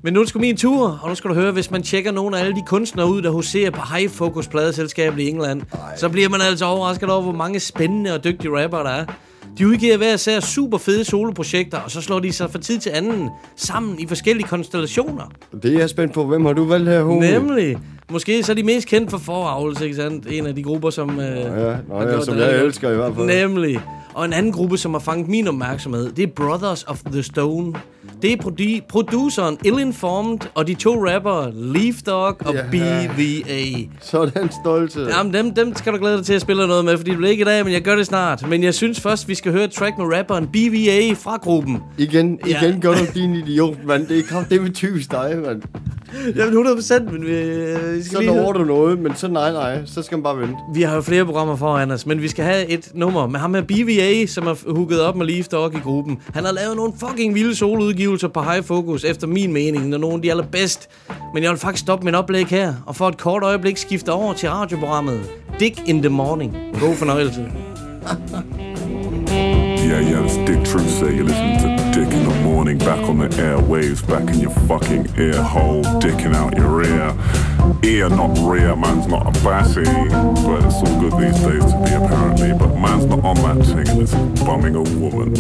Men 0.03 0.13
nu 0.13 0.25
sgu 0.27 0.39
min 0.39 0.57
tur, 0.57 0.99
og 1.03 1.09
nu 1.09 1.15
skal 1.15 1.31
du 1.31 1.35
høre, 1.35 1.53
hvis 1.53 1.71
man 1.71 1.83
tjekker 1.83 2.13
nogle 2.13 2.39
af 2.39 2.41
alle 2.45 2.55
de 2.55 2.63
kunstnere 2.67 3.11
ud, 3.11 3.23
der 3.23 3.31
huserer 3.31 3.71
på 3.71 3.81
High 3.97 4.11
Focus 4.11 4.49
pladeselskabet 4.49 5.21
i 5.23 5.29
England, 5.29 5.63
Ej. 5.73 5.97
så 5.97 6.09
bliver 6.09 6.29
man 6.29 6.41
altså 6.41 6.65
overrasket 6.65 7.11
over, 7.11 7.23
hvor 7.23 7.33
mange 7.33 7.61
spændende 7.61 8.15
og 8.15 8.25
dygtige 8.25 8.63
rapper 8.63 8.79
der 8.79 8.91
er. 8.91 9.05
De 9.59 9.69
udgiver 9.69 9.97
hver 9.97 10.15
især 10.15 10.41
super 10.41 10.79
fede 10.79 11.05
soloprojekter, 11.05 11.79
og 11.79 11.91
så 11.91 12.01
slår 12.01 12.21
de 12.21 12.33
sig 12.33 12.51
fra 12.51 12.59
tid 12.59 12.79
til 12.79 12.91
anden 12.91 13.29
sammen 13.57 14.01
i 14.01 14.07
forskellige 14.07 14.49
konstellationer. 14.49 15.31
Det 15.63 15.75
er 15.75 15.79
jeg 15.79 15.91
spændt 15.91 16.15
på. 16.15 16.25
Hvem 16.25 16.45
har 16.45 16.53
du 16.53 16.65
valgt 16.65 16.89
her, 16.89 17.03
Home? 17.03 17.21
Nemlig. 17.21 17.79
Måske 18.11 18.43
så 18.43 18.53
er 18.53 18.57
de 18.57 18.63
mest 18.63 18.87
kendt 18.89 19.11
for 19.11 19.19
foravlelse, 19.19 19.85
ikke 19.85 19.97
sandt? 19.97 20.27
En 20.31 20.47
af 20.47 20.55
de 20.55 20.63
grupper, 20.63 20.91
som... 20.91 21.21
Øh, 21.21 21.37
Ja, 21.37 21.43
nå, 21.89 21.99
har 21.99 22.03
ja, 22.03 22.25
som 22.25 22.39
jeg 22.39 22.65
elsker 22.65 22.91
i 22.91 22.97
hvert 22.97 23.13
fald. 23.15 23.27
Nemlig. 23.27 23.81
Og 24.15 24.25
en 24.25 24.33
anden 24.33 24.53
gruppe, 24.53 24.79
som 24.79 24.93
har 24.93 25.01
fanget 25.01 25.29
min 25.29 25.49
opmærksomhed, 25.49 26.13
det 26.13 26.23
er 26.23 26.27
Brothers 26.27 26.85
of 26.85 27.01
the 27.13 27.23
Stone. 27.23 27.73
Det 28.23 28.33
er 28.33 28.37
produ- 28.43 28.87
produceren 28.89 29.59
Ill-Informed 29.67 30.39
og 30.55 30.67
de 30.67 30.75
to 30.75 31.07
rappere 31.09 31.53
Leaf 31.55 31.95
Dog 32.07 32.37
og 32.47 32.55
Ja. 32.55 32.61
BVA. 32.71 33.63
Sådan 34.01 34.51
stolte. 34.63 35.01
Jamen, 35.17 35.35
dem, 35.35 35.55
dem 35.55 35.77
skal 35.77 35.93
du 35.93 35.99
glæde 35.99 36.17
dig 36.17 36.25
til 36.27 36.33
at 36.35 36.41
spille 36.41 36.67
noget 36.67 36.85
med, 36.85 36.97
fordi 36.97 37.11
det 37.11 37.17
bliver 37.19 37.31
ikke 37.31 37.41
i 37.43 37.45
dag, 37.45 37.65
men 37.65 37.73
jeg 37.73 37.83
gør 37.83 37.97
det 37.97 38.07
snart. 38.07 38.49
Men 38.49 38.63
jeg 38.63 38.75
synes 38.75 39.01
først, 39.01 39.29
vi 39.29 39.35
skal 39.35 39.53
høre 39.53 39.65
et 39.65 39.71
track 39.73 39.99
med 39.99 40.07
rapperen 40.19 40.47
BVA 40.47 41.13
fra 41.15 41.37
gruppen. 41.37 41.79
Igen, 41.99 42.39
Ja. 42.49 42.63
igen 42.63 42.81
gør 42.81 42.93
du 42.93 43.05
din 43.15 43.35
idiot, 43.35 43.77
mand. 43.87 44.07
Det 44.07 44.19
er 44.19 44.23
kraft, 44.23 44.49
det 44.51 44.57
er 44.59 44.63
med 44.63 44.71
typisk 44.73 45.11
dig, 45.11 45.39
mand. 45.47 45.63
Jamen 46.37 46.53
100%, 46.55 47.13
men 47.13 47.27
vi, 47.27 47.31
øh, 47.33 47.95
vi 47.95 48.03
skal 48.03 48.17
Så 48.17 48.21
lige 48.21 48.33
høre- 48.33 48.53
du 48.53 48.65
noget, 48.65 48.99
men 48.99 49.15
så 49.17 49.29
nej, 49.29 49.53
nej. 49.53 49.83
Så 49.87 50.03
skal 50.03 50.17
man 50.19 50.23
bare 50.23 50.39
vente. 50.39 50.55
Vi 50.75 50.83
har 50.83 50.95
jo 50.95 51.01
flere 51.01 51.25
programmer 51.25 51.57
foran 51.57 51.91
os, 51.91 52.07
men 52.07 52.23
vi 52.23 52.29
skal 52.29 52.45
have 52.45 52.67
et 52.67 52.91
nummer 52.95 53.27
med 53.27 53.41
ham 53.41 53.51
med 53.51 53.63
BVA, 53.63 54.27
som 54.27 54.47
har 54.47 54.59
hooket 54.75 55.01
op 55.03 55.17
med 55.17 55.27
Leaf 55.27 55.47
Dog 55.47 55.75
i 55.75 55.79
gruppen. 55.79 56.19
Han 56.35 56.45
har 56.45 56.53
lavet 56.53 56.77
nogle 56.77 56.93
fucking 57.01 57.35
vilde 57.35 57.55
udgivelser 58.11 58.29
på 58.29 58.43
High 58.43 58.65
Focus, 58.65 59.05
efter 59.05 59.27
min 59.27 59.53
mening, 59.53 59.89
når 59.89 59.99
nogen 59.99 60.17
af 60.17 60.23
de 60.23 60.31
allerbedst. 60.31 60.89
Men 61.35 61.43
jeg 61.43 61.51
vil 61.51 61.59
faktisk 61.59 61.83
stoppe 61.83 62.05
min 62.05 62.15
oplæg 62.15 62.47
her, 62.47 62.75
og 62.87 62.97
for 62.97 63.09
et 63.09 63.19
kort 63.19 63.43
øjeblik 63.43 63.77
skifte 63.77 64.13
over 64.13 64.33
til 64.35 64.51
radioprogrammet 64.51 65.21
Dick 65.61 65.89
in 65.89 66.03
the 66.03 66.09
Morning. 66.09 66.57
God 66.81 66.97
fornøjelse. 66.97 67.53
Yeah, 69.91 69.99
yeah, 69.99 70.25
it's 70.25 70.37
Dick 70.37 70.65
Truth 70.65 71.01
you're 71.01 71.25
listening 71.25 71.59
to 71.59 71.91
Dick 71.91 72.15
in 72.15 72.23
the 72.23 72.41
morning, 72.43 72.79
back 72.79 73.03
on 73.09 73.19
the 73.19 73.27
airwaves, 73.27 74.07
back 74.07 74.33
in 74.33 74.39
your 74.39 74.53
fucking 74.53 75.13
ear 75.19 75.43
hole, 75.43 75.83
dicking 75.99 76.33
out 76.33 76.57
your 76.57 76.85
ear. 76.85 77.13
Ear, 77.83 78.09
not 78.09 78.39
rear, 78.39 78.77
man's 78.77 79.09
not 79.09 79.27
a 79.27 79.33
bassy, 79.43 79.83
but 79.83 80.65
it's 80.65 80.77
all 80.77 81.01
good 81.01 81.13
these 81.21 81.41
days 81.41 81.65
to 81.73 81.83
be 81.85 81.93
apparently, 81.93 82.53
but 82.53 82.73
man's 82.77 83.07
not 83.07 83.25
on 83.25 83.35
that 83.35 83.67
thing 83.67 83.89
and 83.89 84.03
it's 84.03 84.15
bumming 84.45 84.77
a 84.77 84.83
woman. 85.01 85.33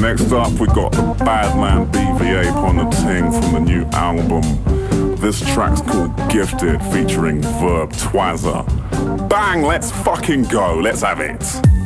Next 0.00 0.30
up, 0.30 0.52
we 0.60 0.68
got 0.68 0.92
the 0.92 1.16
bad 1.24 1.56
man 1.56 1.90
BVA 1.90 2.54
on 2.54 2.76
the 2.76 2.88
ting 3.02 3.32
from 3.32 3.52
the 3.52 3.60
new 3.68 3.82
album. 3.94 5.16
This 5.16 5.40
track's 5.52 5.80
called 5.80 6.16
Gifted, 6.30 6.80
featuring 6.92 7.42
Verb 7.42 7.90
Twazzer. 7.94 8.64
Bang, 9.28 9.62
let's 9.62 9.90
fucking 9.90 10.44
go, 10.44 10.78
let's 10.78 11.02
have 11.02 11.18
it. 11.18 11.77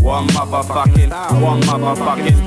One 0.00 0.26
motherfucking, 0.28 1.40
one 1.40 1.60
motherfucking. 1.60 2.42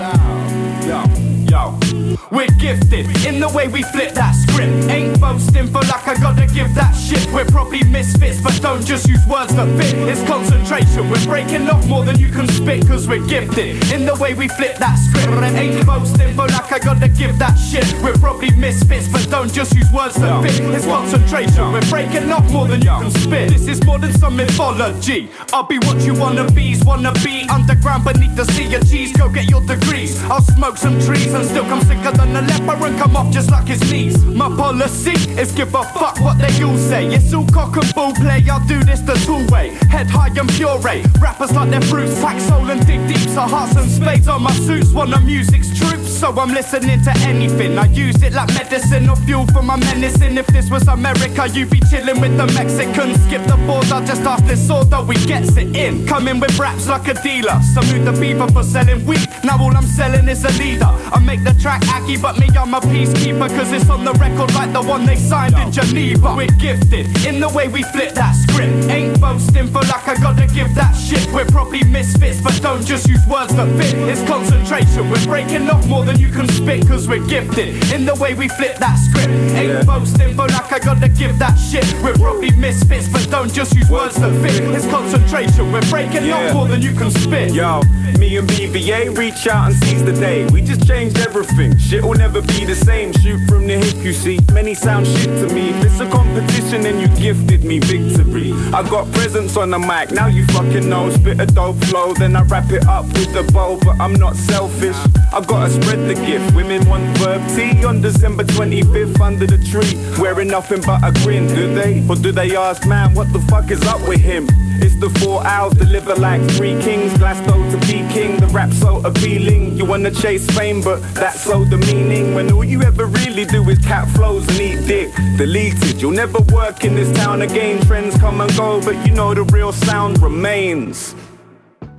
Yo, 0.85 1.79
yo. 1.79 1.88
We're 2.31 2.53
gifted 2.59 3.05
in 3.25 3.39
the 3.39 3.49
way 3.49 3.67
we 3.67 3.83
flip 3.83 4.13
that 4.13 4.33
script. 4.33 4.89
Ain't 4.89 5.19
boasting 5.19 5.67
for 5.67 5.81
like 5.81 6.07
I 6.07 6.15
gotta 6.15 6.47
give 6.47 6.73
that 6.75 6.93
shit. 6.93 7.25
We're 7.33 7.45
probably 7.45 7.83
misfits, 7.83 8.41
but 8.41 8.59
don't 8.61 8.85
just 8.85 9.07
use 9.07 9.25
words 9.27 9.55
that 9.55 9.67
fit. 9.77 9.95
It's 10.07 10.23
concentration. 10.23 11.09
We're 11.09 11.25
breaking 11.25 11.67
up 11.67 11.83
more 11.85 12.03
than 12.03 12.19
you 12.19 12.29
can 12.29 12.47
spit, 12.47 12.87
cause 12.87 13.07
we're 13.07 13.25
gifted 13.27 13.91
in 13.91 14.05
the 14.05 14.15
way 14.15 14.33
we 14.33 14.47
flip 14.47 14.77
that 14.77 14.95
script. 14.95 15.29
Ain't 15.55 15.85
boasting 15.85 16.33
for 16.35 16.47
like 16.47 16.71
I 16.71 16.79
gotta 16.79 17.07
give 17.07 17.37
that 17.39 17.55
shit. 17.55 17.85
We're 18.03 18.17
probably 18.17 18.51
misfits, 18.51 19.07
but 19.07 19.29
don't 19.29 19.51
just 19.51 19.75
use 19.75 19.91
words 19.91 20.15
that 20.15 20.43
fit. 20.43 20.59
It's 20.73 20.85
concentration. 20.85 21.71
We're 21.71 21.89
breaking 21.89 22.31
up 22.31 22.45
more 22.51 22.67
than 22.67 22.81
you 22.81 22.89
can 22.89 23.11
spit. 23.11 23.49
This 23.49 23.67
is 23.67 23.83
more 23.85 23.99
than 23.99 24.13
some 24.13 24.35
mythology. 24.35 25.29
I'll 25.53 25.63
be 25.63 25.77
what 25.79 26.01
you 26.01 26.13
wanna 26.13 26.49
be's 26.51 26.83
wanna 26.83 27.13
be 27.23 27.47
underground 27.49 28.03
beneath 28.05 28.35
the 28.35 28.45
sea 28.45 28.73
of 28.75 28.89
cheese. 28.89 29.11
Go 29.15 29.29
get 29.29 29.49
your 29.49 29.61
degrees. 29.61 30.21
I'll 30.25 30.41
smoke 30.41 30.77
some 30.77 30.99
trees 31.01 31.33
and 31.33 31.45
still 31.45 31.65
come 31.65 31.81
sicker 31.99 32.17
than 32.17 32.35
a 32.35 32.41
leper 32.41 32.85
and 32.85 32.97
come 32.97 33.15
off 33.15 33.31
just 33.31 33.51
like 33.51 33.67
his 33.67 33.81
knees. 33.91 34.23
My 34.25 34.49
policy 34.49 35.13
is 35.39 35.51
give 35.51 35.73
a 35.75 35.83
fuck 35.83 36.19
what 36.19 36.37
they 36.37 36.63
all 36.63 36.77
say. 36.77 37.07
It's 37.07 37.33
all 37.33 37.45
cock 37.47 37.75
and 37.77 37.93
bull 37.93 38.13
play. 38.13 38.43
I'll 38.49 38.65
do 38.67 38.83
this 38.83 39.01
the 39.01 39.13
two 39.25 39.45
way. 39.53 39.69
Head 39.89 40.07
high 40.09 40.27
and 40.27 40.49
puree. 40.49 41.03
Rappers 41.19 41.51
like 41.53 41.69
their 41.69 41.81
fruits, 41.81 42.19
tax 42.21 42.43
soul 42.43 42.69
and 42.69 42.85
dig 42.85 43.07
deep. 43.07 43.29
So 43.29 43.41
hearts 43.41 43.75
and 43.75 43.89
spades 43.89 44.27
on 44.27 44.43
my 44.43 44.53
suits. 44.53 44.91
When 44.91 45.09
the 45.11 45.19
music's 45.19 45.77
troops, 45.77 46.09
so 46.09 46.31
I'm 46.31 46.53
listening 46.53 47.01
to 47.03 47.11
anything. 47.19 47.77
I 47.77 47.85
use 47.85 48.21
it 48.23 48.33
like 48.33 48.49
medicine 48.53 49.09
or 49.09 49.15
fuel 49.17 49.45
for 49.47 49.61
my 49.61 49.77
menacing. 49.77 50.37
If 50.37 50.47
this 50.47 50.69
was 50.69 50.87
America, 50.87 51.47
you'd 51.47 51.69
be 51.69 51.81
chilling 51.89 52.19
with 52.21 52.37
the 52.37 52.47
Mexicans. 52.47 53.19
Skip 53.25 53.43
the 53.45 53.57
border, 53.67 54.05
just 54.05 54.21
ask 54.21 54.45
this 54.45 54.65
sword 54.65 54.89
that 54.91 55.05
we 55.05 55.15
gets 55.25 55.55
it 55.57 55.75
in. 55.75 56.05
Coming 56.05 56.39
with 56.39 56.57
raps 56.59 56.87
like 56.87 57.07
a 57.07 57.13
dealer. 57.21 57.59
Salute 57.73 58.05
the 58.05 58.13
beaver 58.19 58.47
for 58.51 58.63
selling 58.63 59.05
weed. 59.05 59.27
Now 59.43 59.61
all 59.61 59.75
I'm 59.75 59.85
selling 59.85 60.27
is 60.27 60.43
a 60.45 60.51
leader. 60.59 60.91
I 61.15 61.19
make 61.19 61.43
the 61.43 61.53
track 61.61 61.81
aggy, 61.89 62.17
but 62.17 62.37
me, 62.39 62.47
I'm 62.57 62.73
a 62.73 62.79
peacekeeper. 62.79 63.49
Cause 63.49 63.71
it's 63.71 63.89
on 63.89 64.03
the 64.05 64.13
record 64.13 64.53
like 64.53 64.71
the 64.73 64.81
one 64.81 65.05
they 65.05 65.15
signed 65.15 65.55
in 65.57 65.71
Geneva. 65.71 66.33
We're 66.35 66.47
gifted 66.59 67.05
in 67.25 67.39
the 67.39 67.49
way 67.49 67.67
we 67.67 67.83
flip 67.83 68.13
that 68.15 68.33
script. 68.33 68.89
Ain't 68.89 69.19
boasting 69.19 69.67
for 69.67 69.81
like 69.81 70.07
I 70.07 70.15
gotta 70.15 70.47
give 70.47 70.73
that 70.75 70.93
shit. 70.93 71.25
We're 71.33 71.45
probably 71.45 71.83
misfits, 71.83 72.41
but 72.41 72.59
don't 72.61 72.85
just 72.85 73.07
use 73.07 73.25
words 73.27 73.55
that 73.55 73.67
fit. 73.77 73.93
It's 74.09 74.23
concentration. 74.27 75.09
We're 75.09 75.25
breaking 75.25 75.69
up 75.69 75.85
more 75.87 76.03
than 76.05 76.19
you 76.19 76.29
can 76.29 76.47
spit. 76.49 76.87
Cause 76.87 77.07
we're 77.07 77.25
gifted 77.27 77.69
in 77.93 78.05
the 78.05 78.15
way 78.15 78.33
we 78.33 78.47
flip 78.47 78.77
that 78.77 78.95
script. 78.95 79.29
Ain't 79.55 79.85
boasting 79.85 80.35
for 80.35 80.47
like 80.47 80.71
I 80.71 80.79
gotta 80.79 81.09
give 81.09 81.37
that 81.39 81.55
shit. 81.55 81.85
We're 82.03 82.13
probably 82.15 82.51
misfits, 82.51 83.07
but 83.07 83.29
don't 83.29 83.51
just 83.53 83.75
use 83.75 83.89
words 83.89 84.15
that 84.15 84.33
fit. 84.41 84.61
It's 84.75 84.85
concentration. 84.87 85.71
We're 85.71 85.81
breaking 85.89 86.25
Yeah. 86.25 86.47
up 86.49 86.53
more 86.53 86.67
than 86.67 86.81
you 86.81 86.93
can 86.93 87.11
spit. 87.11 87.53
Yo, 87.53 87.81
me 88.19 88.37
and 88.37 88.47
BVA 88.47 89.09
reach 89.17 89.47
out 89.47 89.67
and 89.71 89.75
seize 89.83 90.03
the 90.03 90.13
day. 90.13 90.45
We 90.47 90.61
just 90.61 90.87
changed 90.87 91.17
everything. 91.19 91.73
Shit 91.79 92.03
will 92.03 92.13
never 92.13 92.41
be 92.41 92.65
the 92.65 92.75
same. 92.75 93.11
Shoot 93.13 93.47
from 93.47 93.65
the 93.65 93.77
hip, 93.77 94.03
you 94.03 94.13
see. 94.13 94.39
Many 94.53 94.75
sound 94.75 95.07
shit 95.07 95.25
to 95.25 95.53
me. 95.53 95.69
If 95.69 95.85
it's 95.85 95.99
a 95.99 96.09
competition, 96.09 96.81
then 96.81 96.99
you 96.99 97.07
gifted 97.17 97.63
me 97.63 97.79
victory. 97.79 98.53
I 98.73 98.87
got 98.87 99.11
presence 99.13 99.57
on 99.57 99.71
the 99.71 99.79
mic, 99.79 100.11
now 100.11 100.27
you 100.27 100.45
fucking 100.47 100.87
know. 100.87 101.09
Spit 101.09 101.39
a 101.39 101.45
dope 101.45 101.77
flow, 101.85 102.13
then 102.13 102.35
I 102.35 102.43
wrap 102.43 102.71
it 102.71 102.85
up 102.85 103.05
with 103.05 103.33
the 103.33 103.43
bow. 103.51 103.79
But 103.83 103.99
I'm 103.99 104.13
not 104.13 104.35
selfish. 104.35 104.97
I 105.33 105.43
gotta 105.45 105.71
spread 105.71 106.07
the 106.07 106.13
gift. 106.13 106.55
Women 106.55 106.87
want 106.87 107.17
verb 107.17 107.41
tea 107.55 107.83
on 107.83 108.01
December 108.01 108.43
25th 108.43 109.19
under 109.19 109.47
the 109.47 109.57
tree. 109.57 109.97
Wearing 110.21 110.49
nothing 110.49 110.81
but 110.81 111.03
a 111.03 111.11
grin, 111.23 111.47
do 111.47 111.73
they? 111.73 112.05
Or 112.07 112.15
do 112.15 112.31
they 112.31 112.55
ask, 112.55 112.85
man, 112.85 113.15
what 113.15 113.31
the 113.33 113.39
fuck 113.49 113.71
is 113.71 113.81
up 113.83 114.01
with 114.07 114.19
him? 114.19 114.47
It's 114.81 114.95
the 114.95 115.09
four 115.19 115.45
hours 115.45 115.73
deliver 115.73 116.15
like 116.15 116.41
three 116.51 116.75
kings. 116.81 117.17
Glasgow 117.17 117.57
to 117.71 117.77
Peking, 117.87 118.37
the 118.37 118.47
rap 118.47 118.71
so 118.71 119.01
appealing. 119.05 119.77
You 119.77 119.85
wanna 119.85 120.11
chase 120.11 120.45
fame, 120.57 120.81
but 120.81 120.99
that's 121.13 121.41
so 121.41 121.65
demeaning. 121.65 122.33
When 122.35 122.51
all 122.51 122.63
you 122.63 122.81
ever 122.81 123.05
really 123.05 123.45
do 123.45 123.61
is 123.69 123.79
cat 123.79 124.07
flows 124.15 124.47
and 124.49 124.59
eat 124.59 124.87
dick. 124.87 125.09
Deleted, 125.37 126.01
you'll 126.01 126.11
never 126.11 126.39
work 126.53 126.85
in 126.85 126.95
this 126.95 127.11
town 127.17 127.41
again. 127.41 127.81
Trends 127.81 128.17
come 128.17 128.41
and 128.41 128.51
go, 128.55 128.81
but 128.81 128.95
you 129.05 129.13
know 129.13 129.33
the 129.33 129.43
real 129.43 129.71
sound 129.71 130.21
remains. 130.21 131.15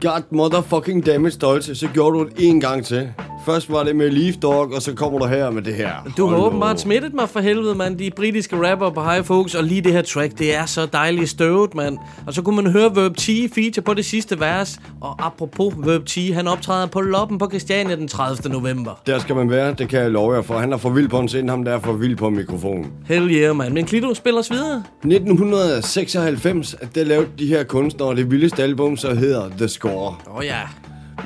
God 0.00 0.24
motherfucking 0.30 1.02
dammit 1.02 1.32
stolte, 1.32 1.74
så 1.74 1.88
gjorde 1.94 2.18
du 2.18 2.24
det 2.24 2.48
en 2.48 2.60
gang 2.60 2.84
til. 2.84 3.12
Først 3.46 3.72
var 3.72 3.82
det 3.84 3.96
med 3.96 4.10
Leaf 4.10 4.34
Dog, 4.36 4.72
og 4.72 4.82
så 4.82 4.94
kommer 4.94 5.18
du 5.18 5.26
her 5.26 5.50
med 5.50 5.62
det 5.62 5.74
her. 5.74 5.90
Du 6.16 6.22
har 6.26 6.30
Hold 6.30 6.40
nu. 6.40 6.46
åbenbart 6.46 6.80
smittet 6.80 7.14
mig 7.14 7.28
for 7.28 7.40
helvede, 7.40 7.74
mand. 7.74 7.98
De 7.98 8.10
britiske 8.16 8.70
rapper 8.70 8.90
på 8.90 9.02
High 9.02 9.24
Focus, 9.24 9.54
og 9.54 9.64
lige 9.64 9.80
det 9.80 9.92
her 9.92 10.02
track, 10.02 10.38
det 10.38 10.54
er 10.56 10.66
så 10.66 10.86
dejligt 10.86 11.28
støvet, 11.30 11.74
mand. 11.74 11.98
Og 12.26 12.34
så 12.34 12.42
kunne 12.42 12.56
man 12.62 12.72
høre 12.72 12.96
Verb 12.96 13.16
T 13.16 13.24
feature 13.54 13.82
på 13.82 13.94
det 13.94 14.04
sidste 14.04 14.40
vers. 14.40 14.80
Og 15.00 15.26
apropos 15.26 15.74
Verb 15.78 16.06
T, 16.06 16.18
han 16.34 16.48
optræder 16.48 16.86
på 16.86 17.00
Loppen 17.00 17.38
på 17.38 17.48
Christiania 17.48 17.96
den 17.96 18.08
30. 18.08 18.52
november. 18.52 19.00
Der 19.06 19.18
skal 19.18 19.36
man 19.36 19.50
være, 19.50 19.74
det 19.74 19.88
kan 19.88 20.00
jeg 20.00 20.10
love 20.10 20.34
jer 20.34 20.42
for. 20.42 20.58
Han 20.58 20.72
er 20.72 20.76
for 20.76 20.90
vild 20.90 21.08
på 21.08 21.18
en 21.18 21.28
scene, 21.28 21.50
ham 21.50 21.64
der 21.64 21.72
er 21.72 21.80
for 21.80 21.92
vild 21.92 22.16
på 22.16 22.30
mikrofonen. 22.30 22.86
Hell 23.08 23.30
yeah, 23.30 23.56
mand. 23.56 23.72
Men 23.74 23.84
Klito 23.86 24.14
spiller 24.14 24.40
os 24.40 24.50
videre. 24.50 24.82
1996, 25.04 26.76
der 26.94 27.04
lavede 27.04 27.26
de 27.38 27.46
her 27.46 27.64
kunstnere 27.64 28.16
det 28.16 28.30
vildeste 28.30 28.62
album, 28.62 28.96
så 28.96 29.14
hedder 29.14 29.48
The 29.58 29.68
Score. 29.68 30.16
Åh 30.30 30.36
oh, 30.36 30.44
ja. 30.44 30.58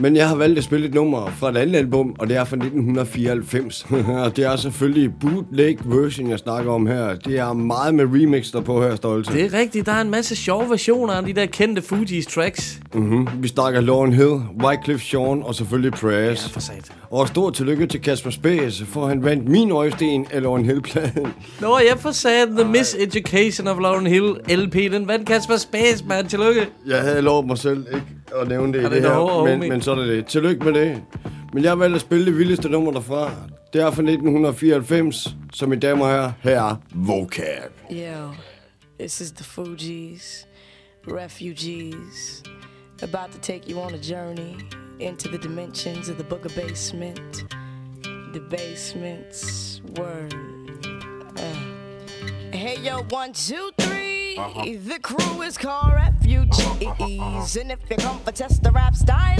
Men 0.01 0.17
jeg 0.17 0.29
har 0.29 0.37
valgt 0.37 0.59
at 0.59 0.65
spille 0.65 0.87
et 0.87 0.95
nummer 0.95 1.31
fra 1.31 1.51
et 1.51 1.57
andet 1.57 1.77
album, 1.77 2.17
og 2.19 2.29
det 2.29 2.37
er 2.37 2.45
fra 2.45 2.57
1994. 2.57 3.87
og 4.25 4.37
det 4.37 4.45
er 4.45 4.57
selvfølgelig 4.57 5.13
bootleg 5.21 5.77
version, 5.85 6.31
jeg 6.31 6.39
snakker 6.39 6.73
om 6.73 6.87
her. 6.87 7.15
Det 7.15 7.39
er 7.39 7.53
meget 7.53 7.95
med 7.95 8.05
remix 8.05 8.53
der 8.53 8.61
på 8.61 8.83
her, 8.83 8.97
Stolte. 8.97 9.33
Det 9.33 9.45
er 9.45 9.59
rigtigt. 9.59 9.87
Der 9.87 9.93
er 9.93 10.01
en 10.01 10.11
masse 10.11 10.37
sjove 10.37 10.71
versioner 10.71 11.13
af 11.13 11.25
de 11.25 11.33
der 11.33 11.47
kendte 11.47 11.83
Fugees 11.83 12.27
tracks. 12.27 12.81
Mm-hmm. 12.95 13.29
Vi 13.39 13.49
snakker 13.49 13.81
Lauren 13.81 14.13
Hill, 14.13 14.41
Wycliffe 14.65 15.07
Sean 15.07 15.43
og 15.43 15.55
selvfølgelig 15.55 15.93
Prayers. 15.93 16.43
Ja, 16.43 16.53
for 16.53 16.61
satan. 16.61 16.97
Og 17.11 17.29
stort 17.29 17.55
tillykke 17.55 17.87
til 17.87 18.03
Kasper 18.03 18.31
Spæs, 18.31 18.83
for 18.87 19.07
han 19.07 19.25
vandt 19.25 19.49
min 19.49 19.71
øjesten 19.71 20.27
af 20.31 20.43
Lauren 20.43 20.65
Hill-pladen. 20.65 21.27
Nå, 21.61 21.79
jeg 21.79 21.99
for 21.99 22.11
sagde 22.11 22.47
The 22.47 22.65
Miseducation 22.71 23.69
of 23.69 23.79
Lauren 23.79 24.07
Hill 24.07 24.35
LP. 24.49 24.75
Den 24.75 25.09
vandt 25.09 25.27
Kasper 25.27 25.57
Space, 25.57 26.05
mand. 26.09 26.29
Tillykke. 26.29 26.67
Jeg 26.87 27.01
havde 27.01 27.23
lovet 27.23 27.47
mig 27.47 27.59
selv 27.59 27.87
ikke 27.95 28.24
at 28.41 28.49
nævne 28.49 28.73
det 28.73 28.81
i 28.81 28.83
det 28.83 28.91
det 28.91 29.05
er 29.05 29.45
her, 29.47 29.57
men, 29.57 29.69
men 29.69 29.83
så 29.83 29.91
er 29.91 29.97
det. 29.97 30.27
Tillykke 30.27 30.65
med 30.65 30.73
det. 30.73 31.03
Men 31.53 31.63
jeg 31.63 31.71
har 31.71 31.77
valgt 31.77 31.95
at 31.95 32.01
spille 32.01 32.27
det 32.27 32.39
vildeste 32.39 32.69
nummer 32.69 32.93
derfra. 32.93 33.31
Det 33.73 33.81
er 33.81 33.91
fra 33.91 34.03
1994, 34.03 35.37
så 35.53 35.67
mine 35.67 35.81
damer 35.81 36.07
herrer, 36.07 36.33
her 36.43 36.61
er 36.61 36.77
Vocab. 36.95 37.73
Yo, 37.91 38.31
this 38.99 39.21
is 39.21 39.33
the 39.33 39.45
Fugees, 39.45 40.47
refugees, 41.07 42.43
about 43.03 43.31
to 43.33 43.39
take 43.43 43.71
you 43.71 43.81
on 43.81 43.95
a 43.95 44.03
journey 44.03 44.55
into 45.01 45.29
the 45.29 45.39
dimensions 45.39 46.09
of 46.09 46.17
the 46.17 46.25
book 46.25 46.45
of 46.45 46.55
basement. 46.55 47.45
the 48.35 48.41
basements. 48.41 49.81
Word. 49.97 50.35
Uh. 51.39 51.55
Hey 52.51 52.81
yo, 52.81 53.03
one, 53.11 53.33
two, 53.33 53.71
three. 53.79 54.35
The 54.35 54.99
crew 55.01 55.43
is 55.43 55.57
called 55.57 55.95
refugees, 55.95 56.64
and 56.83 57.71
if 57.71 57.79
you 57.91 57.97
come 57.97 58.19
for 58.21 58.33
test 58.33 58.63
the 58.63 58.71
rap 58.73 58.95
style, 58.95 59.39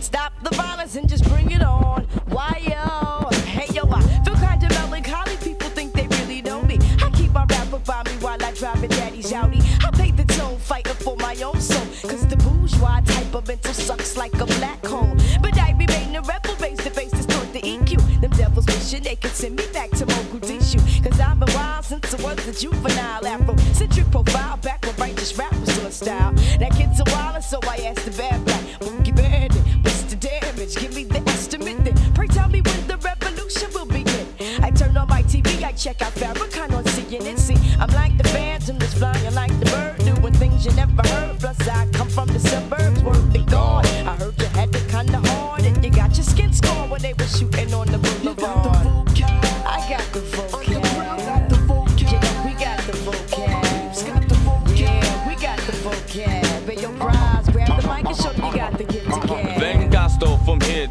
stop 0.00 0.32
the 0.42 0.50
violence 0.56 0.96
and 0.96 1.08
just 1.08 1.24
bring 1.28 1.50
it 1.50 1.62
on. 1.62 2.04
Why 2.28 2.62
yo? 2.62 3.28
Hey 3.40 3.66
yo, 3.74 3.88
I 3.90 4.00
feel 4.24 4.34
kind 4.34 4.62
of 4.62 4.70
melancholy. 4.70 5.36
People 5.42 5.68
think 5.70 5.92
they 5.92 6.06
really 6.18 6.42
know 6.42 6.62
me. 6.62 6.78
I 7.02 7.10
keep 7.10 7.32
my 7.32 7.44
rapper 7.44 7.78
by 7.78 8.02
me 8.04 8.12
while 8.20 8.42
I 8.42 8.52
drive 8.52 8.82
a 8.82 8.88
daddy's 8.88 9.32
Audi. 9.32 9.60
I 9.84 9.90
pay 9.92 10.10
the 10.10 10.24
tone, 10.24 10.58
fighting 10.58 10.94
for 10.94 11.16
my 11.16 11.34
own 11.42 11.60
soul. 11.60 11.86
Cause 12.08 12.26
the 12.26 12.36
bourgeois 12.36 13.00
type 13.00 13.34
of 13.34 13.46
mental 13.46 13.74
sucks 13.74 14.16
like 14.16 14.34
a 14.40 14.46
black 14.46 14.84
hole. 14.86 15.14
But 15.42 15.58
I 15.58 15.72
remain 15.72 16.16
a 16.16 16.22
rebel, 16.22 16.56
base 16.56 16.82
to 16.84 16.90
bass 16.90 17.10
distort 17.10 17.52
the 17.52 17.60
EQ. 17.60 18.20
Them 18.20 18.30
devils 18.30 18.66
wishing 18.66 19.02
they 19.02 19.16
could 19.16 19.32
send 19.32 19.56
me 19.56 19.64
back 19.72 19.90
to 19.90 20.06
Mogadishu. 20.06 20.80
Cause 21.04 21.20
I've 21.20 21.38
been 21.38 21.54
wild 21.54 21.84
since 21.84 22.14
I 22.14 22.22
was 22.22 22.48
a 22.48 22.52
juvenile 22.52 23.26
Afro-centric 23.26 24.10
profile. 24.10 24.56
Back 24.56 24.86
righteous 25.18 25.36
rap 25.36 25.54
was 25.60 25.78
a 25.78 25.90
style. 25.90 26.32
That 26.60 26.72
kid's 26.72 27.00
a 27.00 27.04
wilder, 27.10 27.40
so 27.40 27.58
I 27.64 27.76
asked 27.88 28.04
the 28.04 28.12
bad 28.12 28.44
black. 28.44 28.62
Boogie 28.80 29.14
Bandit, 29.14 29.62
what's 29.82 30.02
the 30.02 30.16
damage? 30.16 30.76
Give 30.76 30.94
me 30.94 31.04
the 31.04 31.20
estimate 31.28 31.84
then. 31.84 31.96
Pray 32.14 32.28
tell 32.28 32.48
me 32.48 32.60
when 32.60 32.86
the 32.86 32.96
revolution 32.98 33.68
will 33.74 33.86
begin. 33.86 34.26
I 34.62 34.70
turn 34.70 34.96
on 34.96 35.08
my 35.08 35.22
TV, 35.24 35.64
I 35.64 35.72
check 35.72 36.02
out 36.02 36.12
Farrakhan 36.12 36.72
on 36.72 36.84
CNN. 36.84 37.37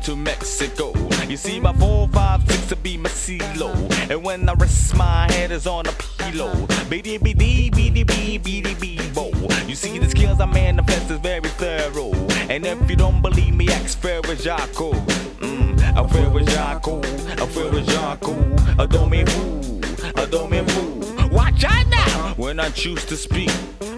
To 0.07 0.15
Mexico. 0.15 0.93
You 1.27 1.35
see 1.35 1.59
my 1.59 1.73
four, 1.73 2.07
five, 2.07 2.41
six 2.49 2.67
to 2.67 2.77
be 2.77 2.95
my 2.95 3.09
CeeLo. 3.09 3.73
And 4.09 4.23
when 4.23 4.47
I 4.47 4.53
rest 4.53 4.95
my 4.95 5.29
head 5.33 5.51
is 5.51 5.67
on 5.67 5.85
a 5.85 5.91
pillow. 5.91 6.53
BD 6.89 7.19
BD 7.19 7.69
BD 7.69 9.13
bo. 9.13 9.31
You 9.67 9.75
see 9.75 9.99
the 9.99 10.09
skills 10.09 10.39
I 10.39 10.45
manifest 10.45 11.11
is 11.11 11.19
very 11.19 11.49
thorough. 11.59 12.13
And 12.49 12.65
if 12.65 12.89
you 12.89 12.95
don't 12.95 13.21
believe 13.21 13.53
me, 13.53 13.67
ask 13.67 13.99
Ferris 13.99 14.45
Jaco. 14.45 14.93
Mm, 15.39 15.75
a 15.97 16.07
Ferris 16.07 16.47
Jaco, 16.55 17.03
a 17.43 17.47
Ferris 17.47 17.87
Jaco. 17.87 18.79
A 18.79 18.87
domain 18.87 19.27
who, 19.27 20.21
a 20.21 20.25
domain 20.25 20.65
who. 20.69 21.27
Watch 21.35 21.65
out 21.65 21.85
now 21.87 22.33
when 22.37 22.61
I 22.61 22.69
choose 22.69 23.03
to 23.07 23.17
speak. 23.17 23.51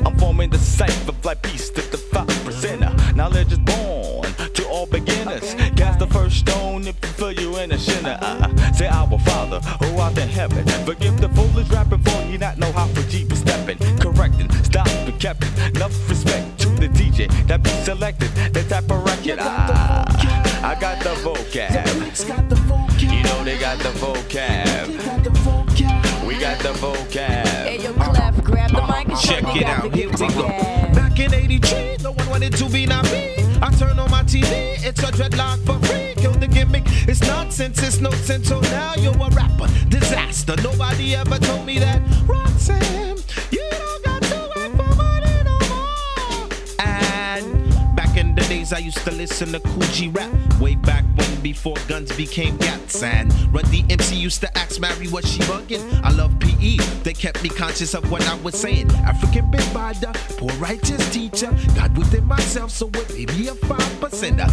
I'm 0.03 0.17
forming 0.17 0.49
the 0.49 0.57
cipher 0.57 1.13
like 1.23 1.43
peace 1.43 1.69
to 1.69 1.81
the 1.91 1.97
five 1.97 2.25
percenter. 2.45 3.15
Knowledge 3.15 3.51
is 3.51 3.59
born 3.59 3.78
feel 7.79 7.93
you 7.93 7.99
in 7.99 8.05
a 8.05 8.17
sinner. 8.17 8.17
Uh, 8.21 8.73
say 8.73 8.87
our 8.87 9.19
Father 9.19 9.59
who 9.59 9.97
art 9.97 10.17
in 10.17 10.29
heaven. 10.29 10.65
Forgive 10.85 11.19
the 11.19 11.29
foolish 11.29 11.69
rapping 11.69 11.99
for 11.99 12.21
you 12.23 12.37
not 12.37 12.57
know 12.57 12.71
how 12.71 12.87
for 12.87 13.01
Jeep 13.09 13.31
is 13.31 13.39
stepping. 13.39 13.77
Correcting, 13.99 14.51
stop 14.63 14.87
the 15.05 15.13
captain. 15.19 15.49
Enough 15.75 16.09
respect 16.09 16.59
to 16.59 16.69
the 16.69 16.87
DJ 16.89 17.29
that 17.47 17.63
be 17.63 17.69
selected. 17.83 18.29
The 18.53 18.63
type 18.63 18.89
of 18.91 19.03
record. 19.05 19.39
Ah, 19.41 20.05
I 20.63 20.79
got 20.79 21.03
the 21.03 21.15
vocab. 21.21 21.85
You 22.99 23.23
know 23.23 23.43
they 23.43 23.57
got 23.57 23.79
the 23.79 23.89
vocab. 23.99 24.87
We 26.25 26.37
got 26.37 26.59
the 26.59 26.69
vocab. 26.73 27.45
Hey, 27.45 27.81
yo, 27.81 27.93
Clef, 27.93 28.43
grab 28.43 28.71
the 28.71 28.81
mic 28.81 29.09
and 29.09 29.19
Check 29.19 29.43
it 29.55 29.65
out, 29.65 29.93
here 29.93 30.09
we 30.09 30.17
go. 30.17 30.47
Back 30.93 31.19
in 31.19 31.33
83, 31.33 31.97
no 32.01 32.11
one 32.11 32.29
wanted 32.29 32.53
to 32.55 32.69
be 32.69 32.85
not 32.85 33.03
me. 33.05 33.35
I 33.61 33.71
turn 33.77 33.97
on 33.99 34.11
my 34.11 34.23
TV, 34.23 34.83
it's 34.85 35.01
a 35.01 35.11
dreadlock 35.11 35.65
for 35.65 35.79
free. 35.87 36.08
Kill 36.19 36.33
the 36.33 36.47
gimmick, 36.47 36.83
it's 37.07 37.21
nonsense, 37.21 37.81
it's 37.81 38.01
no 38.01 38.11
sense. 38.11 38.49
So 38.49 38.59
now 38.59 38.93
you're 38.95 39.13
a 39.13 39.29
rapper, 39.29 39.67
disaster. 39.87 40.55
Nobody 40.61 41.15
ever 41.15 41.37
told 41.39 41.65
me 41.65 41.79
that. 41.79 42.01
Roxanne, 42.27 43.17
you 43.51 43.65
don't 43.71 44.03
got 44.03 44.21
to 44.23 44.51
work 44.53 44.71
for 44.75 44.95
money 44.95 45.43
no 45.45 45.57
more. 45.69 46.49
And 46.79 47.95
back 47.95 48.17
in 48.17 48.35
the 48.35 48.41
days, 48.49 48.73
I 48.73 48.79
used 48.79 48.97
to 49.05 49.11
listen 49.11 49.53
to 49.53 49.61
Coogee 49.61 50.13
rap. 50.13 50.29
Way 50.59 50.75
back 50.75 51.05
when, 51.15 51.28
before 51.41 51.75
guns 51.87 52.15
became 52.15 52.57
gats. 52.57 53.01
And 53.03 53.31
Run 53.53 53.65
DMC 53.65 54.17
used 54.19 54.41
to 54.41 54.57
ask 54.57 54.79
Mary, 54.79 55.07
what 55.07 55.25
she 55.25 55.39
bugging? 55.41 55.81
I 56.03 56.11
love 56.11 56.37
PE, 56.39 56.77
they 57.03 57.13
kept 57.13 57.43
me 57.43 57.49
conscious 57.49 57.93
of 57.93 58.09
what 58.11 58.27
I 58.27 58.35
was 58.35 58.55
saying. 58.55 58.91
African 59.05 59.49
big 59.51 59.61
the 59.99 60.11
poor 60.37 60.51
righteous 60.57 61.11
teacher. 61.11 61.53
God 61.75 61.97
within 61.97 62.25
myself, 62.25 62.71
so 62.71 62.87
it 62.93 63.13
may 63.13 63.25
be 63.25 63.47
a 63.47 63.55
five 63.55 63.79
percenter. 63.99 64.47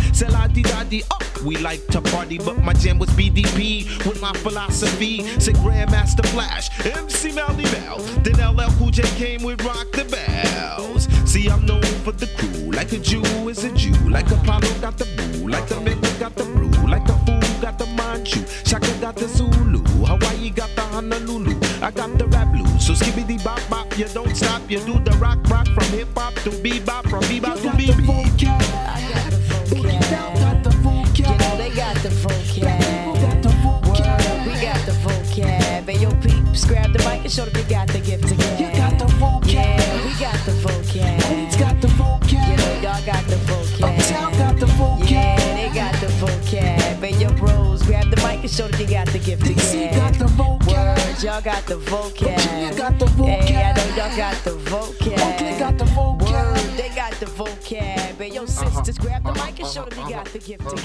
Di 0.53 0.63
da 0.63 0.85
di 0.85 1.03
up. 1.11 1.23
We 1.45 1.57
like 1.59 1.87
to 1.89 2.01
party, 2.01 2.39
but 2.39 2.59
my 2.63 2.73
jam 2.73 2.99
was 2.99 3.11
BDP 3.11 4.07
with 4.07 4.21
my 4.21 4.33
philosophy. 4.35 5.23
Say 5.39 5.53
Grandmaster 5.53 6.27
Flash, 6.29 6.69
MC 6.85 7.33
Melly 7.33 7.65
Bell. 7.65 7.99
Then 8.23 8.37
LL 8.41 8.71
Cool 8.79 8.91
J 8.91 9.03
came 9.17 9.43
with 9.43 9.63
Rock 9.63 9.93
the 9.93 10.05
Bells. 10.05 11.09
See, 11.31 11.49
I'm 11.49 11.67
known 11.67 11.83
for 12.05 12.13
the 12.13 12.27
crew, 12.39 12.71
like 12.73 12.93
a 12.93 12.99
Jew 12.99 13.23
is 13.49 13.65
a 13.65 13.73
Jew, 13.73 13.93
like 14.09 14.31
Apollo 14.31 14.73
got 14.81 14.97
the 14.97 15.05
boo, 15.17 15.49
like 15.49 15.67
the 15.69 15.81
Mecca 15.81 16.11
got 16.19 16.35
the 16.35 16.45
got 17.67 17.79
the 17.81 17.87
Manchu, 17.99 18.47
Shaka 18.65 18.93
got 19.01 19.17
the 19.17 19.27
Zulu, 19.27 19.83
Hawaii 20.07 20.51
got 20.51 20.71
the 20.77 20.83
Honolulu. 20.83 21.59
I 21.83 21.91
got 21.91 22.17
the 22.17 22.27
rap 22.29 22.53
blues, 22.53 22.87
so 22.87 22.93
skibbity 22.93 23.43
bop 23.43 23.61
bop, 23.69 23.99
you 23.99 24.07
don't 24.15 24.37
stop, 24.37 24.71
you 24.71 24.79
do 24.87 25.01
the 25.01 25.11
rock 25.19 25.39
rock 25.51 25.67
from 25.75 25.87
hip 25.87 26.07
hop 26.17 26.35
to 26.45 26.51
bebop, 26.63 27.11
from 27.11 27.25
bebop 27.25 27.61
to 27.63 27.71
bebop. 27.71 28.07
You 31.19 31.25
know 31.25 31.57
they 31.57 31.71
got 31.75 31.97
the 32.05 32.11
vocab. 32.23 32.63
Word, 32.63 33.43
we 34.47 34.55
got 34.63 34.87
the 34.87 34.93
vocab. 35.03 35.89
Hey, 35.89 35.99
yo, 35.99 36.11
peeps, 36.23 36.65
grab 36.67 36.93
the 36.93 36.99
mic 37.01 37.25
and 37.25 37.33
show 37.33 37.47
them 37.47 37.57
you 37.61 37.69
got 37.69 37.89
the 37.89 37.99
gift 37.99 38.29
gab. 38.39 38.61
You 38.61 38.69
got 38.77 38.97
the 38.97 39.07
vocab. 39.19 39.53
Yeah, 39.53 40.05
we 40.05 40.13
got 40.21 40.39
the 40.47 40.53
vocab. 40.63 41.36
Show 48.49 48.69
them 48.69 48.81
you 48.81 48.87
got 48.87 49.09
the 49.09 49.19
gift 49.19 49.45
to 49.45 49.55
gab. 49.55 49.95
got 49.95 50.15
the 50.15 50.27
vocab. 50.27 50.67
Word, 50.69 51.23
y'all 51.23 51.41
got 51.41 51.67
the 51.67 51.75
vocab. 51.75 52.37
Virginia 52.37 52.75
got 52.77 52.99
the 52.99 53.07
vocab. 53.07 53.41
Hey, 53.43 53.57
I 53.57 53.73
know 53.73 53.87
y'all 53.97 54.17
got 54.17 54.37
the 54.45 54.51
vocab. 54.51 55.13
Oakland 55.13 55.59
got 55.59 55.79
the 55.79 55.85
vocab. 55.85 56.31
Word, 56.31 56.77
they 56.77 56.89
got 56.95 57.13
the 57.15 57.27
vocab. 57.27 58.17
Hey, 58.17 58.31
yo, 58.31 58.47
sisters, 58.47 58.99
uh-huh. 58.99 59.09
grab 59.09 59.25
the 59.25 59.33
mic 59.33 59.59
and 59.59 59.61
uh-huh. 59.61 59.73
show 59.73 59.85
them 59.85 59.99
you 59.99 60.05
uh-huh. 60.05 60.25
got 60.25 60.27
the 60.27 60.39
gift 60.39 60.69
to 60.69 60.77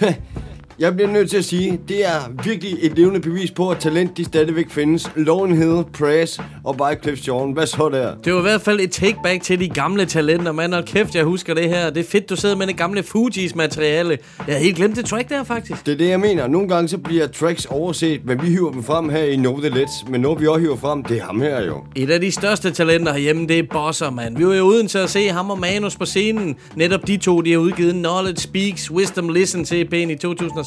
gab. 0.00 0.22
Jeg 0.78 0.94
bliver 0.94 1.10
nødt 1.10 1.30
til 1.30 1.36
at 1.36 1.44
sige, 1.44 1.80
det 1.88 2.06
er 2.06 2.42
virkelig 2.44 2.78
et 2.80 2.98
levende 2.98 3.20
bevis 3.20 3.50
på, 3.50 3.70
at 3.70 3.78
talent 3.78 4.16
de 4.16 4.24
stadigvæk 4.24 4.70
findes. 4.70 5.10
Loven 5.16 5.56
hedder 5.56 5.82
Press 5.82 6.40
og 6.64 6.76
by 6.76 7.02
Cliff 7.02 7.28
Jordan. 7.28 7.52
Hvad 7.52 7.66
så 7.66 7.88
der? 7.88 8.14
Det 8.24 8.32
var 8.32 8.38
i 8.38 8.42
hvert 8.42 8.60
fald 8.60 8.80
et 8.80 8.90
take 8.90 9.16
back 9.22 9.42
til 9.42 9.60
de 9.60 9.68
gamle 9.68 10.06
talenter, 10.06 10.52
mand. 10.52 10.74
Og 10.74 10.84
kæft, 10.84 11.14
jeg 11.14 11.24
husker 11.24 11.54
det 11.54 11.68
her. 11.68 11.90
Det 11.90 12.00
er 12.00 12.10
fedt, 12.10 12.30
du 12.30 12.36
sidder 12.36 12.56
med 12.56 12.66
det 12.66 12.76
gamle 12.76 13.02
Fugees 13.02 13.54
materiale. 13.54 14.18
Jeg 14.38 14.44
havde 14.46 14.64
helt 14.64 14.76
glemt 14.76 14.96
det 14.96 15.04
track 15.04 15.28
der, 15.28 15.44
faktisk. 15.44 15.86
Det 15.86 15.92
er 15.92 15.98
det, 15.98 16.08
jeg 16.08 16.20
mener. 16.20 16.48
Nogle 16.48 16.68
gange 16.68 16.88
så 16.88 16.98
bliver 16.98 17.26
tracks 17.26 17.64
overset, 17.64 18.20
men 18.24 18.42
vi 18.42 18.46
hiver 18.46 18.72
dem 18.72 18.82
frem 18.82 19.08
her 19.08 19.24
i 19.24 19.36
Know 19.36 19.60
The 19.60 19.70
Let's. 19.70 20.10
Men 20.10 20.20
når 20.20 20.34
vi 20.34 20.46
også 20.46 20.60
hiver 20.60 20.76
frem, 20.76 21.04
det 21.04 21.18
er 21.18 21.24
ham 21.24 21.40
her 21.40 21.64
jo. 21.64 21.84
Et 21.94 22.10
af 22.10 22.20
de 22.20 22.32
største 22.32 22.70
talenter 22.70 23.12
herhjemme, 23.12 23.46
det 23.46 23.58
er 23.58 23.62
Bosser, 23.72 24.10
mand. 24.10 24.36
Vi 24.36 24.46
var 24.46 24.54
jo 24.54 24.64
uden 24.64 24.88
til 24.88 24.98
at 24.98 25.10
se 25.10 25.28
ham 25.28 25.50
og 25.50 25.58
Manus 25.58 25.96
på 25.96 26.04
scenen. 26.04 26.56
Netop 26.74 27.06
de 27.06 27.16
to, 27.16 27.40
de 27.40 27.52
har 27.52 27.58
udgivet 27.58 27.94
Knowledge 27.94 28.40
Speaks, 28.40 28.90
Wisdom 28.90 29.28
Listen 29.28 29.64
til 29.64 29.78
i 29.78 29.84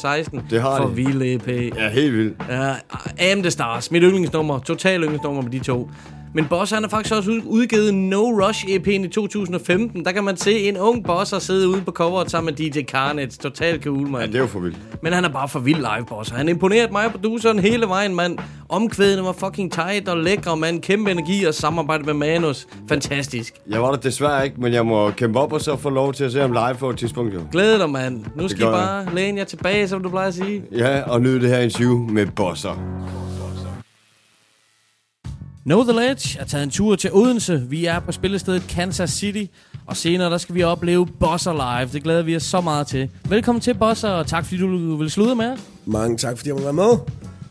2016. 0.00 0.42
Det 0.50 0.60
har 0.62 0.76
For 0.76 0.88
de. 0.88 0.94
vild 0.96 1.22
EP. 1.22 1.48
Ja, 1.76 1.88
helt 1.88 2.12
vildt. 2.12 2.42
Ja, 2.48 2.74
Am 3.32 3.42
The 3.42 3.50
Stars. 3.50 3.90
Mit 3.90 4.02
yndlingsnummer. 4.02 4.58
Total 4.58 5.02
yndlingsnummer 5.02 5.42
med 5.42 5.50
de 5.50 5.58
to. 5.58 5.90
Men 6.34 6.46
Boss 6.50 6.72
han 6.72 6.82
har 6.82 6.90
faktisk 6.90 7.14
også 7.14 7.30
ud- 7.30 7.40
udgivet 7.46 7.94
No 7.94 8.22
Rush 8.46 8.64
EP'en 8.66 8.90
i 9.04 9.08
2015. 9.08 10.04
Der 10.04 10.12
kan 10.12 10.24
man 10.24 10.36
se 10.36 10.68
en 10.68 10.76
ung 10.76 11.04
Bosser 11.04 11.38
sidde 11.38 11.68
ude 11.68 11.80
på 11.80 11.90
coveret 11.92 12.30
sammen 12.30 12.54
med 12.58 12.70
DJ 12.72 12.80
Carnage. 12.82 13.30
Total 13.42 13.82
cool, 13.82 14.08
mand. 14.08 14.16
Ja, 14.24 14.26
det 14.26 14.34
er 14.34 14.38
jo 14.38 14.46
for 14.46 14.60
vildt. 14.60 14.76
Men 15.02 15.12
han 15.12 15.24
er 15.24 15.28
bare 15.28 15.48
for 15.48 15.58
vild 15.58 15.76
live, 15.78 16.06
Boss. 16.08 16.30
Han 16.30 16.48
imponerede 16.48 16.92
mig 16.92 17.06
og 17.06 17.12
produceren 17.12 17.58
hele 17.58 17.86
vejen, 17.86 18.14
mand. 18.14 18.38
Omkvædene 18.68 19.22
var 19.22 19.32
fucking 19.32 19.72
tight 19.72 20.08
og 20.08 20.16
lækre, 20.18 20.56
mand. 20.56 20.82
Kæmpe 20.82 21.10
energi 21.10 21.44
og 21.44 21.54
samarbejde 21.54 22.04
med 22.04 22.14
Manus. 22.14 22.66
Fantastisk. 22.88 23.54
Jeg 23.70 23.82
var 23.82 23.90
der 23.90 23.98
desværre 23.98 24.44
ikke, 24.44 24.60
men 24.60 24.72
jeg 24.72 24.86
må 24.86 25.10
kæmpe 25.10 25.38
op 25.38 25.52
og 25.52 25.60
så 25.60 25.76
få 25.76 25.90
lov 25.90 26.12
til 26.12 26.24
at 26.24 26.32
se 26.32 26.40
ham 26.40 26.52
live 26.52 26.74
på 26.78 26.90
et 26.90 26.96
tidspunkt 26.98 27.34
jo. 27.34 27.40
Glæder 27.52 27.78
dig, 27.78 27.90
mand. 27.90 28.24
Nu 28.36 28.48
skal 28.48 28.60
I 28.62 28.64
gør 28.64 28.70
jeg. 28.76 29.04
bare 29.06 29.14
læne 29.14 29.38
jer 29.38 29.44
tilbage, 29.44 29.88
som 29.88 30.02
du 30.02 30.08
plejer 30.08 30.28
at 30.28 30.34
sige. 30.34 30.62
Ja, 30.76 31.02
og 31.02 31.20
nyde 31.20 31.40
det 31.40 31.48
her 31.48 31.58
interview 31.58 31.98
med 31.98 32.26
Bosser. 32.36 32.78
Know 35.70 35.82
The 35.84 35.92
Ledge 35.92 36.38
er 36.38 36.44
taget 36.44 36.62
en 36.64 36.70
tur 36.70 36.96
til 36.96 37.10
Odense. 37.12 37.62
Vi 37.68 37.84
er 37.84 38.00
på 38.00 38.12
spillestedet 38.12 38.62
Kansas 38.68 39.10
City. 39.10 39.44
Og 39.86 39.96
senere 39.96 40.30
der 40.30 40.38
skal 40.38 40.54
vi 40.54 40.62
opleve 40.62 41.06
Bosser 41.06 41.52
Live. 41.52 41.92
Det 41.92 42.02
glæder 42.02 42.22
vi 42.22 42.36
os 42.36 42.42
så 42.42 42.60
meget 42.60 42.86
til. 42.86 43.10
Velkommen 43.28 43.60
til 43.60 43.74
Bosser, 43.74 44.08
og 44.08 44.26
tak 44.26 44.44
fordi 44.44 44.60
du 44.60 44.96
vil 44.96 45.10
slutte 45.10 45.34
med. 45.34 45.56
Mange 45.86 46.16
tak, 46.16 46.36
fordi 46.36 46.48
jeg 46.48 46.56
må 46.56 46.62
være 46.62 46.72
med. 46.72 46.98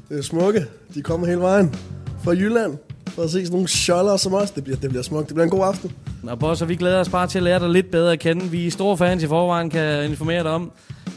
Det 0.10 0.18
er 0.18 0.22
smukke. 0.22 0.66
De 0.96 1.02
kommer 1.02 1.28
hele 1.28 1.40
vejen 1.40 1.76
fra 2.24 2.32
Jylland 2.32 2.78
for 3.08 3.22
at 3.22 3.30
se 3.30 3.46
sådan 3.46 3.52
nogle 3.52 3.68
sjoller 3.68 4.18
som 4.18 4.34
os. 4.34 4.52
Det 4.52 4.64
bliver, 4.64 4.78
det 4.78 4.90
bliver 4.90 5.04
smukt. 5.04 5.28
Det 5.28 5.36
bliver 5.36 5.46
en 5.46 5.52
god 5.52 5.68
aften. 5.68 5.92
Nå, 6.24 6.36
Bosser, 6.36 6.66
vi 6.66 6.76
glæder 6.76 7.00
os 7.00 7.10
bare 7.10 7.28
til 7.28 7.40
at 7.40 7.44
lære 7.44 7.60
dig 7.60 7.70
lidt 7.70 7.92
bedre 7.92 8.12
at 8.12 8.20
kende. 8.20 8.46
Vi 8.46 8.68
er 8.68 8.72
store 8.72 8.98
fans 8.98 9.24
i 9.24 9.28
forvejen, 9.28 9.70
kan 9.70 10.06
informere 10.06 10.44
dig 10.44 10.52
om. 10.52 10.72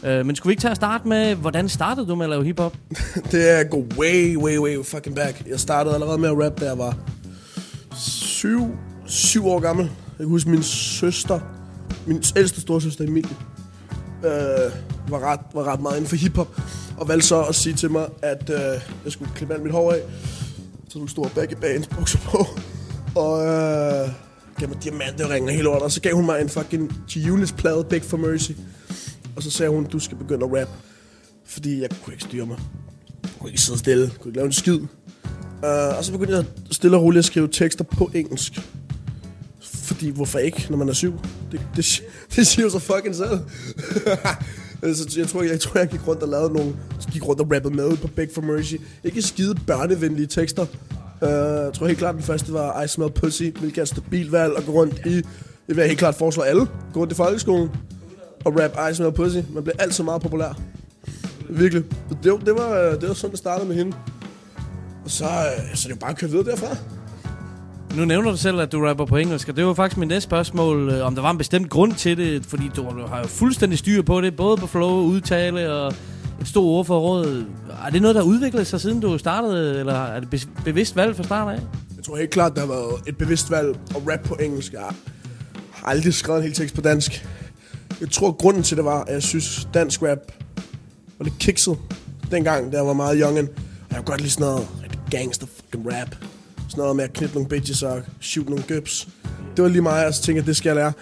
Øh, 0.05 0.25
men 0.25 0.35
skulle 0.35 0.49
vi 0.49 0.51
ikke 0.51 0.61
tage 0.61 0.71
at 0.71 0.77
starte 0.77 1.07
med, 1.07 1.35
hvordan 1.35 1.69
startede 1.69 2.07
du 2.07 2.15
med 2.15 2.25
at 2.25 2.29
lave 2.29 2.43
hiphop? 2.43 2.77
det 3.31 3.59
er 3.59 3.63
go 3.63 3.83
way, 3.97 4.37
way, 4.37 4.57
way 4.57 4.85
fucking 4.85 5.15
back. 5.15 5.43
Jeg 5.47 5.59
startede 5.59 5.95
allerede 5.95 6.17
med 6.17 6.29
at 6.29 6.45
rap, 6.45 6.59
da 6.59 6.65
jeg 6.65 6.77
var 6.77 6.97
syv, 7.95 8.77
syv 9.05 9.47
år 9.47 9.59
gammel. 9.59 9.85
Jeg 9.85 10.17
kan 10.17 10.27
huske 10.27 10.49
min 10.49 10.63
søster, 10.63 11.39
min 12.05 12.23
ældste 12.35 12.61
storsøster 12.61 13.03
Emilie, 13.03 13.35
øh, 14.23 14.71
var, 15.09 15.19
ret, 15.19 15.39
var 15.53 15.63
ret 15.63 15.81
meget 15.81 15.95
inden 15.95 16.09
for 16.09 16.15
hiphop. 16.15 16.61
Og 16.97 17.07
valgte 17.07 17.27
så 17.27 17.43
at 17.43 17.55
sige 17.55 17.73
til 17.73 17.91
mig, 17.91 18.05
at 18.21 18.49
øh, 18.49 18.81
jeg 19.03 19.11
skulle 19.11 19.31
klippe 19.35 19.53
alt 19.53 19.63
mit 19.63 19.71
hår 19.71 19.91
af. 19.91 19.99
Så 20.89 20.99
du 20.99 21.07
store 21.07 21.29
baggy 21.35 21.53
bands 21.61 21.87
bukser 21.87 22.19
på. 22.19 22.47
Og 23.15 23.45
øh, 23.45 24.09
gav 24.59 24.69
mig 24.69 24.83
diamanteringen 24.83 25.49
og 25.49 25.53
hele 25.53 25.63
lortet. 25.63 25.83
Og 25.83 25.91
så 25.91 26.01
gav 26.01 26.15
hun 26.15 26.25
mig 26.25 26.41
en 26.41 26.49
fucking 26.49 26.91
G-Units 27.11 27.51
plade, 27.51 27.83
Big 27.89 28.03
for 28.03 28.17
Mercy. 28.17 28.51
Og 29.35 29.43
så 29.43 29.51
sagde 29.51 29.69
hun, 29.69 29.83
du 29.83 29.99
skal 29.99 30.17
begynde 30.17 30.45
at 30.45 30.61
rap. 30.61 30.69
Fordi 31.45 31.81
jeg 31.81 31.89
kunne 32.03 32.13
ikke 32.13 32.23
styre 32.23 32.45
mig. 32.45 32.57
Jeg 33.23 33.31
kunne 33.39 33.49
ikke 33.49 33.61
sidde 33.61 33.79
stille. 33.79 34.03
Jeg 34.03 34.11
kunne 34.19 34.29
ikke 34.29 34.37
lave 34.37 34.45
en 34.45 34.53
skid. 34.53 34.79
Uh, 35.63 35.97
og 35.97 36.05
så 36.05 36.11
begyndte 36.11 36.35
jeg 36.35 36.45
stille 36.71 36.97
og 36.97 37.03
roligt 37.03 37.19
at 37.19 37.25
skrive 37.25 37.47
tekster 37.47 37.83
på 37.83 38.11
engelsk. 38.13 38.61
Fordi 39.61 40.09
hvorfor 40.09 40.39
ikke, 40.39 40.67
når 40.69 40.77
man 40.77 40.89
er 40.89 40.93
syv? 40.93 41.19
Det, 41.51 41.61
det, 41.75 42.03
det 42.35 42.47
siger 42.47 42.63
jo 42.63 42.69
så 42.69 42.79
fucking 42.79 43.15
selv. 43.15 43.39
så 44.95 45.15
jeg 45.17 45.27
tror, 45.27 45.41
jeg, 45.41 45.51
jeg 45.51 45.59
tror, 45.59 45.79
jeg 45.79 45.87
gik 45.87 46.07
rundt 46.07 46.23
og 46.23 46.29
lavede 46.29 46.53
nogle... 46.53 46.75
Gik 47.11 47.27
rundt 47.27 47.41
og 47.41 47.51
rappede 47.51 47.75
med 47.75 47.97
på 47.97 48.07
Big 48.07 48.27
for 48.33 48.41
Mercy. 48.41 48.75
Ikke 49.03 49.21
skide 49.21 49.55
børnevenlige 49.67 50.27
tekster. 50.27 50.65
Uh, 51.21 51.27
jeg 51.29 51.71
tror 51.73 51.87
helt 51.87 51.99
klart, 51.99 52.15
den 52.15 52.23
første 52.23 52.53
var 52.53 52.83
I 52.83 52.87
Smell 52.87 53.11
Pussy, 53.11 53.43
hvilket 53.43 53.77
er 53.77 53.81
et 53.81 53.87
stabilt 53.87 54.31
valg 54.31 54.57
at 54.57 54.65
gå 54.65 54.71
rundt 54.71 55.01
i. 55.05 55.15
Det 55.15 55.25
vil 55.67 55.77
jeg 55.77 55.87
helt 55.87 55.99
klart 55.99 56.15
foreslå 56.15 56.43
alle. 56.43 56.67
Gå 56.93 56.99
rundt 56.99 57.13
i 57.13 57.15
folkeskolen 57.15 57.69
og 58.45 58.53
rap 58.59 58.91
I 58.91 58.95
Smell 58.95 59.11
Pussy. 59.11 59.37
Man 59.53 59.63
bliver 59.63 59.77
altid 59.79 60.03
meget 60.03 60.21
populær. 60.21 60.57
Virkelig. 61.49 61.83
Så 62.09 62.15
Det, 62.23 62.45
det, 62.45 62.53
var, 62.53 62.79
øh, 62.79 63.01
det 63.01 63.07
var 63.07 63.13
sådan, 63.13 63.31
det 63.31 63.39
startede 63.39 63.67
med 63.67 63.75
hende. 63.75 63.97
Og 65.05 65.11
så, 65.11 65.25
øh, 65.25 65.75
så 65.75 65.87
det 65.87 65.95
jo 65.95 65.99
bare 65.99 66.09
at 66.11 66.17
køre 66.17 66.29
videre 66.29 66.45
derfra. 66.45 66.67
Nu 67.97 68.05
nævner 68.05 68.31
du 68.31 68.37
selv, 68.37 68.59
at 68.59 68.71
du 68.71 68.85
rapper 68.85 69.05
på 69.05 69.17
engelsk, 69.17 69.49
og 69.49 69.55
det 69.55 69.65
var 69.65 69.73
faktisk 69.73 69.97
mit 69.97 70.07
næste 70.09 70.21
spørgsmål, 70.29 70.89
øh, 70.89 71.05
om 71.05 71.15
der 71.15 71.21
var 71.21 71.31
en 71.31 71.37
bestemt 71.37 71.69
grund 71.69 71.93
til 71.93 72.17
det, 72.17 72.45
fordi 72.45 72.71
du 72.75 72.83
har 73.07 73.19
jo 73.19 73.27
fuldstændig 73.27 73.79
styr 73.79 74.01
på 74.01 74.21
det, 74.21 74.35
både 74.35 74.57
på 74.57 74.67
flow, 74.67 74.89
udtale 75.01 75.73
og 75.73 75.93
et 76.41 76.47
stort 76.47 76.63
ord 76.63 76.85
for 76.85 76.99
råd. 76.99 77.45
Er 77.85 77.89
det 77.89 78.01
noget, 78.01 78.15
der 78.15 78.21
har 78.21 78.27
udviklet 78.29 78.67
sig, 78.67 78.81
siden 78.81 78.99
du 78.99 79.17
startede, 79.17 79.79
eller 79.79 79.93
er 79.93 80.19
det 80.19 80.29
be- 80.29 80.61
bevidst 80.65 80.95
valg 80.95 81.15
fra 81.15 81.23
start 81.23 81.53
af? 81.53 81.59
Jeg 81.95 82.03
tror 82.05 82.17
helt 82.17 82.29
klart, 82.29 82.53
der 82.55 82.59
har 82.59 82.67
været 82.67 82.93
et 83.07 83.17
bevidst 83.17 83.51
valg 83.51 83.77
at 83.89 84.01
rap 84.11 84.19
på 84.23 84.35
engelsk. 84.41 84.73
Jeg 84.73 84.81
har 84.81 84.95
aldrig 85.87 86.13
skrevet 86.13 86.37
en 86.39 86.43
hel 86.43 86.53
tekst 86.53 86.75
på 86.75 86.81
dansk. 86.81 87.27
Jeg 88.03 88.11
tror, 88.11 88.31
grunden 88.31 88.63
til 88.63 88.77
det 88.77 88.85
var, 88.85 89.03
at 89.03 89.13
jeg 89.13 89.23
synes, 89.23 89.67
dansk 89.73 90.01
rap 90.01 90.17
var 91.17 91.23
lidt 91.23 91.39
kikset. 91.39 91.77
Dengang, 92.31 92.71
da 92.71 92.77
jeg 92.77 92.87
var 92.87 92.93
meget 92.93 93.17
youngen. 93.21 93.47
Og 93.47 93.89
jeg 93.89 93.97
kunne 93.97 94.05
godt 94.05 94.21
lide 94.21 94.31
sådan 94.31 94.47
noget 94.47 94.67
rigtig 94.83 94.99
gangster 95.11 95.47
fucking 95.47 95.93
rap. 95.93 96.15
Sådan 96.69 96.77
noget 96.77 96.95
med 96.95 97.03
at 97.03 97.13
knippe 97.13 97.35
nogle 97.35 97.49
bitches 97.49 97.83
og 97.83 98.01
shoot 98.21 98.49
nogle 98.49 98.63
gøbs. 98.63 99.07
Det 99.55 99.63
var 99.63 99.69
lige 99.69 99.81
mig, 99.81 100.07
og 100.07 100.13
så 100.13 100.21
tænkte, 100.23 100.41
at 100.41 100.47
det 100.47 100.57
skal 100.57 100.69
jeg 100.69 100.75
lære. 100.75 100.93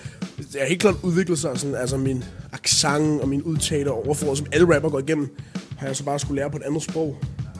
Jeg 0.53 0.61
har 0.61 0.67
helt 0.67 0.81
klart 0.81 0.95
udviklet 1.03 1.39
sig 1.39 1.59
sådan, 1.59 1.75
altså 1.75 1.97
min 1.97 2.23
accent 2.53 3.21
og 3.21 3.29
min 3.29 3.41
udtale 3.41 3.91
og 3.91 4.05
overfor, 4.05 4.35
som 4.35 4.47
alle 4.51 4.75
rapper 4.75 4.89
går 4.89 4.99
igennem, 4.99 5.37
har 5.77 5.87
jeg 5.87 5.95
så 5.95 6.03
bare 6.03 6.19
skulle 6.19 6.41
lære 6.41 6.51
på 6.51 6.57
et 6.57 6.63
andet 6.63 6.83
sprog. 6.83 7.17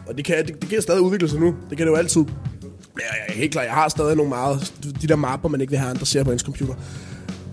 Og 0.08 0.18
det 0.18 0.26
kan, 0.26 0.48
det, 0.48 0.62
det 0.62 0.70
kan 0.70 0.82
stadig 0.82 1.02
udvikle 1.02 1.30
sig 1.30 1.40
nu. 1.40 1.56
Det 1.70 1.78
kan 1.78 1.88
det 1.88 1.92
jo 1.92 1.98
altid. 1.98 2.22
Men 2.22 2.30
jeg, 2.96 3.18
jeg 3.28 3.36
er 3.36 3.40
helt 3.40 3.52
klart, 3.52 3.66
jeg 3.66 3.74
har 3.74 3.90
stadig 3.90 4.16
nogle 4.16 4.30
meget, 4.30 4.74
de 5.02 5.08
der 5.08 5.16
mapper, 5.16 5.50
man 5.50 5.62
ikke 5.62 5.72
vil 5.72 5.80
have 5.80 5.90
andre 5.90 6.06
ser 6.06 6.24
på 6.24 6.32
ens 6.32 6.42
computer. 6.42 6.74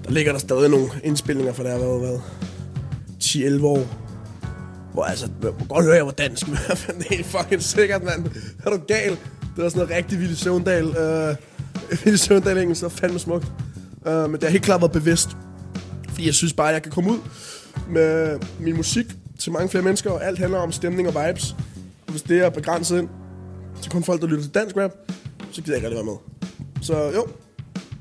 Der 0.08 0.14
ligger 0.14 0.32
der 0.32 0.38
stadig 0.38 0.70
nogle 0.70 0.88
indspilninger 1.04 1.52
fra 1.52 1.62
der 1.64 1.70
har 1.70 1.78
været 1.78 2.22
10-11 3.22 3.64
år. 3.64 3.86
Hvor 4.92 5.02
altså, 5.02 5.28
man 5.42 5.52
kan 5.58 5.66
godt 5.66 5.84
høre, 5.84 5.92
at 5.92 5.98
jeg 5.98 6.06
var 6.06 6.12
dansk, 6.12 6.48
men 6.48 6.56
det 6.98 7.06
er 7.10 7.14
helt 7.14 7.26
fucking 7.26 7.62
sikkert, 7.62 8.02
mand. 8.04 8.24
Er 8.64 8.70
du 8.70 8.76
gal? 8.88 9.10
Det 9.10 9.64
var 9.64 9.68
sådan 9.68 9.86
noget 9.86 9.96
rigtig 9.96 10.20
Ville 10.20 10.36
Søvndal. 10.36 10.84
Øh, 10.84 11.36
Ville 12.04 12.18
Søvndal 12.18 12.58
engelsk, 12.58 12.80
så 12.80 12.88
fandme 12.88 13.18
smukt. 13.18 13.46
Øh, 14.06 14.30
men 14.30 14.32
det 14.32 14.42
har 14.42 14.50
helt 14.50 14.64
klart 14.64 14.80
været 14.80 14.92
bevidst. 14.92 15.28
Fordi 16.08 16.26
jeg 16.26 16.34
synes 16.34 16.52
bare, 16.52 16.68
at 16.68 16.74
jeg 16.74 16.82
kan 16.82 16.92
komme 16.92 17.10
ud 17.10 17.18
med 17.88 18.38
min 18.60 18.76
musik 18.76 19.06
til 19.38 19.52
mange 19.52 19.68
flere 19.68 19.84
mennesker, 19.84 20.10
og 20.10 20.24
alt 20.24 20.38
handler 20.38 20.58
om 20.58 20.72
stemning 20.72 21.08
og 21.08 21.26
vibes. 21.26 21.56
Og 22.06 22.12
hvis 22.12 22.22
det 22.22 22.38
er 22.38 22.50
begrænset 22.50 22.98
ind 22.98 23.08
til 23.82 23.90
kun 23.90 24.04
folk, 24.04 24.20
der 24.20 24.26
lytter 24.26 24.42
til 24.42 24.54
dansk 24.54 24.76
rap, 24.76 24.90
så 25.52 25.62
gider 25.62 25.72
jeg 25.72 25.76
ikke 25.76 25.88
rigtig 25.88 26.06
være 26.06 26.14
med. 26.14 26.44
Så 26.82 27.10
jo, 27.14 27.26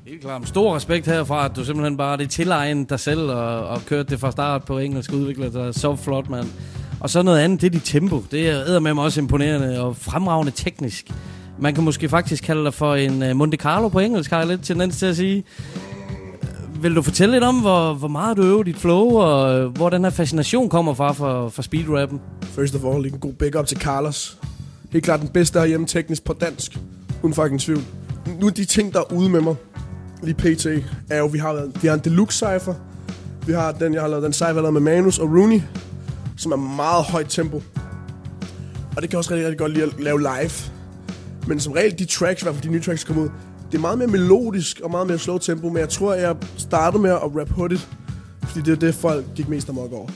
Helt 0.08 0.20
klart. 0.20 0.48
Stor 0.48 0.76
respekt 0.76 1.06
herfra, 1.06 1.44
at 1.44 1.56
du 1.56 1.64
simpelthen 1.64 1.96
bare 1.96 2.16
det 2.16 2.30
tilegnet 2.30 2.90
dig 2.90 3.00
selv 3.00 3.20
og, 3.20 3.66
og 3.66 3.86
kørt 3.86 4.10
det 4.10 4.20
fra 4.20 4.30
start 4.30 4.64
på 4.64 4.78
engelsk 4.78 5.12
udviklet 5.12 5.52
dig 5.52 5.74
så 5.74 5.96
flot, 5.96 6.28
mand. 6.28 6.46
Og 7.00 7.10
så 7.10 7.22
noget 7.22 7.38
andet, 7.38 7.60
det 7.60 7.66
er 7.66 7.70
dit 7.70 7.82
tempo. 7.84 8.24
Det 8.30 8.48
er 8.48 8.78
med 8.80 8.94
mig 8.94 9.04
også 9.04 9.20
imponerende 9.20 9.80
og 9.80 9.96
fremragende 9.96 10.52
teknisk. 10.52 11.10
Man 11.58 11.74
kan 11.74 11.84
måske 11.84 12.08
faktisk 12.08 12.44
kalde 12.44 12.64
dig 12.64 12.74
for 12.74 12.94
en 12.94 13.22
øh, 13.22 13.36
Monte 13.36 13.56
Carlo 13.56 13.88
på 13.88 13.98
engelsk, 13.98 14.30
har 14.30 14.38
jeg 14.38 14.46
lidt 14.46 14.64
tendens 14.64 14.98
til 14.98 15.06
at 15.06 15.16
sige. 15.16 15.44
Øh, 16.76 16.82
vil 16.82 16.96
du 16.96 17.02
fortælle 17.02 17.34
lidt 17.34 17.44
om, 17.44 17.60
hvor, 17.60 17.94
hvor 17.94 18.08
meget 18.08 18.36
du 18.36 18.42
øver 18.42 18.62
dit 18.62 18.76
flow, 18.76 19.16
og 19.16 19.58
øh, 19.58 19.66
hvor 19.66 19.90
den 19.90 20.04
her 20.04 20.10
fascination 20.10 20.68
kommer 20.68 20.94
fra 20.94 21.12
for, 21.12 21.48
for 21.48 21.62
speedrappen? 21.62 22.20
First 22.42 22.74
of 22.74 22.84
all, 22.84 23.06
en 23.06 23.18
god 23.18 23.32
big 23.32 23.58
up 23.58 23.66
til 23.66 23.76
Carlos. 23.76 24.38
Helt 24.92 25.04
klart 25.04 25.20
den 25.20 25.28
bedste 25.28 25.58
herhjemme 25.58 25.86
teknisk 25.86 26.24
på 26.24 26.32
dansk. 26.32 26.78
Uden 27.22 27.34
fucking 27.34 27.60
tvivl. 27.60 27.82
Nu 28.40 28.46
er 28.46 28.50
de 28.50 28.64
ting, 28.64 28.92
der 28.92 29.00
er 29.00 29.12
ude 29.12 29.28
med 29.28 29.40
mig, 29.40 29.54
lige 30.22 30.34
pt, 30.34 30.66
er 31.10 31.18
jo, 31.18 31.26
vi 31.26 31.38
har, 31.38 31.70
vi 31.82 31.88
har 31.88 31.94
en 31.94 32.00
deluxe 32.00 32.36
cypher. 32.36 32.74
Vi 33.46 33.52
har 33.52 33.72
den, 33.72 33.94
jeg 33.94 34.02
har 34.02 34.08
lavet, 34.08 34.22
den 34.22 34.32
cypher, 34.32 34.46
jeg 34.46 34.54
har 34.54 34.60
lavet 34.60 34.74
med 34.74 34.80
Manus 34.80 35.18
og 35.18 35.28
Rooney, 35.28 35.60
som 36.36 36.52
er 36.52 36.56
meget 36.56 37.04
højt 37.04 37.26
tempo. 37.28 37.62
Og 38.96 39.02
det 39.02 39.10
kan 39.10 39.12
jeg 39.12 39.18
også 39.18 39.30
rigtig, 39.30 39.46
rigtig 39.46 39.58
godt 39.58 39.72
lide 39.72 39.84
at 39.84 40.00
lave 40.00 40.20
live. 40.20 40.50
Men 41.46 41.60
som 41.60 41.72
regel, 41.72 41.98
de 41.98 42.04
tracks, 42.04 42.42
i 42.42 42.44
hvert 42.44 42.54
fald 42.54 42.64
de 42.64 42.72
nye 42.72 42.82
tracks, 42.82 43.04
der 43.04 43.06
kommer 43.06 43.22
ud, 43.22 43.28
det 43.70 43.76
er 43.76 43.80
meget 43.80 43.98
mere 43.98 44.08
melodisk 44.08 44.80
og 44.80 44.90
meget 44.90 45.06
mere 45.06 45.18
slow 45.18 45.38
tempo, 45.38 45.68
men 45.68 45.78
jeg 45.78 45.88
tror, 45.88 46.14
jeg 46.14 46.36
startede 46.56 47.02
med 47.02 47.10
at 47.10 47.22
rap 47.22 47.48
hurtigt, 47.48 47.88
fordi 48.42 48.60
det 48.60 48.72
er 48.72 48.76
det, 48.76 48.94
folk 48.94 49.24
gik 49.34 49.48
mest 49.48 49.68
amok 49.68 49.92
over. 49.92 50.08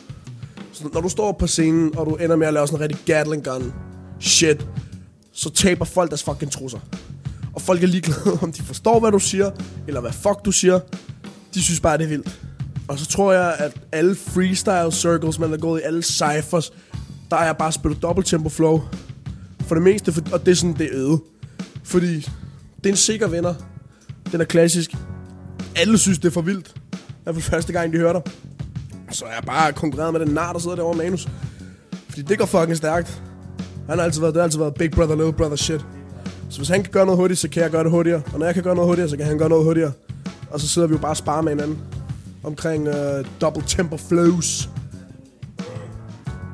Så 0.72 0.88
når 0.94 1.00
du 1.00 1.08
står 1.08 1.32
på 1.32 1.46
scenen, 1.46 1.98
og 1.98 2.06
du 2.06 2.14
ender 2.14 2.36
med 2.36 2.46
at 2.46 2.54
lave 2.54 2.66
sådan 2.66 2.78
en 2.78 2.82
rigtig 2.82 2.98
Gatling 3.06 3.44
gun 3.44 3.72
shit, 4.20 4.66
så 5.32 5.50
taber 5.50 5.84
folk 5.84 6.10
deres 6.10 6.22
fucking 6.22 6.52
trusser. 6.52 6.78
Og 7.52 7.62
folk 7.62 7.82
er 7.82 7.86
ligeglade, 7.86 8.38
om 8.42 8.52
de 8.52 8.62
forstår, 8.62 9.00
hvad 9.00 9.12
du 9.12 9.18
siger, 9.18 9.50
eller 9.86 10.00
hvad 10.00 10.12
fuck 10.12 10.44
du 10.44 10.52
siger. 10.52 10.80
De 11.54 11.62
synes 11.62 11.80
bare, 11.80 11.98
det 11.98 12.04
er 12.04 12.08
vildt. 12.08 12.40
Og 12.88 12.98
så 12.98 13.06
tror 13.06 13.32
jeg, 13.32 13.54
at 13.58 13.72
alle 13.92 14.14
freestyle 14.14 14.92
circles, 14.92 15.38
man 15.38 15.50
har 15.50 15.56
gået 15.56 15.80
i, 15.80 15.82
alle 15.84 16.02
cyphers, 16.02 16.72
der 17.30 17.36
er 17.36 17.44
jeg 17.44 17.56
bare 17.56 17.72
spillet 17.72 18.02
dobbelt 18.02 18.26
tempo 18.26 18.48
flow. 18.48 18.80
For 19.60 19.74
det 19.74 19.84
meste, 19.84 20.12
for, 20.12 20.22
og 20.32 20.46
det 20.46 20.52
er 20.52 20.56
sådan, 20.56 20.76
det 20.76 20.86
er 20.86 20.90
øde. 20.92 21.20
Fordi 21.84 22.16
det 22.76 22.86
er 22.86 22.90
en 22.90 22.96
sikker 22.96 23.28
vinder. 23.28 23.54
Den 24.32 24.40
er 24.40 24.44
klassisk. 24.44 24.96
Alle 25.76 25.98
synes, 25.98 26.18
det 26.18 26.28
er 26.28 26.32
for 26.32 26.40
vildt. 26.40 26.74
I 26.92 27.22
hvert 27.22 27.34
fald 27.34 27.42
første 27.44 27.72
gang, 27.72 27.92
de 27.92 27.98
hører 27.98 28.12
dig. 28.12 28.22
Så 29.10 29.24
er 29.24 29.32
jeg 29.32 29.42
bare 29.46 29.72
konkurreret 29.72 30.12
med 30.12 30.20
den 30.20 30.34
nar, 30.34 30.52
der 30.52 30.60
sidder 30.60 30.76
derovre 30.76 30.98
manus. 30.98 31.28
Fordi 32.08 32.22
det 32.22 32.38
går 32.38 32.46
fucking 32.46 32.76
stærkt. 32.76 33.22
Han 33.88 33.98
har 33.98 34.04
altid 34.04 34.20
været, 34.20 34.34
det 34.34 34.40
har 34.40 34.44
altid 34.44 34.58
været 34.58 34.74
big 34.74 34.90
brother, 34.90 35.16
little 35.16 35.32
brother 35.32 35.56
shit. 35.56 35.86
Så 36.52 36.58
hvis 36.58 36.68
han 36.68 36.82
kan 36.82 36.92
gøre 36.92 37.06
noget 37.06 37.18
hurtigt, 37.18 37.40
så 37.40 37.48
kan 37.48 37.62
jeg 37.62 37.70
gøre 37.70 37.82
det 37.82 37.90
hurtigere. 37.90 38.22
Og 38.32 38.38
når 38.38 38.46
jeg 38.46 38.54
kan 38.54 38.62
gøre 38.62 38.74
noget 38.74 38.88
hurtigere, 38.88 39.08
så 39.08 39.16
kan 39.16 39.26
han 39.26 39.38
gøre 39.38 39.48
noget 39.48 39.64
hurtigere. 39.64 39.92
Og 40.50 40.60
så 40.60 40.68
sidder 40.68 40.88
vi 40.88 40.92
jo 40.92 40.98
bare 40.98 41.10
og 41.10 41.16
sparer 41.16 41.42
med 41.42 41.52
hinanden. 41.52 41.78
Omkring 42.44 42.88
uh, 42.88 42.94
double 43.40 43.62
tempo 43.66 43.96
flows. 43.96 44.70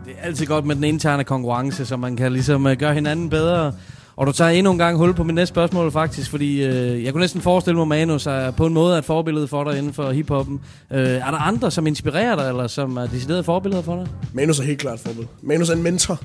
Det 0.05 0.13
er 0.19 0.27
altid 0.27 0.47
godt 0.47 0.65
med 0.67 0.77
den 0.77 0.85
interne 0.85 1.25
konkurrence, 1.25 1.87
så 1.87 1.97
man 1.97 2.17
kan 2.17 2.33
ligesom 2.33 2.67
uh, 2.67 2.73
gøre 2.73 2.95
hinanden 2.95 3.31
bedre. 3.31 3.73
Og 4.17 4.27
du 4.27 4.33
tager 4.33 4.51
endnu 4.51 4.73
en 4.73 4.79
gang 4.79 4.97
hul 4.97 5.15
på 5.15 5.25
mit 5.25 5.35
næste 5.35 5.53
spørgsmål 5.53 5.93
faktisk, 5.93 6.31
fordi 6.31 6.65
øh, 6.65 7.05
jeg 7.05 7.13
kunne 7.13 7.21
næsten 7.21 7.41
forestille 7.41 7.77
mig, 7.77 7.89
Manus 7.89 8.27
er 8.27 8.51
på 8.51 8.67
en 8.67 8.75
måde 8.75 8.99
et 8.99 9.05
forbillede 9.05 9.49
for 9.49 9.65
dig 9.65 9.79
inden 9.79 9.93
for 9.93 10.11
hiphoppen. 10.11 10.61
Øh, 10.91 11.01
er 11.01 11.31
der 11.31 11.39
andre, 11.39 11.71
som 11.71 11.87
inspirerer 11.87 12.37
dig, 12.37 12.49
eller 12.49 12.67
som 12.67 12.97
er 12.97 13.07
deciderede 13.07 13.45
forbilleder 13.45 13.83
for 13.83 13.97
dig? 13.97 14.07
Manus 14.33 14.59
er 14.59 14.65
helt 14.65 14.79
klart 14.79 15.01
forbillede. 15.01 15.29
Manus 15.43 15.71
er 15.71 15.75
en 15.75 15.83
mentor. 15.83 16.21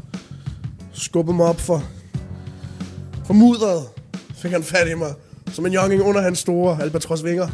Skubbede 0.94 1.38
mig 1.38 1.46
op 1.46 1.60
for, 1.60 1.84
og 3.30 3.36
mudderet. 3.36 3.84
Fik 4.36 4.52
han 4.52 4.64
fat 4.64 4.90
i 4.90 4.94
mig. 4.94 5.14
Som 5.52 5.66
en 5.66 5.74
younging 5.74 6.02
under 6.02 6.22
hans 6.22 6.40
store 6.40 6.82
albatrosvinger. 6.82 7.48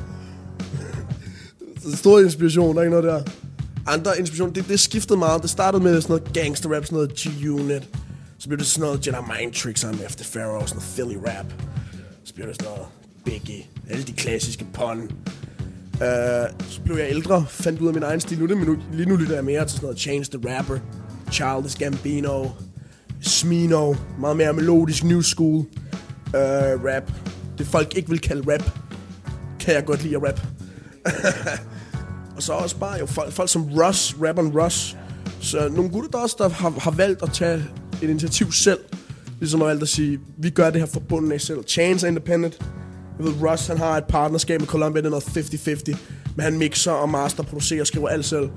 stor 1.96 2.20
inspiration, 2.20 2.76
der 2.76 2.82
er 2.82 2.86
ikke 2.86 3.02
noget 3.02 3.06
der. 3.06 3.32
Andre 3.88 4.20
inspiration, 4.20 4.56
det, 4.56 4.68
det 4.68 4.80
skiftede 4.80 5.20
meget. 5.20 5.42
Det 5.42 5.50
startede 5.50 5.84
med 5.84 6.02
sådan 6.02 6.18
noget 6.18 6.34
gangster 6.34 6.76
rap, 6.76 6.86
sådan 6.86 6.96
noget 6.96 7.12
G-Unit. 7.12 7.90
Så 8.40 8.48
blev 8.48 8.60
det 8.60 8.68
sådan 8.68 8.88
noget 8.88 9.08
Jedi 9.08 9.18
Mind 9.40 9.54
Tricks, 9.54 9.84
I'm 9.84 10.06
efter 10.06 10.26
Pharaoh, 10.34 10.68
sådan 10.68 10.76
noget 10.76 10.94
Philly 10.96 11.30
rap. 11.30 11.46
Så 12.24 12.34
blev 12.34 12.48
det 12.48 12.56
sådan 12.56 12.72
noget 12.72 12.88
Biggie, 13.26 13.64
alle 13.90 14.04
de 14.04 14.12
klassiske 14.12 14.66
pun. 14.74 15.02
Uh, 15.94 16.70
så 16.70 16.82
blev 16.86 16.98
jeg 16.98 17.08
ældre, 17.10 17.46
fandt 17.50 17.82
ud 17.82 17.88
af 17.88 17.94
min 17.94 18.04
egen 18.04 18.20
stil. 18.20 18.40
Nu, 18.40 18.46
det, 18.46 18.58
men 18.58 18.68
nu, 18.68 18.78
lige 18.94 19.10
nu 19.10 19.16
lytter 19.16 19.36
jeg 19.36 19.46
mere 19.46 19.66
til 19.66 19.72
sådan 19.72 19.86
noget 19.86 20.00
Change 20.00 20.26
the 20.32 20.58
Rapper, 20.58 20.78
Childish 21.32 21.80
Gambino, 21.80 22.48
Smino, 23.22 23.96
meget 24.20 24.38
mere 24.38 24.54
melodisk 24.54 25.04
new 25.04 25.22
school 25.22 25.58
uh, 25.58 26.86
rap. 26.86 27.12
Det 27.58 27.68
folk 27.68 27.98
ikke 27.98 28.10
vil 28.10 28.20
kalde 28.20 28.54
rap, 28.54 28.72
kan 29.60 29.74
jeg 29.74 29.86
godt 29.86 30.04
lide 30.04 30.16
at 30.16 30.24
rap. 30.24 30.40
og 32.36 32.44
så 32.44 32.54
også 32.54 32.78
bare 32.78 33.00
jo 33.00 33.06
folk, 33.06 33.32
folk 33.32 33.50
som 33.50 33.64
Russ, 33.64 34.16
rapperen 34.22 34.60
Russ. 34.60 34.98
Så 35.42 35.70
nogle 35.70 35.90
gutter 35.90 36.10
der 36.10 36.18
også, 36.18 36.36
der 36.40 36.50
har, 36.50 36.70
har 36.70 36.92
valgt 36.92 37.24
at 37.24 37.34
tage 37.34 37.64
et 38.02 38.10
initiativ 38.10 38.52
selv. 38.52 38.80
Ligesom 39.40 39.60
har 39.60 39.68
valgt 39.68 39.84
at 39.84 39.90
sige, 39.90 40.20
vi 40.38 40.50
gør 40.50 40.70
det 40.70 40.82
her 40.82 40.88
fra 40.88 41.00
bunden 41.00 41.32
af 41.32 41.42
selv. 41.42 41.60
Chance 41.68 42.08
er 42.08 42.10
independent. 42.10 42.60
Jeg 43.18 43.26
ved, 43.26 43.34
Russ 43.42 43.68
han 43.68 43.78
har 43.78 43.98
et 43.98 44.04
partnerskab 44.10 44.60
med 44.60 44.68
Columbia, 44.68 45.02
det 45.02 45.06
er 45.06 45.10
noget 45.10 45.24
50-50. 45.94 45.98
Men 46.36 46.44
han 46.44 46.58
mixer 46.58 46.92
og 46.92 47.10
master, 47.10 47.44
producerer 47.44 47.82
og 47.82 47.88
skriver 47.88 48.08
alt 48.08 48.26
selv. 48.26 48.50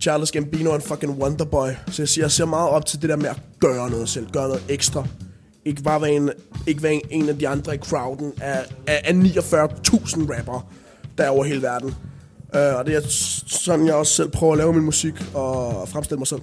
Charles 0.00 0.32
Gambino 0.32 0.70
er 0.70 0.74
en 0.74 0.82
fucking 0.82 1.22
wonderboy. 1.22 1.68
Så 1.90 2.02
jeg, 2.02 2.08
siger, 2.08 2.24
jeg 2.24 2.30
ser 2.30 2.44
meget 2.44 2.68
op 2.68 2.86
til 2.86 3.02
det 3.02 3.08
der 3.08 3.16
med 3.16 3.28
at 3.28 3.40
gøre 3.60 3.90
noget 3.90 4.08
selv. 4.08 4.30
Gøre 4.32 4.48
noget 4.48 4.64
ekstra. 4.68 5.06
Ikke 5.64 5.82
bare 5.82 6.02
være 6.02 6.12
en, 6.12 6.30
ikke 6.66 6.82
være 6.82 6.94
en, 6.94 7.00
en 7.10 7.28
af 7.28 7.38
de 7.38 7.48
andre 7.48 7.74
i 7.74 7.78
crowden 7.78 8.32
af, 8.40 8.64
af, 8.86 9.00
af 9.04 9.12
49.000 9.12 10.38
rapper, 10.38 10.72
der 11.18 11.24
er 11.24 11.28
over 11.28 11.44
hele 11.44 11.62
verden. 11.62 11.94
Uh, 12.54 12.78
og 12.78 12.86
det 12.86 12.96
er 12.96 13.00
sådan, 13.46 13.86
jeg 13.86 13.94
også 13.94 14.12
selv 14.12 14.28
prøver 14.28 14.52
at 14.52 14.58
lave 14.58 14.72
min 14.72 14.84
musik 14.84 15.14
og 15.34 15.88
fremstille 15.88 16.18
mig 16.18 16.26
selv. 16.26 16.40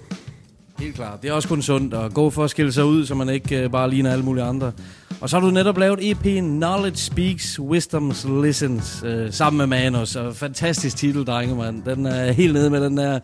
Helt 0.80 0.96
klart. 0.96 1.22
Det 1.22 1.30
er 1.30 1.34
også 1.34 1.48
kun 1.48 1.62
sundt 1.62 1.94
at 1.94 2.14
gå 2.14 2.30
for 2.30 2.44
at 2.44 2.50
skille 2.50 2.72
sig 2.72 2.86
ud, 2.86 3.06
så 3.06 3.16
man 3.16 3.30
ikke 3.30 3.66
uh, 3.66 3.72
bare 3.72 3.90
ligner 3.90 4.12
alle 4.12 4.26
mulige 4.26 4.44
andre. 4.44 4.72
Og 5.22 5.30
så 5.30 5.40
har 5.40 5.46
du 5.46 5.52
netop 5.52 5.78
lavet 5.78 6.00
EP'en 6.00 6.42
Knowledge 6.42 6.98
Speaks, 6.98 7.60
Wisdoms 7.60 8.26
Listens, 8.44 9.04
øh, 9.06 9.34
sammen 9.34 9.58
med 9.58 9.68
Manus. 9.68 10.16
Og 10.16 10.36
fantastisk 10.36 10.98
titel, 10.98 11.26
drenge, 11.26 11.56
mand. 11.56 11.84
Den 11.84 12.06
er 12.06 12.32
helt 12.32 12.54
nede 12.54 12.70
med 12.70 12.82
den 12.82 12.98
der... 12.98 13.20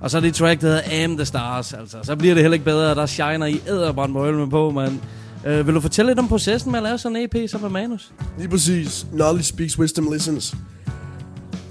Og 0.00 0.10
så 0.10 0.16
er 0.16 0.20
det 0.20 0.34
track, 0.34 0.60
der 0.60 0.66
hedder 0.66 1.04
Am 1.04 1.16
the 1.16 1.24
Stars, 1.24 1.72
altså. 1.72 1.96
Så 2.02 2.16
bliver 2.16 2.34
det 2.34 2.42
heller 2.42 2.54
ikke 2.54 2.64
bedre, 2.64 2.94
der 2.94 3.06
shiner 3.06 3.46
i 3.46 3.60
æderbrand 3.68 4.12
med 4.12 4.50
på, 4.50 4.70
mand. 4.70 4.98
Øh, 5.46 5.66
vil 5.66 5.74
du 5.74 5.80
fortælle 5.80 6.10
lidt 6.10 6.18
om 6.18 6.28
processen 6.28 6.70
med 6.70 6.78
at 6.78 6.82
lave 6.82 6.98
sådan 6.98 7.16
en 7.16 7.28
EP 7.34 7.50
sammen 7.50 7.72
med 7.72 7.80
Manus? 7.80 8.12
Lige 8.38 8.48
præcis. 8.48 9.06
Knowledge 9.12 9.44
Speaks, 9.44 9.78
Wisdom 9.78 10.12
Listens. 10.12 10.56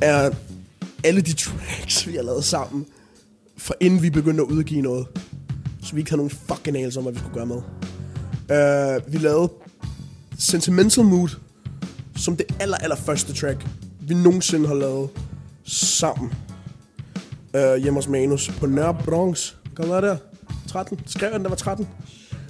Er 0.01 0.30
alle 1.03 1.22
de 1.22 1.34
tracks, 1.34 2.08
vi 2.08 2.16
har 2.16 2.24
lavet 2.24 2.43
sammen, 2.43 2.86
for 3.58 3.76
inden 3.80 4.01
vi 4.01 4.10
begyndte 4.10 4.43
at 4.43 4.47
udgive 4.47 4.82
noget. 4.82 5.08
Så 5.84 5.93
vi 5.93 6.01
ikke 6.01 6.12
havde 6.12 6.20
nogen 6.20 6.38
fucking 6.49 6.78
anelse 6.78 6.99
om, 6.99 7.03
hvad 7.03 7.14
vi 7.14 7.20
skulle 7.20 7.36
gøre 7.36 7.45
med. 7.45 7.62
Uh, 8.49 9.13
vi 9.13 9.17
lavede 9.17 9.49
Sentimental 10.39 11.03
Mood 11.03 11.29
som 12.15 12.37
det 12.37 12.45
aller, 12.59 12.77
aller 12.77 12.95
første 12.95 13.33
track, 13.33 13.65
vi 13.99 14.13
nogensinde 14.13 14.67
har 14.67 14.75
lavet 14.75 15.09
sammen. 15.67 16.33
Uh, 17.53 17.75
hjemme 17.75 17.97
hos 17.97 18.07
Manus 18.07 18.51
på 18.59 18.65
Nørre 18.65 18.97
Bronx. 19.05 19.53
Kom 19.75 19.85
der 19.85 20.01
der? 20.01 20.17
13. 20.67 20.99
Skrev 21.05 21.29
jeg 21.29 21.33
den, 21.33 21.43
der 21.43 21.49
var 21.49 21.55
13? 21.55 21.87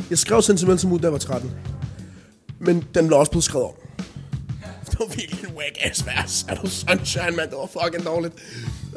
Jeg 0.09 0.17
skrev 0.17 0.41
Sentimental 0.41 0.89
Mood, 0.89 0.99
der 0.99 1.09
var 1.09 1.17
13. 1.17 1.51
Men 2.59 2.83
den 2.93 3.07
blev 3.07 3.19
også 3.19 3.31
blevet 3.31 3.43
skrevet 3.43 3.65
om. 3.65 3.73
Det 4.91 4.99
var 4.99 5.05
virkelig 5.05 5.43
en 5.43 5.55
whack 5.55 5.77
ass 5.81 6.05
vers. 6.05 6.45
Er 6.49 6.55
du 6.55 6.69
sunshine, 6.69 7.31
man? 7.31 7.49
Det 7.49 7.57
var 7.57 7.83
fucking 7.83 8.05
dårligt. 8.05 8.33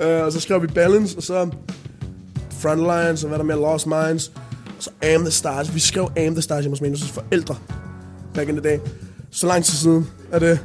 Uh, 0.01 0.07
og 0.07 0.32
så 0.32 0.40
skrev 0.40 0.62
vi 0.62 0.66
Balance, 0.66 1.16
og 1.16 1.22
så 1.22 1.51
Frontlines, 2.51 3.22
og 3.22 3.28
hvad 3.28 3.38
der 3.38 3.44
med 3.44 3.55
Lost 3.55 3.86
Minds. 3.86 4.32
Så 4.79 4.91
Am 5.03 5.20
The 5.20 5.31
Stars. 5.31 5.74
Vi 5.74 5.81
skrev 5.81 6.11
Am 6.16 6.33
The 6.35 6.43
Stars 6.43 6.64
hjemme 6.64 6.79
hos 6.79 7.03
Manus' 7.03 7.12
forældre. 7.12 7.57
Back 8.35 8.49
in 8.49 8.57
the 8.57 8.70
day. 8.70 8.79
Så 9.31 9.47
lang 9.47 9.64
tid 9.64 9.74
siden 9.74 10.07
er 10.33 10.39
det. 10.39 10.59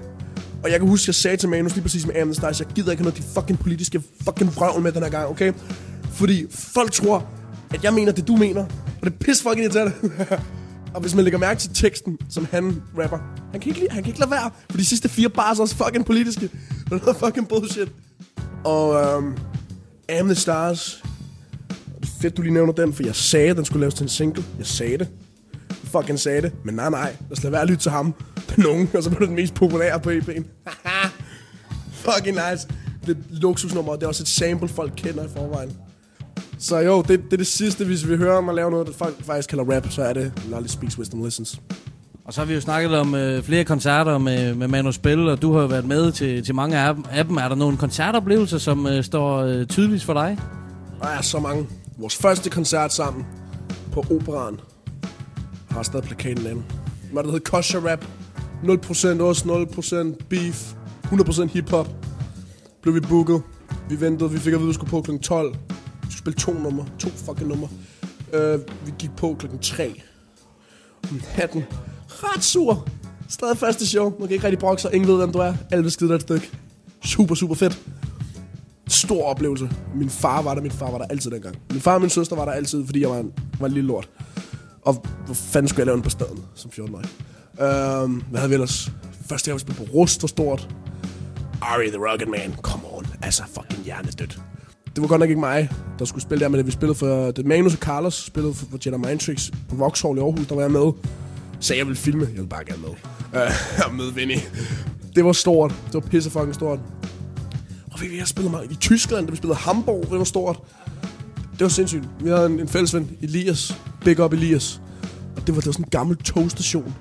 Og 0.63 0.71
jeg 0.71 0.79
kan 0.79 0.89
huske, 0.89 1.09
jeg 1.09 1.15
sagde 1.15 1.37
til 1.37 1.49
Manus 1.49 1.73
lige 1.73 1.81
præcis 1.81 2.07
med 2.07 2.15
Am 2.15 2.27
The 2.27 2.33
Stars, 2.33 2.59
jeg 2.59 2.67
gider 2.75 2.91
ikke 2.91 3.03
have 3.03 3.11
noget 3.11 3.23
de 3.23 3.39
fucking 3.39 3.59
politiske 3.59 4.03
fucking 4.23 4.55
vrøvl 4.55 4.81
med 4.81 4.91
den 4.91 5.03
her 5.03 5.09
gang, 5.09 5.29
okay? 5.29 5.53
Fordi 6.11 6.45
folk 6.49 6.91
tror, 6.91 7.27
at 7.69 7.83
jeg 7.83 7.93
mener 7.93 8.11
det, 8.11 8.27
du 8.27 8.35
mener. 8.35 8.61
Og 9.01 9.03
det 9.03 9.13
er 9.13 9.17
pis 9.17 9.41
fucking 9.41 9.63
irriterende. 9.63 9.93
og 10.93 11.01
hvis 11.01 11.15
man 11.15 11.23
lægger 11.23 11.39
mærke 11.39 11.59
til 11.59 11.69
teksten, 11.73 12.17
som 12.29 12.47
han 12.51 12.81
rapper, 13.01 13.17
han 13.51 13.61
kan 13.61 13.75
ikke, 13.75 13.87
han 13.91 14.03
kan 14.03 14.09
ikke 14.09 14.19
lade 14.19 14.31
være. 14.31 14.51
For 14.69 14.77
de 14.77 14.85
sidste 14.85 15.09
fire 15.09 15.29
bars 15.29 15.57
er 15.57 15.61
også 15.61 15.75
fucking 15.75 16.05
politiske. 16.05 16.41
Det 16.41 16.91
er 16.91 17.05
noget 17.05 17.17
fucking 17.17 17.47
bullshit. 17.47 17.91
Og 18.63 18.95
øhm, 18.95 19.37
Am 20.09 20.25
The 20.25 20.35
Stars. 20.35 21.02
Det 22.23 22.29
fedt, 22.31 22.37
du 22.37 22.41
lige 22.41 22.53
nævner 22.53 22.73
den, 22.73 22.93
for 22.93 23.03
jeg 23.03 23.15
sagde, 23.15 23.49
at 23.49 23.57
den 23.57 23.65
skulle 23.65 23.79
laves 23.79 23.93
til 23.93 24.03
en 24.03 24.09
single. 24.09 24.43
Jeg 24.57 24.65
sagde 24.65 24.97
det. 24.97 25.07
Jeg 25.69 25.77
fucking 25.83 26.19
sagde 26.19 26.41
det. 26.41 26.51
Men 26.65 26.75
nej, 26.75 26.89
nej. 26.89 27.15
Lad 27.29 27.31
os 27.37 27.43
lade 27.43 27.51
være 27.51 27.61
at 27.61 27.67
lytte 27.67 27.83
til 27.83 27.91
ham. 27.91 28.13
Den 28.55 28.65
unge, 28.65 28.87
og 28.97 29.03
så 29.03 29.09
blev 29.09 29.19
det 29.19 29.27
den 29.27 29.35
mest 29.35 29.53
populære 29.53 29.99
på 29.99 30.09
EP'en. 30.09 30.43
fucking 32.05 32.37
nice. 32.51 32.67
Det 33.05 33.17
er 33.17 33.21
luksusnummer, 33.29 33.93
det 33.93 34.03
er 34.03 34.07
også 34.07 34.23
et 34.23 34.27
sample, 34.27 34.67
folk 34.67 34.93
kender 34.95 35.25
i 35.25 35.27
forvejen. 35.35 35.71
Så 36.59 36.77
jo, 36.77 37.01
det, 37.01 37.09
det 37.09 37.33
er 37.33 37.37
det 37.37 37.47
sidste, 37.47 37.85
hvis 37.85 38.09
vi 38.09 38.15
hører 38.15 38.37
om 38.37 38.49
at 38.49 38.55
lave 38.55 38.71
noget, 38.71 38.87
der 38.87 38.93
folk 38.93 39.23
faktisk 39.23 39.49
kalder 39.49 39.75
rap, 39.75 39.91
så 39.91 40.03
er 40.03 40.13
det 40.13 40.31
Knowledge 40.35 40.69
Speaks, 40.69 40.99
Wisdom 40.99 41.23
Listens. 41.23 41.61
Og 42.25 42.33
så 42.33 42.41
har 42.41 42.45
vi 42.45 42.53
jo 42.53 42.61
snakket 42.61 42.97
om 42.97 43.15
øh, 43.15 43.43
flere 43.43 43.63
koncerter 43.63 44.17
med, 44.17 44.55
med 44.55 44.67
Manu 44.67 44.91
Spil, 44.91 45.29
og 45.29 45.41
du 45.41 45.53
har 45.53 45.61
jo 45.61 45.67
været 45.67 45.85
med 45.85 46.11
til, 46.11 46.45
til 46.45 46.55
mange 46.55 46.77
af 46.77 46.95
dem. 46.95 47.05
af 47.11 47.25
dem. 47.25 47.37
Er 47.37 47.47
der 47.47 47.55
nogle 47.55 47.77
koncertoplevelser, 47.77 48.57
som 48.57 48.87
øh, 48.87 49.03
står 49.03 49.37
øh, 49.37 49.65
tydeligt 49.65 50.03
for 50.03 50.13
dig? 50.13 50.37
Der 51.01 51.07
er 51.07 51.21
så 51.21 51.39
mange. 51.39 51.67
Vores 52.03 52.15
første 52.15 52.49
koncert 52.49 52.93
sammen 52.93 53.25
på 53.91 54.05
Operan 54.11 54.59
har 55.69 55.83
stadig 55.83 56.05
plakaten 56.05 56.47
af 56.47 56.53
Hvad 57.11 57.23
der 57.23 57.31
hedder 57.31 57.49
Kosher 57.49 57.79
Rap. 57.79 58.05
0% 58.63 59.21
ost, 59.21 59.45
0% 59.45 60.25
beef, 60.29 60.73
100% 61.03 61.45
hiphop. 61.45 61.89
Blev 62.81 62.95
vi 62.95 62.99
booket. 62.99 63.41
Vi 63.89 64.01
ventede, 64.01 64.31
vi 64.31 64.39
fik 64.39 64.53
at 64.53 64.59
vide, 64.59 64.67
at 64.67 64.67
vi 64.67 64.73
skulle 64.73 64.89
på 64.89 65.01
kl. 65.01 65.17
12. 65.17 65.53
Vi 65.53 65.57
skulle 66.01 66.17
spille 66.17 66.37
to 66.37 66.53
numre, 66.53 66.85
to 66.99 67.09
fucking 67.09 67.47
numre. 67.47 67.69
Uh, 68.33 68.61
vi 68.85 68.93
gik 68.99 69.15
på 69.17 69.35
kl. 69.39 69.45
3 69.61 70.01
om 71.11 71.21
natten. 71.37 71.63
Ret 72.07 72.43
sur. 72.43 72.87
Stadig 73.29 73.57
første 73.57 73.87
show. 73.87 74.09
Man 74.19 74.27
kan 74.27 74.31
ikke 74.31 74.45
rigtig 74.45 74.59
brokke 74.59 74.81
sig. 74.81 74.93
Ingen 74.93 75.09
ved, 75.09 75.17
hvem 75.17 75.31
du 75.31 75.39
er. 75.39 75.53
Alle 75.71 75.83
vil 75.83 75.91
skide 75.91 76.09
dig 76.09 76.15
et 76.15 76.21
stykke. 76.21 76.51
Super, 77.03 77.35
super 77.35 77.55
fedt. 77.55 77.81
Stor 78.87 79.23
oplevelse. 79.23 79.69
Min 79.95 80.09
far 80.09 80.41
var 80.41 80.55
der. 80.55 80.61
Min 80.61 80.71
far 80.71 80.91
var 80.91 80.97
der 80.97 81.05
altid 81.05 81.31
dengang. 81.31 81.57
Min 81.71 81.81
far 81.81 81.93
og 81.93 82.01
min 82.01 82.09
søster 82.09 82.35
var 82.35 82.45
der 82.45 82.51
altid, 82.51 82.85
fordi 82.85 83.01
jeg 83.01 83.09
var 83.09 83.17
en, 83.17 83.31
var 83.59 83.67
en 83.67 83.73
lille 83.73 83.87
lort. 83.87 84.09
Og 84.81 85.05
hvor 85.25 85.33
fanden 85.33 85.69
skulle 85.69 85.79
jeg 85.79 85.85
lave 85.85 85.95
den 85.95 86.03
på 86.03 86.09
staden 86.09 86.43
som 86.55 86.71
14-årig? 86.73 87.05
Um, 87.59 87.65
øhm, 87.65 88.23
hvad 88.29 88.39
havde 88.39 88.49
vi 88.49 88.53
ellers? 88.53 88.91
Første 89.29 89.49
gang 89.49 89.55
vi 89.55 89.59
spillede 89.59 89.85
på 89.85 89.93
Rust 89.93 90.23
og 90.23 90.29
stort. 90.29 90.69
Ari 91.61 91.87
the 91.87 91.97
Rugged 91.97 92.27
Man. 92.27 92.55
Come 92.61 92.83
on. 92.93 93.05
Altså 93.21 93.43
fucking 93.53 93.83
hjernedødt. 93.85 94.41
Det 94.95 95.01
var 95.01 95.07
godt 95.07 95.19
nok 95.19 95.29
ikke 95.29 95.39
mig, 95.39 95.69
der 95.99 96.05
skulle 96.05 96.21
spille 96.21 96.43
der, 96.43 96.49
men 96.49 96.57
det 96.57 96.65
vi 96.65 96.71
spillede 96.71 96.97
for... 96.97 97.31
Det 97.31 97.45
Magnus 97.45 97.73
og 97.73 97.79
Carlos 97.79 98.25
spillede 98.25 98.53
for, 98.53 98.65
for 98.71 98.77
Jedi 98.85 98.97
Mind 98.97 99.19
Tricks 99.19 99.51
på 99.69 99.75
Vauxhall 99.75 100.17
i 100.17 100.21
Aarhus, 100.21 100.47
der 100.47 100.55
var 100.55 100.61
jeg 100.61 100.71
med. 100.71 100.91
Så 101.59 101.75
jeg 101.75 101.85
ville 101.85 101.97
filme. 101.97 102.21
Jeg 102.21 102.33
ville 102.33 102.49
bare 102.49 102.65
gerne 102.65 102.81
med. 102.81 102.89
Uh, 102.89 103.85
og 103.85 103.95
møde 103.95 104.15
Vinny. 104.15 104.37
Det 105.15 105.25
var 105.25 105.31
stort. 105.31 105.75
Det 105.85 105.93
var 105.93 105.99
pisse 105.99 106.29
fucking 106.29 106.55
stort. 106.55 106.79
Og 107.93 108.01
vi, 108.01 108.07
vi 108.07 108.17
har 108.17 108.25
spillet 108.25 108.51
meget 108.51 108.71
i 108.71 108.75
Tyskland, 108.75 109.25
da 109.25 109.31
vi 109.31 109.37
spillede 109.37 109.59
Hamburg, 109.59 110.05
det 110.09 110.17
var 110.17 110.23
stort. 110.23 110.59
Det 111.51 111.61
var 111.61 111.67
sindssygt. 111.67 112.03
Vi 112.19 112.29
havde 112.29 112.45
en, 112.45 112.59
en 112.59 112.67
fælles 112.67 112.93
ven, 112.93 113.11
Elias. 113.21 113.77
Big 114.05 114.19
up 114.19 114.33
Elias. 114.33 114.81
Og 115.35 115.47
det 115.47 115.55
var, 115.55 115.61
det 115.61 115.65
var 115.65 115.71
sådan 115.71 115.85
en 115.85 115.89
gammel 115.89 116.17
togstation. 116.17 116.95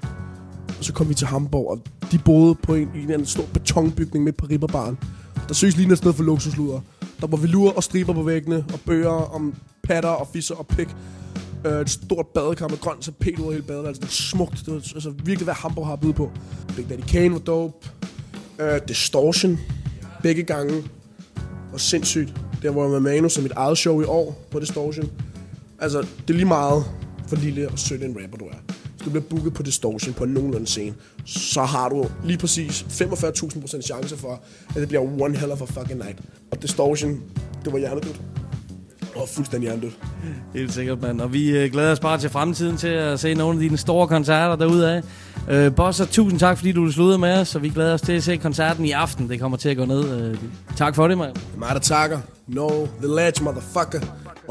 Og 0.79 0.85
så 0.85 0.93
kom 0.93 1.09
vi 1.09 1.15
til 1.15 1.27
Hamburg, 1.27 1.71
og 1.71 1.83
de 2.13 2.19
boede 2.19 2.55
på 2.55 2.75
en, 2.75 2.89
en, 2.95 3.11
en 3.11 3.27
stor 3.27 3.45
betonbygning 3.53 4.25
midt 4.25 4.37
på 4.37 4.47
Ribberbaren. 4.47 4.99
Der 5.49 5.55
søges 5.55 5.77
lige 5.77 5.93
et 5.93 5.99
sted 5.99 6.13
for 6.13 6.23
luksusluder. 6.23 6.81
Der 7.21 7.27
var 7.27 7.37
velure 7.37 7.73
og 7.73 7.85
striber 7.85 8.13
på 8.13 8.23
væggene, 8.23 8.65
og 8.73 8.81
bøger 8.87 9.35
om 9.35 9.55
patter 9.83 10.09
og 10.09 10.29
fisser 10.33 10.55
og 10.55 10.67
pik. 10.67 10.89
Øh, 11.67 11.81
et 11.81 11.91
stort 11.91 12.27
badekar 12.27 12.69
med 12.69 12.79
grøn 12.79 13.01
tapet 13.01 13.39
ud 13.39 13.47
af 13.47 13.53
hele 13.53 13.63
badeværelset. 13.63 14.03
Det 14.03 14.09
var 14.09 14.13
smukt. 14.13 14.59
Det 14.59 14.67
var 14.67 14.75
altså, 14.95 15.11
virkelig, 15.11 15.45
hvad 15.45 15.55
Hamburg 15.55 15.87
har 15.87 15.93
at 15.93 16.01
byde 16.01 16.13
på. 16.13 16.31
Big 16.77 16.89
Daddy 16.89 17.03
Kane 17.09 17.33
var 17.33 17.39
dope. 17.39 17.91
Øh, 18.59 18.81
Distortion. 18.89 19.59
Begge 20.23 20.43
gange. 20.43 20.85
Og 21.73 21.81
sindssygt. 21.81 22.35
Der 22.63 22.71
var 22.71 22.83
jeg 22.83 22.91
med 22.91 23.01
Manu 23.01 23.29
som 23.29 23.43
mit 23.43 23.53
eget 23.53 23.79
show 23.79 24.01
i 24.01 24.05
år 24.05 24.47
på 24.51 24.61
Distortion. 24.61 25.11
Altså, 25.79 25.99
det 26.01 26.31
er 26.31 26.35
lige 26.35 26.45
meget 26.45 26.85
for 27.29 27.37
lille 27.37 27.69
og 27.69 27.79
sødt 27.79 28.03
en 28.03 28.17
rapper, 28.23 28.39
du 28.39 28.45
er. 28.45 28.57
Hvis 28.67 29.05
du 29.05 29.11
bliver 29.11 29.25
booket 29.25 29.55
på 29.55 29.63
Distortion 29.63 30.15
på 30.15 30.25
en 30.25 30.31
nogenlunde 30.31 30.67
scene, 30.67 30.95
så 31.25 31.63
har 31.63 31.89
du 31.89 32.07
lige 32.25 32.39
præcis 32.39 32.83
45.000% 32.83 33.81
chance 33.81 34.17
for, 34.17 34.43
at 34.69 34.77
det 34.77 34.89
bliver 34.89 35.23
one 35.23 35.37
hell 35.37 35.53
of 35.53 35.63
a 35.63 35.65
fucking 35.65 35.99
night. 35.99 36.19
Og 36.51 36.63
Distortion, 36.63 37.21
det 37.65 37.73
var 37.73 37.79
hjernedødt. 37.79 38.21
Og 39.15 39.29
fuldstændig 39.29 39.69
hjernedødt. 39.69 39.95
Helt 40.55 40.73
sikkert, 40.73 41.03
mand. 41.03 41.21
Og 41.21 41.33
vi 41.33 41.51
øh, 41.51 41.73
glæder 41.73 41.93
os 41.93 42.01
bare 42.01 42.19
til 42.19 42.31
fremtiden 42.31 42.77
til 42.77 42.89
at 42.89 43.21
se 43.21 43.35
nogle 43.35 43.55
af 43.55 43.61
dine 43.61 43.77
store 43.77 44.09
koncerter 44.09 44.57
derude 44.57 44.91
af. 44.93 45.03
Øh, 45.51 45.75
Bosser, 45.75 46.05
tusind 46.07 46.41
tak, 46.41 46.57
fordi 46.59 46.73
du 46.73 46.91
sluttede 46.93 47.19
med 47.19 47.41
os, 47.41 47.55
og 47.55 47.63
vi 47.63 47.69
glæder 47.69 47.95
os 47.95 48.01
til 48.01 48.13
at 48.13 48.23
se 48.23 48.37
koncerten 48.37 48.85
i 48.85 48.91
aften. 48.91 49.29
Det 49.29 49.41
kommer 49.41 49.59
til 49.59 49.69
at 49.69 49.77
gå 49.77 49.85
ned. 49.85 50.21
Øh, 50.23 50.39
tak 50.77 50.95
for 50.95 51.09
det, 51.09 51.19
mand. 51.19 51.37
Mig, 51.57 51.69
der 51.73 51.79
takker. 51.81 52.19
No, 52.47 52.69
the 52.69 53.15
ledge, 53.17 53.45
motherfucker. 53.45 54.01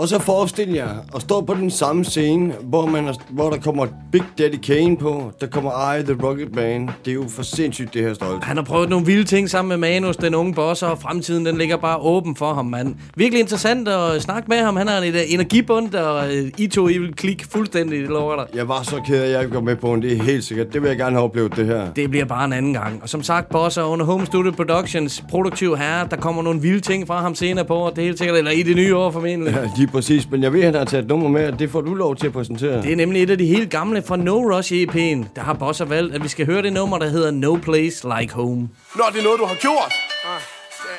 Og 0.01 0.07
så 0.07 0.19
forestil 0.19 0.69
jer 0.69 0.89
at 1.15 1.21
stå 1.21 1.41
på 1.41 1.53
den 1.53 1.71
samme 1.71 2.05
scene, 2.05 2.53
hvor, 2.61 2.85
man 2.85 3.07
er, 3.07 3.13
hvor 3.29 3.49
der 3.49 3.57
kommer 3.57 3.87
Big 4.11 4.23
Daddy 4.37 4.55
Kane 4.55 4.97
på, 4.97 5.31
der 5.41 5.47
kommer 5.47 5.93
I, 5.93 6.03
The 6.03 6.17
Rocket 6.23 6.55
Man. 6.55 6.89
Det 7.05 7.11
er 7.11 7.15
jo 7.15 7.25
for 7.29 7.43
sindssygt, 7.43 7.93
det 7.93 8.01
her 8.01 8.13
stolt. 8.13 8.43
Han 8.43 8.57
har 8.57 8.63
prøvet 8.63 8.89
nogle 8.89 9.05
vilde 9.05 9.23
ting 9.23 9.49
sammen 9.49 9.79
med 9.79 9.89
Manus, 9.89 10.17
den 10.17 10.35
unge 10.35 10.53
boss, 10.53 10.83
og 10.83 11.01
fremtiden 11.01 11.45
den 11.45 11.57
ligger 11.57 11.77
bare 11.77 11.97
åben 11.97 12.35
for 12.35 12.53
ham, 12.53 12.65
mand. 12.65 12.95
Virkelig 13.15 13.39
interessant 13.39 13.87
at 13.87 14.21
snakke 14.21 14.49
med 14.49 14.57
ham. 14.57 14.75
Han 14.75 14.87
har 14.87 15.01
øh, 15.01 15.13
energibund, 15.27 15.93
og 15.95 16.35
øh, 16.35 16.51
I 16.57 16.67
to 16.67 16.87
I 16.87 16.97
vil 16.97 17.13
klikke 17.13 17.47
fuldstændig, 17.47 17.99
det 18.01 18.09
lover 18.09 18.35
dig. 18.35 18.45
Jeg 18.53 18.67
var 18.67 18.83
så 18.83 19.01
ked 19.07 19.21
af, 19.21 19.25
at 19.25 19.31
jeg 19.31 19.41
ikke 19.41 19.53
går 19.53 19.61
med 19.61 19.75
på 19.75 19.93
den. 19.93 20.01
Det 20.01 20.17
er 20.17 20.23
helt 20.23 20.43
sikkert. 20.43 20.73
Det 20.73 20.81
vil 20.81 20.87
jeg 20.87 20.97
gerne 20.97 21.15
have 21.15 21.23
oplevet, 21.23 21.55
det 21.55 21.65
her. 21.65 21.93
Det 21.93 22.09
bliver 22.09 22.25
bare 22.25 22.45
en 22.45 22.53
anden 22.53 22.73
gang. 22.73 22.99
Og 23.03 23.09
som 23.09 23.23
sagt, 23.23 23.49
Boss 23.49 23.77
er 23.77 23.83
under 23.83 24.05
Home 24.05 24.25
Studio 24.25 24.51
Productions 24.51 25.23
produktiv 25.29 25.77
herre. 25.77 26.07
Der 26.09 26.17
kommer 26.17 26.41
nogle 26.43 26.61
vilde 26.61 26.79
ting 26.79 27.07
fra 27.07 27.21
ham 27.21 27.35
senere 27.35 27.65
på, 27.65 27.75
og 27.75 27.95
det 27.95 28.01
er 28.01 28.05
helt 28.05 28.17
sikkert, 28.17 28.37
eller 28.37 28.51
i 28.51 28.63
det 28.63 28.75
nye 28.75 28.95
år 28.95 29.11
formentlig. 29.11 29.53
Ja, 29.53 29.69
lige 29.77 29.90
præcis. 29.91 30.29
Men 30.29 30.43
jeg 30.43 30.53
ved, 30.53 30.59
at 30.59 30.65
han 30.65 30.75
har 30.75 30.85
taget 30.85 31.03
et 31.03 31.09
nummer 31.09 31.29
med, 31.29 31.47
og 31.53 31.59
det 31.59 31.69
får 31.71 31.81
du 31.81 31.93
lov 31.93 32.15
til 32.15 32.27
at 32.27 32.33
præsentere. 32.33 32.81
Det 32.81 32.91
er 32.91 32.95
nemlig 32.95 33.23
et 33.23 33.29
af 33.29 33.37
de 33.37 33.45
helt 33.45 33.69
gamle 33.69 34.03
fra 34.07 34.17
No 34.17 34.57
Rush 34.57 34.73
EP'en. 34.73 35.25
Der 35.35 35.41
har 35.41 35.53
Boss 35.53 35.81
valgt, 35.89 36.15
at 36.15 36.23
vi 36.23 36.27
skal 36.27 36.45
høre 36.45 36.61
det 36.61 36.73
nummer, 36.73 36.97
der 36.97 37.09
hedder 37.09 37.31
No 37.31 37.55
Place 37.55 38.07
Like 38.19 38.33
Home. 38.33 38.69
Nå, 38.95 39.03
det 39.13 39.19
er 39.19 39.23
noget, 39.23 39.39
du 39.39 39.45
har 39.45 39.55
gjort. 39.55 39.93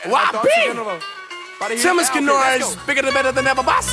Wow, 0.06 0.42
bing! 0.42 0.80
Timmerskin 1.78 2.22
noise, 2.22 2.78
bigger 2.86 3.02
than 3.02 3.12
better 3.14 3.32
than 3.32 3.46
ever 3.46 3.62
boss. 3.62 3.86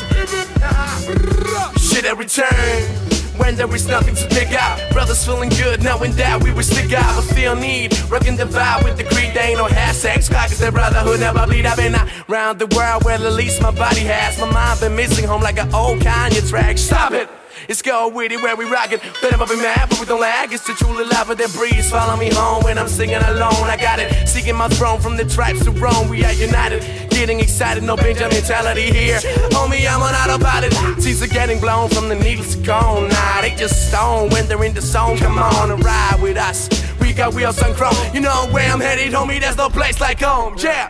Shit 1.89 2.05
every 2.11 2.25
turn. 2.25 3.08
When 3.39 3.55
there 3.55 3.73
is 3.73 3.87
nothing 3.87 4.15
to 4.15 4.27
pick 4.27 4.51
out, 4.53 4.77
brothers 4.91 5.25
feeling 5.25 5.49
good 5.49 5.81
knowing 5.81 6.11
that 6.13 6.43
we 6.43 6.51
will 6.51 6.61
stick 6.63 6.91
out. 6.93 7.15
But 7.15 7.33
feel 7.33 7.55
need, 7.55 7.97
rocking 8.09 8.35
the 8.35 8.43
vibe 8.43 8.83
with 8.83 8.97
the 8.97 9.05
creed. 9.05 9.33
They 9.33 9.51
ain't 9.51 9.57
no 9.57 9.65
hashtags, 9.65 10.29
cause 10.29 10.59
their 10.59 10.71
brotherhood 10.71 11.19
never 11.21 11.45
bleed. 11.47 11.65
I've 11.65 11.77
been 11.77 11.95
around 12.29 12.59
the 12.59 12.67
world 12.75 13.05
where 13.05 13.15
at 13.15 13.33
least 13.33 13.61
my 13.61 13.71
body 13.71 14.01
has. 14.01 14.37
My 14.39 14.51
mind 14.51 14.81
been 14.81 14.95
missing 14.95 15.25
home 15.25 15.41
like 15.41 15.57
an 15.57 15.73
old 15.73 15.99
Kanye 15.99 16.47
track. 16.49 16.77
Stop 16.77 17.13
it! 17.13 17.29
It's 17.69 17.83
go 17.83 18.07
with 18.09 18.31
it 18.31 18.41
where 18.41 18.55
we 18.55 18.65
rock 18.65 18.91
it. 18.93 18.99
Better 19.21 19.37
not 19.37 19.47
be 19.47 19.55
mad, 19.55 19.91
but 19.91 19.99
we 19.99 20.05
don't 20.07 20.19
lag. 20.19 20.51
It's 20.51 20.65
to 20.65 20.73
truly 20.73 21.05
love 21.05 21.29
it 21.29 21.37
that 21.37 21.53
breeze. 21.53 21.91
Follow 21.91 22.17
me 22.17 22.33
home 22.33 22.63
when 22.63 22.79
I'm 22.79 22.87
singing 22.87 23.21
alone. 23.21 23.69
I 23.69 23.77
got 23.77 23.99
it. 23.99 24.27
Seeking 24.27 24.55
my 24.55 24.67
throne 24.69 24.99
from 24.99 25.17
the 25.17 25.23
tribes 25.23 25.63
to 25.65 25.71
Rome. 25.71 26.09
We 26.09 26.25
are 26.25 26.33
united. 26.33 26.81
Getting 27.11 27.39
excited, 27.39 27.83
no 27.83 27.95
Benjamin 27.95 28.33
mentality 28.33 28.89
here. 28.89 29.19
Homie, 29.53 29.87
I'm 29.87 30.01
on 30.01 30.15
autopilot. 30.15 30.73
Are 31.21 31.27
getting 31.27 31.59
blown 31.59 31.89
from 31.89 32.09
the 32.09 32.15
needles 32.15 32.55
to 32.55 32.65
cone. 32.65 33.09
Nah, 33.09 33.41
they 33.41 33.51
just 33.51 33.89
stone 33.89 34.29
when 34.31 34.47
they're 34.47 34.63
in 34.63 34.73
the 34.73 34.81
zone. 34.81 35.17
Come 35.17 35.37
on 35.37 35.69
and 35.69 35.83
ride 35.83 36.17
with 36.19 36.37
us. 36.37 36.69
We 36.99 37.13
got 37.13 37.35
wheels 37.35 37.61
on 37.61 37.75
chrome. 37.75 37.93
You 38.15 38.21
know 38.21 38.47
where 38.49 38.71
I'm 38.71 38.79
headed, 38.79 39.13
homie. 39.13 39.39
There's 39.39 39.57
no 39.57 39.69
place 39.69 40.01
like 40.01 40.21
home. 40.21 40.55
Yeah. 40.57 40.87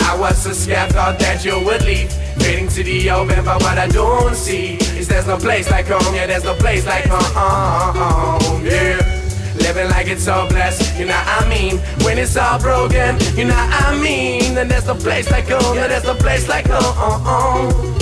I 0.00 0.16
was 0.18 0.42
so 0.42 0.52
scared, 0.52 0.90
thought 0.90 1.20
that 1.20 1.44
you 1.44 1.64
would 1.64 1.82
leave. 1.84 2.12
Waiting 2.40 2.68
to 2.68 2.82
the 2.82 3.10
open, 3.10 3.44
but 3.44 3.60
what 3.62 3.78
I 3.78 3.88
don't 3.88 4.34
see 4.34 4.74
is 4.98 5.08
there's 5.08 5.26
no 5.26 5.36
place 5.36 5.70
like 5.70 5.86
home. 5.86 6.14
Yeah, 6.14 6.26
there's 6.26 6.44
no 6.44 6.54
place 6.54 6.86
like 6.86 7.04
home. 7.06 8.64
Yeah. 8.64 9.14
Living 9.56 9.88
like 9.90 10.06
it's 10.06 10.24
so 10.24 10.46
blessed, 10.48 10.98
you 10.98 11.06
know 11.06 11.16
I 11.16 11.46
mean? 11.48 11.78
When 12.04 12.16
it's 12.16 12.36
all 12.36 12.60
broken, 12.60 13.18
you 13.36 13.44
know 13.44 13.56
I 13.56 13.98
mean? 14.00 14.54
Then 14.54 14.68
there's 14.68 14.86
no 14.86 14.94
place 14.94 15.30
like 15.30 15.48
home, 15.48 15.74
yeah, 15.74 15.88
there's 15.88 16.04
no 16.04 16.14
place 16.14 16.48
like 16.48 16.66
home. 16.68 17.97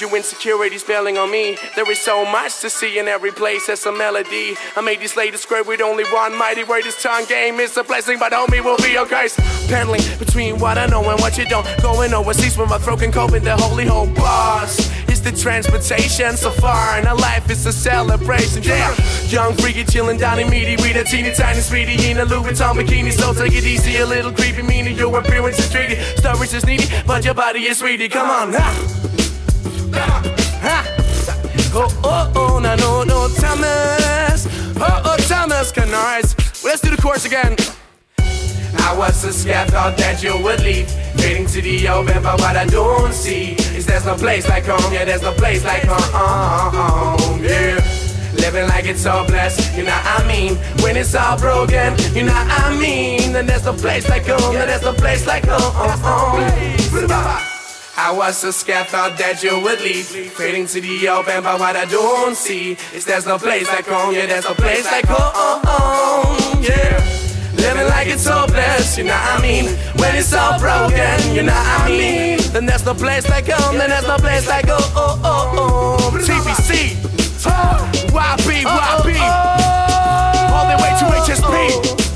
You 0.00 0.14
insecurity 0.14 0.78
spelling 0.78 1.18
on 1.18 1.30
me. 1.30 1.58
There 1.74 1.90
is 1.90 1.98
so 1.98 2.24
much 2.24 2.60
to 2.60 2.70
see 2.70 2.98
in 2.98 3.06
every 3.06 3.30
place. 3.30 3.66
There's 3.66 3.84
a 3.84 3.92
melody. 3.92 4.54
I 4.76 4.80
made 4.80 5.00
this 5.00 5.16
latest 5.16 5.42
square 5.42 5.62
with 5.62 5.80
only 5.80 6.04
one 6.04 6.36
mighty 6.36 6.64
word. 6.64 6.84
This 6.84 7.02
tongue 7.02 7.26
game 7.26 7.60
is 7.60 7.76
a 7.76 7.84
blessing, 7.84 8.18
but 8.18 8.32
homie 8.32 8.64
will 8.64 8.76
be 8.78 8.92
your 8.92 9.06
curse. 9.06 9.36
Pendling 9.68 10.18
between 10.18 10.58
what 10.58 10.78
I 10.78 10.86
know 10.86 11.08
and 11.10 11.20
what 11.20 11.36
you 11.36 11.44
don't. 11.46 11.66
Going 11.82 12.14
overseas 12.14 12.56
with 12.56 12.70
my 12.70 12.78
throat 12.78 13.00
can 13.00 13.12
cope 13.12 13.32
in 13.32 13.44
the 13.44 13.56
holy 13.56 13.86
boss. 14.14 14.90
It's 15.08 15.20
the 15.20 15.32
transportation 15.32 16.36
so 16.36 16.50
far, 16.50 16.96
and 16.96 17.06
our 17.06 17.16
life 17.16 17.50
is 17.50 17.64
a 17.66 17.72
celebration. 17.72 18.62
Yeah, 18.62 18.94
young 19.26 19.54
freaky 19.54 19.84
chilling 19.84 20.18
down 20.18 20.38
in 20.38 20.48
meaty 20.50 20.76
with 20.76 20.96
a 20.96 21.04
teeny 21.04 21.32
tiny 21.34 21.60
speedy 21.60 22.10
in 22.10 22.18
a 22.18 22.24
Louis 22.24 22.52
Vuitton 22.52 22.74
bikini. 22.76 23.12
So 23.12 23.34
take 23.34 23.54
it 23.54 23.64
easy, 23.64 23.96
a 23.96 24.06
little 24.06 24.32
creepy, 24.32 24.62
meaning 24.62 24.96
your 24.96 25.18
appearance 25.18 25.58
is 25.58 25.70
treaty. 25.70 25.96
Stories 26.16 26.54
is 26.54 26.64
needy, 26.64 26.86
but 27.06 27.24
your 27.24 27.34
body 27.34 27.66
is 27.66 27.78
sweetie. 27.78 28.08
Come 28.08 28.30
on. 28.30 29.25
Oh, 31.78 31.88
oh, 32.04 32.32
oh, 32.34 32.58
no, 32.58 32.74
no, 32.76 33.02
no, 33.02 33.28
Thomas. 33.36 34.46
Oh, 34.78 35.02
oh, 35.04 35.16
Thomas. 35.28 35.72
Well, 35.76 36.22
let's 36.64 36.80
do 36.80 36.90
the 36.90 36.96
chorus 37.00 37.24
again. 37.24 37.56
I 38.18 38.94
was 38.96 39.16
so 39.16 39.30
scared, 39.30 39.70
thought 39.70 39.96
that 39.98 40.22
you 40.22 40.36
would 40.42 40.60
leave. 40.60 40.90
Waiting 41.18 41.46
to 41.46 41.60
the 41.60 41.88
open, 41.88 42.22
but 42.22 42.40
what 42.40 42.56
I 42.56 42.66
don't 42.66 43.12
see 43.12 43.56
is 43.76 43.84
there's 43.84 44.04
no 44.06 44.14
place 44.14 44.48
like 44.48 44.64
home. 44.64 44.92
Yeah, 44.92 45.04
there's 45.04 45.22
no 45.22 45.32
place 45.32 45.64
like 45.64 45.82
home. 45.84 47.42
Yeah. 47.42 47.80
Living 48.36 48.68
like 48.68 48.84
it's 48.84 49.06
all 49.06 49.26
blessed, 49.26 49.76
you 49.76 49.84
know 49.84 49.90
what 49.90 50.24
I 50.24 50.28
mean? 50.28 50.56
When 50.82 50.96
it's 50.96 51.14
all 51.14 51.38
broken, 51.38 51.96
you 52.14 52.22
know 52.24 52.34
what 52.34 52.64
I 52.64 52.76
mean? 52.78 53.32
Then 53.32 53.46
there's 53.46 53.64
no 53.64 53.72
place 53.72 54.08
like 54.08 54.26
home, 54.26 54.52
yeah, 54.52 54.66
there's 54.66 54.82
no 54.82 54.92
place 54.92 55.26
like 55.26 55.44
home. 55.46 56.46
I 57.98 58.12
was 58.12 58.36
so 58.36 58.50
scared, 58.50 58.88
thought 58.88 59.16
that 59.16 59.42
you 59.42 59.58
would 59.58 59.80
leave. 59.80 60.06
Fading 60.06 60.66
to 60.66 60.80
the 60.80 61.08
open, 61.08 61.42
but 61.42 61.58
what 61.58 61.76
I 61.76 61.86
don't 61.86 62.36
see 62.36 62.76
is 62.94 63.06
there's 63.06 63.24
no 63.24 63.38
place 63.38 63.66
like 63.68 63.86
home. 63.86 64.14
Yeah, 64.14 64.26
there's 64.26 64.44
no 64.44 64.52
place 64.54 64.84
like 64.84 65.06
home. 65.08 66.62
Yeah. 66.62 67.00
Living 67.56 67.86
like 67.88 68.08
it's 68.08 68.22
so 68.22 68.46
blessed, 68.48 68.98
you 68.98 69.04
know 69.04 69.16
what 69.16 69.40
I 69.40 69.42
mean? 69.42 69.64
When 69.96 70.14
it's 70.14 70.32
all 70.34 70.58
broken, 70.60 71.34
you 71.34 71.42
know 71.42 71.56
what 71.56 71.80
I 71.80 71.88
mean? 71.88 72.38
Then 72.52 72.66
there's 72.66 72.84
no 72.84 72.92
place 72.92 73.28
like 73.30 73.48
home, 73.48 73.78
then 73.78 73.88
there's 73.88 74.06
no 74.06 74.18
place 74.18 74.46
like 74.46 74.66
oh, 74.68 74.76
oh, 74.94 75.20
oh, 75.24 76.10
oh. 76.12 76.18
TBC, 76.20 77.00
YB, 78.12 78.62
YB, 78.62 79.08
all 80.52 80.66
the 80.68 80.76
way 80.84 80.92
to 81.00 81.04
HSP. 81.24 82.06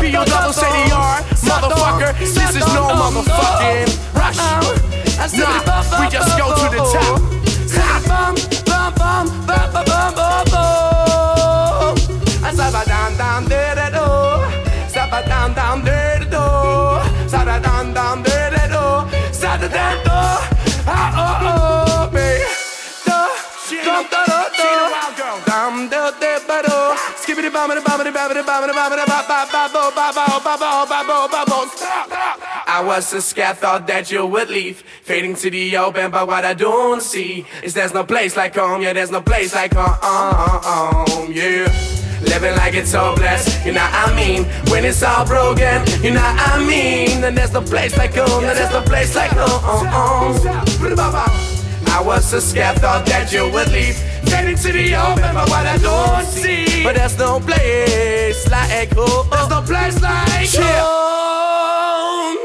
P 0.00 0.16
O 0.16 0.24
double 0.24 0.52
C 0.52 0.60
D 0.62 0.92
R, 0.92 1.20
motherfucker. 1.60 2.18
This 2.18 2.56
is 2.56 2.66
no 2.74 2.84
motherfucking 3.00 3.88
rush. 4.14 4.38
Nah, 5.38 6.00
we 6.00 6.08
just 6.10 6.36
go 6.38 6.46
to 6.54 6.66
the 6.74 6.80
top. 6.92 7.20
Bum, 8.06 8.34
down, 8.64 8.92
down 8.94 8.94
bum, 8.94 9.26
bum, 9.46 9.72
bum, 9.72 10.14
bum, 10.14 10.44
bum. 10.52 11.96
Saba 12.56 12.82
dam 12.86 13.16
down, 13.16 13.44
down 13.48 13.74
de 13.74 13.90
do. 13.96 14.06
Saba 14.88 15.22
dam 15.26 15.54
dam 15.54 15.82
de 15.84 16.18
de 16.20 16.26
down, 16.30 17.00
down 17.28 17.60
dam 17.60 17.92
dam 17.94 18.22
de 18.22 18.50
de 18.54 18.68
do. 18.72 18.84
Saba 19.32 19.68
dam 19.68 20.04
down. 20.04 20.13
I 32.66 32.82
was 32.84 33.12
a 33.12 33.20
scared, 33.22 33.58
thought 33.58 33.86
that 33.86 34.10
you 34.10 34.26
would 34.26 34.48
leave. 34.48 34.82
Fading 35.02 35.34
to 35.36 35.50
the 35.50 35.76
open, 35.76 36.10
but 36.10 36.26
what 36.26 36.44
I 36.44 36.54
don't 36.54 37.00
see 37.02 37.46
is 37.62 37.74
there's 37.74 37.94
no 37.94 38.04
place 38.04 38.36
like 38.36 38.54
home. 38.54 38.82
Yeah, 38.82 38.92
there's 38.92 39.10
no 39.10 39.20
place 39.20 39.54
like 39.54 39.72
home. 39.74 41.32
Yeah. 41.32 41.68
Living 42.22 42.54
like 42.56 42.74
it's 42.74 42.90
so 42.90 43.14
blessed, 43.16 43.66
you 43.66 43.72
know 43.72 43.82
what 43.82 44.10
I 44.10 44.16
mean? 44.16 44.44
When 44.70 44.84
it's 44.84 45.02
all 45.02 45.26
broken, 45.26 45.84
you 46.02 46.10
know 46.10 46.22
what 46.22 46.54
I 46.54 46.58
mean? 46.66 47.20
Then 47.20 47.34
there's 47.34 47.52
no 47.52 47.60
place 47.60 47.96
like 47.98 48.14
home, 48.14 48.42
then 48.42 48.56
there's 48.56 48.70
no 48.72 48.80
place 48.80 49.14
like 49.14 49.30
home. 49.32 49.86
I 51.94 52.02
was 52.02 52.24
so 52.24 52.40
scared, 52.40 52.78
thought 52.78 53.06
that 53.06 53.32
you 53.32 53.48
would 53.52 53.70
leave. 53.70 53.96
Turning 54.26 54.56
to 54.56 54.72
the 54.72 54.96
open, 54.96 55.32
but 55.32 55.48
what 55.48 55.64
I 55.64 55.78
don't 55.78 56.26
see. 56.26 56.82
But 56.82 56.96
there's 56.96 57.16
no 57.16 57.38
place 57.38 58.50
like 58.50 58.92
home. 58.92 59.30
There's 59.30 59.48
no 59.48 59.62
place 59.62 60.02
like 60.02 60.50
home. 60.58 62.36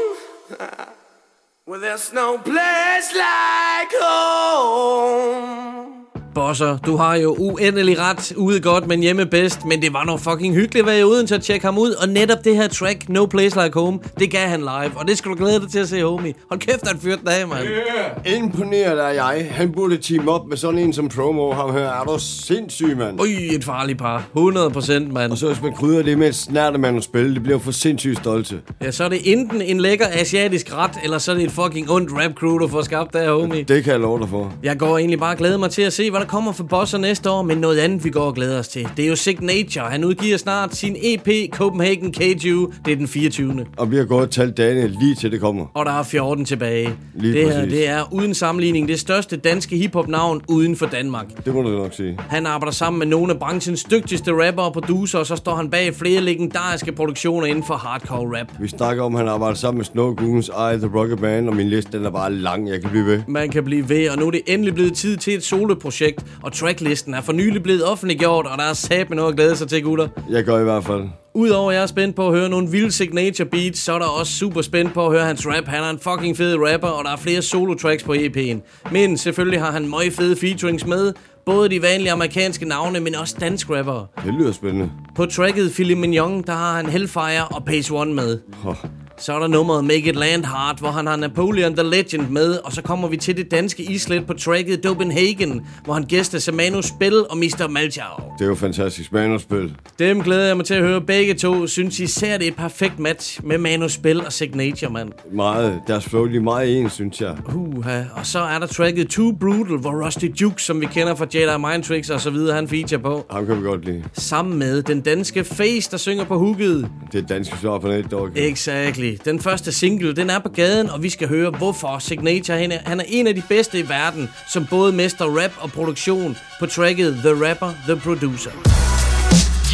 Well, 1.66 1.80
there's 1.80 2.12
no 2.12 2.38
place 2.38 3.12
like 3.12 3.90
home. 4.00 5.99
Bosser, 6.34 6.78
du 6.86 6.96
har 6.96 7.14
jo 7.14 7.36
uendelig 7.38 7.98
ret 7.98 8.32
ude 8.36 8.60
godt, 8.60 8.86
men 8.86 9.00
hjemme 9.00 9.26
bedst. 9.26 9.64
Men 9.64 9.82
det 9.82 9.92
var 9.92 10.04
noget 10.04 10.20
fucking 10.20 10.54
hyggeligt 10.54 10.88
at 10.88 10.92
være 10.92 11.06
uden 11.06 11.26
til 11.26 11.34
at 11.34 11.42
tjekke 11.42 11.66
ham 11.66 11.78
ud. 11.78 11.90
Og 11.90 12.08
netop 12.08 12.38
det 12.44 12.56
her 12.56 12.68
track, 12.68 13.08
No 13.08 13.26
Place 13.26 13.62
Like 13.62 13.78
Home, 13.78 13.98
det 14.18 14.30
gav 14.30 14.48
han 14.48 14.60
live. 14.60 14.90
Og 14.96 15.08
det 15.08 15.18
skal 15.18 15.30
du 15.30 15.36
glæde 15.36 15.60
dig 15.60 15.70
til 15.70 15.78
at 15.78 15.88
se, 15.88 16.04
homie. 16.04 16.34
Hold 16.50 16.60
kæft, 16.60 16.88
han 16.88 16.98
fyrt 17.00 17.20
den 17.20 17.28
af, 17.28 17.48
mand. 17.48 17.64
Yeah. 17.64 18.38
Imponeret 18.38 19.04
er 19.04 19.08
jeg. 19.08 19.48
Han 19.50 19.72
burde 19.72 19.96
team 19.96 20.28
op 20.28 20.46
med 20.48 20.56
sådan 20.56 20.78
en 20.78 20.92
som 20.92 21.08
promo. 21.08 21.52
Ham 21.52 21.72
her 21.72 21.80
er 21.80 22.04
du 22.04 22.16
sindssyg, 22.18 22.96
mand. 22.96 23.20
Ui, 23.20 23.54
et 23.54 23.64
farligt 23.64 23.98
par. 23.98 24.24
100 24.36 24.70
procent, 24.70 25.12
mand. 25.12 25.32
Og 25.32 25.38
så 25.38 25.46
hvis 25.46 25.62
man 25.62 25.72
krydder 25.72 26.02
det 26.02 26.18
med 26.18 26.28
et 26.28 26.34
snærtemand 26.34 26.96
at 26.96 27.04
spille, 27.04 27.34
det 27.34 27.42
bliver 27.42 27.58
for 27.58 27.72
sindssygt 27.72 28.18
stolte. 28.18 28.60
Ja, 28.82 28.90
så 28.90 29.04
er 29.04 29.08
det 29.08 29.32
enten 29.32 29.62
en 29.62 29.80
lækker 29.80 30.06
asiatisk 30.12 30.74
ret, 30.76 30.90
eller 31.04 31.18
så 31.18 31.30
er 31.30 31.34
det 31.34 31.44
et 31.44 31.52
fucking 31.52 31.90
ondt 31.90 32.10
rap 32.12 32.32
crew, 32.34 32.58
du 32.58 32.68
får 32.68 32.82
skabt 32.82 33.12
der, 33.12 33.32
homie. 33.32 33.62
Det 33.62 33.84
kan 33.84 33.92
jeg 33.92 34.00
love 34.00 34.20
dig 34.20 34.28
for. 34.28 34.52
Jeg 34.62 34.78
går 34.78 34.98
egentlig 34.98 35.20
bare 35.20 35.32
og 35.32 35.38
glæder 35.38 35.58
mig 35.58 35.70
til 35.70 35.82
at 35.82 35.92
se, 35.92 36.10
hvad 36.20 36.26
der 36.26 36.30
kommer 36.30 36.52
for 36.52 36.64
Bosser 36.64 36.98
næste 36.98 37.30
år, 37.30 37.42
men 37.42 37.58
noget 37.58 37.78
andet, 37.78 38.04
vi 38.04 38.10
går 38.10 38.20
og 38.20 38.34
glæder 38.34 38.58
os 38.58 38.68
til. 38.68 38.88
Det 38.96 39.04
er 39.04 39.08
jo 39.08 39.16
Signature. 39.16 39.90
Han 39.90 40.04
udgiver 40.04 40.36
snart 40.36 40.74
sin 40.74 40.96
EP 41.02 41.50
Copenhagen 41.52 42.12
KU. 42.12 42.72
Det 42.84 42.92
er 42.92 42.96
den 42.96 43.08
24. 43.08 43.66
Og 43.76 43.90
vi 43.90 43.96
har 43.96 44.04
gået 44.04 44.22
og 44.22 44.30
talt 44.30 44.56
dagene 44.56 44.88
lige 44.88 45.14
til 45.14 45.32
det 45.32 45.40
kommer. 45.40 45.66
Og 45.74 45.86
der 45.86 45.92
er 45.92 46.02
14 46.02 46.44
tilbage. 46.44 46.94
Lige 47.14 47.32
det 47.32 47.44
her, 47.44 47.54
præcis. 47.54 47.72
det 47.72 47.88
er 47.88 48.12
uden 48.12 48.34
sammenligning 48.34 48.88
det 48.88 49.00
største 49.00 49.36
danske 49.36 49.76
hiphop-navn 49.76 50.42
uden 50.48 50.76
for 50.76 50.86
Danmark. 50.86 51.44
Det 51.44 51.54
må 51.54 51.62
du 51.62 51.68
nok 51.68 51.92
sige. 51.94 52.18
Han 52.28 52.46
arbejder 52.46 52.72
sammen 52.72 52.98
med 52.98 53.06
nogle 53.06 53.32
af 53.32 53.38
branchens 53.38 53.84
dygtigste 53.84 54.46
rapper 54.46 54.62
og 54.62 54.72
producer, 54.72 55.18
og 55.18 55.26
så 55.26 55.36
står 55.36 55.54
han 55.54 55.70
bag 55.70 55.94
flere 55.94 56.20
legendariske 56.20 56.92
produktioner 56.92 57.46
inden 57.46 57.64
for 57.64 57.74
hardcore 57.74 58.40
rap. 58.40 58.46
Vi 58.60 58.68
snakker 58.68 59.02
om, 59.02 59.14
at 59.14 59.20
han 59.20 59.28
arbejder 59.28 59.56
sammen 59.56 59.78
med 59.78 59.84
Snow 59.84 60.14
Goons, 60.14 60.48
I 60.48 60.78
The 60.78 60.90
Rocket 60.94 61.18
Band, 61.20 61.48
og 61.48 61.56
min 61.56 61.68
liste 61.68 61.98
den 61.98 62.06
er 62.06 62.10
bare 62.10 62.32
lang. 62.32 62.68
Jeg 62.68 62.80
kan 62.80 62.90
blive 62.90 63.06
ved. 63.06 63.22
Man 63.28 63.50
kan 63.50 63.64
blive 63.64 63.88
ved, 63.88 64.10
og 64.10 64.18
nu 64.18 64.26
er 64.26 64.30
det 64.30 64.40
endelig 64.46 64.74
blevet 64.74 64.94
tid 64.94 65.16
til 65.16 65.34
et 65.34 65.44
soloprojekt, 65.44 66.09
og 66.42 66.52
tracklisten 66.52 67.14
er 67.14 67.20
for 67.20 67.32
nylig 67.32 67.62
blevet 67.62 67.84
offentliggjort, 67.84 68.46
og 68.46 68.58
der 68.58 68.64
er 68.64 68.72
sat 68.72 69.08
med 69.08 69.16
noget 69.16 69.30
at 69.30 69.36
glæde 69.36 69.56
sig 69.56 69.68
til, 69.68 69.82
gutter. 69.82 70.08
Jeg 70.30 70.44
gør 70.44 70.60
i 70.60 70.64
hvert 70.64 70.84
fald. 70.84 71.02
Udover 71.34 71.70
at 71.70 71.76
jeg 71.76 71.82
er 71.82 71.86
spændt 71.86 72.16
på 72.16 72.28
at 72.28 72.34
høre 72.34 72.48
nogle 72.48 72.70
vilde 72.70 72.92
signature 72.92 73.48
beats, 73.48 73.80
så 73.80 73.92
er 73.92 73.98
der 73.98 74.06
også 74.06 74.32
super 74.32 74.62
spændt 74.62 74.94
på 74.94 75.06
at 75.06 75.12
høre 75.12 75.24
hans 75.24 75.46
rap. 75.46 75.66
Han 75.66 75.82
er 75.82 75.90
en 75.90 75.98
fucking 75.98 76.36
fed 76.36 76.56
rapper, 76.56 76.88
og 76.88 77.04
der 77.04 77.10
er 77.10 77.16
flere 77.16 77.42
solo 77.42 77.74
tracks 77.74 78.04
på 78.04 78.12
EP'en. 78.12 78.90
Men 78.92 79.18
selvfølgelig 79.18 79.60
har 79.60 79.72
han 79.72 79.88
møg 79.88 80.12
fede 80.12 80.36
featurings 80.36 80.86
med, 80.86 81.12
både 81.46 81.68
de 81.68 81.82
vanlige 81.82 82.12
amerikanske 82.12 82.64
navne, 82.64 83.00
men 83.00 83.14
også 83.14 83.36
dansk 83.40 83.70
rappere. 83.70 84.06
Det 84.24 84.34
lyder 84.34 84.52
spændende. 84.52 84.90
På 85.16 85.26
tracket 85.26 85.72
Philip 85.72 85.98
Mignon, 85.98 86.42
der 86.42 86.52
har 86.52 86.76
han 86.76 86.86
Hellfire 86.86 87.44
og 87.44 87.64
Pace 87.64 87.94
One 87.94 88.14
med. 88.14 88.38
Oh. 88.66 88.74
Så 89.20 89.32
er 89.32 89.38
der 89.38 89.46
nummeret 89.46 89.84
Make 89.84 90.08
It 90.08 90.16
Land 90.16 90.44
Hard, 90.44 90.78
hvor 90.78 90.90
han 90.90 91.06
har 91.06 91.16
Napoleon 91.16 91.76
the 91.76 91.90
Legend 91.90 92.28
med, 92.28 92.58
og 92.64 92.72
så 92.72 92.82
kommer 92.82 93.08
vi 93.08 93.16
til 93.16 93.36
det 93.36 93.50
danske 93.50 93.82
islet 93.82 94.26
på 94.26 94.32
tracket 94.34 94.80
Copenhagen, 94.84 95.66
hvor 95.84 95.94
han 95.94 96.02
gæster 96.04 96.38
Samano 96.38 96.82
Spil 96.82 97.26
og 97.30 97.36
Mr. 97.36 97.68
Malchow. 97.68 98.30
Det 98.38 98.44
er 98.44 98.48
jo 98.48 98.54
fantastisk 98.54 99.12
manusspil. 99.12 99.76
Dem 99.98 100.22
glæder 100.22 100.46
jeg 100.46 100.56
mig 100.56 100.66
til 100.66 100.74
at 100.74 100.82
høre 100.82 101.00
begge 101.00 101.34
to. 101.34 101.66
Synes 101.66 102.00
især 102.00 102.38
det 102.38 102.46
er 102.46 102.50
et 102.50 102.56
perfekt 102.56 102.98
match 102.98 103.40
med 103.44 103.58
Manus 103.58 103.92
Spil 103.92 104.26
og 104.26 104.32
Signature, 104.32 104.92
mand. 104.92 105.12
Meget. 105.32 105.80
Deres 105.86 106.04
flow 106.04 106.24
lige 106.24 106.40
meget 106.40 106.78
en, 106.80 106.90
synes 106.90 107.20
jeg. 107.20 107.36
Uha. 107.54 108.02
Og 108.14 108.26
så 108.26 108.38
er 108.38 108.58
der 108.58 108.66
tracket 108.66 109.08
Too 109.08 109.32
Brutal, 109.40 109.76
hvor 109.76 110.06
Rusty 110.06 110.24
Jukes, 110.24 110.62
som 110.62 110.80
vi 110.80 110.86
kender 110.86 111.14
fra 111.14 111.26
Jedi 111.34 111.58
Mind 111.70 111.82
Tricks 111.82 112.10
og 112.10 112.20
så 112.20 112.30
videre, 112.30 112.54
han 112.54 112.68
feature 112.68 113.00
på. 113.00 113.26
Ham 113.30 113.46
kan 113.46 113.56
vi 113.58 113.62
godt 113.62 113.84
lide. 113.84 114.04
Sammen 114.12 114.58
med 114.58 114.82
den 114.82 115.00
danske 115.00 115.44
Face, 115.44 115.90
der 115.90 115.96
synger 115.96 116.24
på 116.24 116.38
hooket. 116.38 116.88
Det 117.12 117.22
er 117.22 117.26
danske 117.26 117.58
svar 117.58 117.78
på 117.78 117.88
net, 117.88 118.10
dog. 118.10 118.28
Exactly. 118.36 119.09
Den 119.24 119.40
første 119.40 119.72
single, 119.72 120.16
den 120.16 120.30
er 120.30 120.38
på 120.38 120.48
gaden, 120.48 120.90
og 120.90 121.02
vi 121.02 121.10
skal 121.10 121.28
høre, 121.28 121.50
hvorfor 121.50 121.98
Signature 121.98 122.58
han 122.58 122.72
er, 122.72 122.78
han 122.86 123.00
er 123.00 123.04
en 123.08 123.26
af 123.26 123.34
de 123.34 123.42
bedste 123.48 123.78
i 123.78 123.88
verden, 123.88 124.30
som 124.48 124.66
både 124.70 124.92
mester 124.92 125.24
rap 125.24 125.52
og 125.58 125.70
produktion 125.70 126.36
på 126.60 126.66
tracket 126.66 127.14
The 127.14 127.48
Rapper, 127.48 127.72
The 127.88 127.96
Producer. 127.96 128.50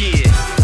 Yeah. 0.01 0.56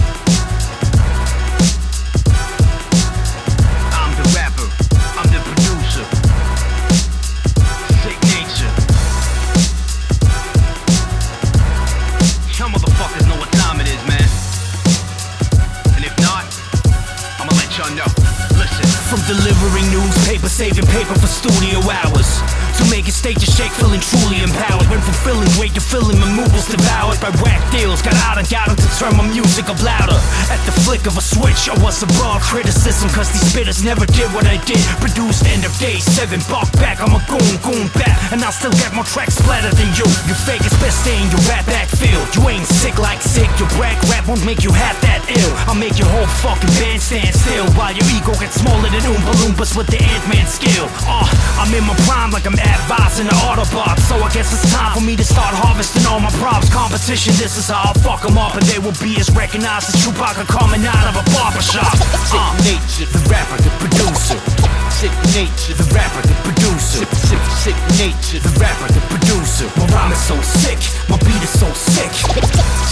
Saving 20.64 20.88
paper 20.96 21.12
for 21.20 21.28
studio 21.28 21.76
hours. 21.92 22.40
To 22.80 22.88
making 22.88 23.12
stages 23.12 23.52
shake, 23.52 23.76
feeling 23.76 24.00
truly 24.00 24.40
empowered. 24.40 24.88
When 24.88 25.02
fulfilling 25.04 25.52
weight, 25.60 25.76
you're 25.76 25.84
feeling 25.84 26.16
my 26.24 26.32
moves 26.32 26.72
devoured 26.72 27.20
by 27.20 27.36
whack 27.44 27.60
deals. 27.70 28.02
Got 28.02 28.16
out 28.24 28.40
and 28.40 28.48
got 28.48 28.72
to 28.72 28.88
turn 28.96 29.12
my 29.20 29.28
music 29.28 29.68
up 29.68 29.84
louder. 29.84 30.16
At 30.48 30.64
the 30.64 30.72
flick 30.72 31.04
of 31.06 31.18
a 31.18 31.22
switch, 31.22 31.68
I 31.68 31.76
was 31.84 32.02
above 32.02 32.42
criticism, 32.48 33.10
cause 33.12 33.28
these 33.36 33.44
spitters 33.52 33.84
never 33.84 34.06
did 34.06 34.32
what 34.32 34.48
I 34.48 34.56
did. 34.64 34.80
Produced 35.04 35.44
end 35.52 35.66
of 35.66 35.78
day 35.84 36.00
seven, 36.00 36.40
buck 36.48 36.72
back, 36.80 37.04
I'm 37.04 37.12
a 37.12 37.20
goon, 37.28 37.54
goon 37.60 37.88
back. 38.00 38.13
And 38.34 38.42
I'll 38.42 38.50
still 38.50 38.74
get 38.82 38.90
more 38.98 39.06
tracks 39.06 39.38
splattered 39.38 39.78
than 39.78 39.94
you. 39.94 40.10
You 40.26 40.34
fake 40.34 40.66
it's 40.66 40.74
best 40.82 41.06
stay 41.06 41.14
in 41.22 41.30
your 41.30 41.38
rap 41.46 41.70
backfield. 41.70 42.26
You 42.34 42.42
ain't 42.50 42.66
sick 42.66 42.98
like 42.98 43.22
sick, 43.22 43.46
your 43.62 43.70
brag 43.78 43.94
rap 44.10 44.26
won't 44.26 44.42
make 44.42 44.66
you 44.66 44.74
half 44.74 44.98
that 45.06 45.22
ill. 45.30 45.54
I'll 45.70 45.78
make 45.78 46.02
your 46.02 46.10
whole 46.10 46.26
fucking 46.42 46.74
band 46.82 46.98
stand 46.98 47.30
still 47.30 47.70
while 47.78 47.94
your 47.94 48.02
ego 48.10 48.34
gets 48.42 48.58
smaller 48.58 48.90
than 48.90 49.06
Oompa 49.06 49.38
Loompas 49.38 49.78
with 49.78 49.86
the 49.86 50.02
Ant-Man 50.02 50.50
skill. 50.50 50.90
Uh, 51.06 51.30
I'm 51.62 51.70
in 51.78 51.86
my 51.86 51.94
prime 52.10 52.34
like 52.34 52.50
I'm 52.50 52.58
advising 52.58 53.30
the 53.30 53.38
Autobot. 53.46 54.02
So 54.10 54.18
I 54.18 54.34
guess 54.34 54.50
it's 54.50 54.66
time 54.74 54.98
for 54.98 55.06
me 55.06 55.14
to 55.14 55.26
start 55.26 55.54
harvesting 55.54 56.02
all 56.10 56.18
my 56.18 56.34
props. 56.42 56.74
Competition, 56.74 57.38
this 57.38 57.54
is 57.54 57.70
how 57.70 57.94
I'll 57.94 58.02
fuck 58.02 58.26
them 58.26 58.42
up. 58.42 58.58
And 58.58 58.66
they 58.66 58.82
will 58.82 58.98
be 58.98 59.14
as 59.22 59.30
recognized 59.38 59.94
as 59.94 60.02
Chewbacca 60.02 60.50
coming 60.50 60.82
out 60.90 61.06
of 61.06 61.22
a 61.22 61.26
barbershop. 61.38 61.86
Uh, 62.34 62.50
Signature, 62.66 63.14
the 63.14 63.22
rapper, 63.30 63.62
the 63.62 63.70
producer. 63.78 64.42
Signature, 64.90 65.78
the 65.78 65.86
rapper, 65.94 66.26
the 66.26 66.34
producer. 66.42 66.63
Sig- 66.94 67.10
sig- 67.26 67.50
Signature, 67.64 68.40
the 68.46 68.54
rapper, 68.62 68.86
the 68.94 69.02
producer. 69.10 69.66
My 69.78 69.86
rhyme 69.88 70.12
is 70.12 70.22
so 70.30 70.38
sick, 70.62 70.78
my 71.10 71.18
beat 71.26 71.42
is 71.42 71.50
so 71.60 71.66
sick. 71.74 72.12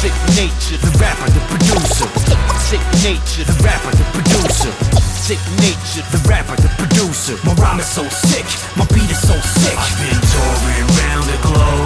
Sick 0.02 0.16
nature, 0.34 0.78
the 0.82 0.90
rapper, 0.98 1.30
the 1.30 1.42
producer. 1.52 2.08
Sick 2.66 2.82
nature, 3.06 3.46
the 3.46 3.54
rapper, 3.62 3.92
the 3.94 4.06
producer. 4.16 4.72
Sick 5.22 5.38
nature, 5.62 6.02
the 6.10 6.18
rapper, 6.28 6.56
the 6.58 6.70
producer. 6.82 7.38
My 7.46 7.54
rhyme 7.62 7.80
is 7.80 7.86
so 7.86 8.02
sick, 8.10 8.46
my 8.76 8.86
beat 8.90 9.06
is 9.06 9.22
so 9.22 9.38
sick. 9.38 9.78
I've 9.78 9.94
been 10.02 10.18
touring 10.34 10.88
around 10.98 11.24
the 11.30 11.38
globe, 11.46 11.81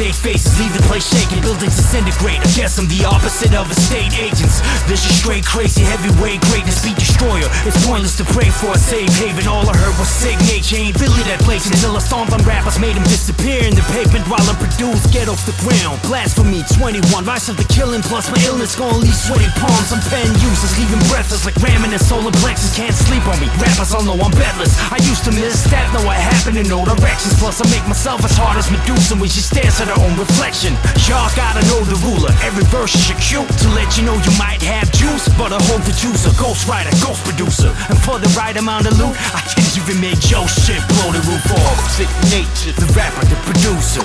see 0.00 0.09
faces, 0.20 0.52
leave 0.60 0.72
the 0.76 0.84
place 0.84 1.08
shaking, 1.08 1.40
buildings 1.40 1.76
disintegrate. 1.80 2.44
I 2.44 2.48
guess 2.52 2.76
I'm 2.76 2.84
the 2.92 3.08
opposite 3.08 3.56
of 3.56 3.72
estate 3.72 4.12
agents. 4.20 4.60
This 4.84 5.00
is 5.08 5.16
straight 5.16 5.44
crazy, 5.48 5.80
heavyweight 5.80 6.44
greatness, 6.52 6.84
beat 6.84 7.00
destroyer. 7.00 7.48
It's 7.64 7.80
pointless 7.88 8.16
to 8.20 8.24
pray 8.28 8.52
for 8.52 8.76
a 8.76 8.78
safe 8.78 9.08
haven. 9.16 9.48
All 9.48 9.64
I 9.64 9.72
heard 9.72 9.96
was 9.96 10.12
signature, 10.12 10.76
ain't 10.76 11.00
really 11.00 11.24
that 11.32 11.40
place 11.40 11.64
until 11.64 11.96
I 11.96 12.04
stomped 12.04 12.36
on 12.36 12.44
rappers, 12.44 12.76
made 12.76 13.00
them 13.00 13.08
disappear 13.08 13.64
in 13.64 13.72
the 13.72 13.84
pavement 13.96 14.28
while 14.28 14.44
I 14.44 14.54
produce. 14.60 15.00
Get 15.08 15.32
off 15.32 15.40
the 15.48 15.56
ground, 15.64 16.04
blasphemy 16.04 16.62
21, 16.76 17.00
rise 17.24 17.48
of 17.48 17.56
the 17.56 17.64
killing, 17.72 18.04
plus 18.04 18.28
my 18.28 18.38
illness 18.44 18.76
gonna 18.76 19.00
leave 19.00 19.16
sweaty 19.16 19.48
palms. 19.56 19.88
I'm 19.88 20.04
pen 20.12 20.28
useless, 20.44 20.76
leaving 20.76 21.00
breathless 21.08 21.48
like 21.48 21.56
ramming 21.64 21.96
and 21.96 22.02
solar 22.04 22.32
plexus. 22.44 22.76
Can't 22.76 22.94
sleep 22.94 23.24
on 23.24 23.40
me, 23.40 23.48
rappers 23.56 23.96
all 23.96 24.04
know 24.04 24.20
I'm 24.20 24.34
bedless. 24.36 24.76
I 24.92 25.00
used 25.08 25.24
to 25.24 25.32
miss 25.32 25.64
that, 25.72 25.88
now 25.96 26.04
I 26.04 26.20
happen 26.20 26.60
in 26.60 26.68
no 26.68 26.84
directions. 26.84 27.40
Plus 27.40 27.56
I 27.64 27.66
make 27.72 27.84
myself 27.88 28.20
as 28.20 28.36
hard 28.36 28.60
as 28.60 28.68
Medusa 28.68 29.16
when 29.16 29.32
she 29.32 29.40
stares 29.40 29.80
at 29.80 29.88
her 29.88 29.96
own 29.96 30.09
reflection. 30.16 30.74
Y'all 31.06 31.30
gotta 31.36 31.60
know 31.68 31.82
the 31.84 31.98
ruler, 32.06 32.32
every 32.42 32.64
verse 32.70 32.94
is 32.94 33.10
your 33.10 33.18
cue 33.18 33.44
to 33.44 33.66
let 33.76 33.98
you 33.98 34.02
know 34.02 34.14
you 34.14 34.32
might 34.38 34.62
have 34.62 34.90
juice, 34.92 35.28
but 35.36 35.52
I 35.52 35.58
hold 35.68 35.82
the 35.82 35.92
juicer, 35.92 36.32
ghost 36.38 36.66
writer, 36.66 36.90
ghost 37.02 37.22
producer. 37.26 37.74
And 37.90 37.98
for 38.02 38.18
the 38.18 38.30
right 38.38 38.56
amount 38.56 38.86
of 38.86 38.96
loot, 38.98 39.14
I 39.34 39.42
can 39.44 39.62
even 39.76 40.00
make 40.00 40.18
Joe 40.20 40.46
shit 40.46 40.80
blow 40.96 41.12
the 41.12 41.22
roof 41.26 41.46
off. 41.52 41.78
Signature, 41.92 42.72
the 42.78 42.88
rapper, 42.96 43.24
the 43.26 43.38
producer. 43.46 44.02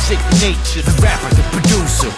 Signature, 0.00 0.82
the 0.82 0.94
rapper, 1.02 1.30
the 1.34 1.44
producer. 1.52 2.10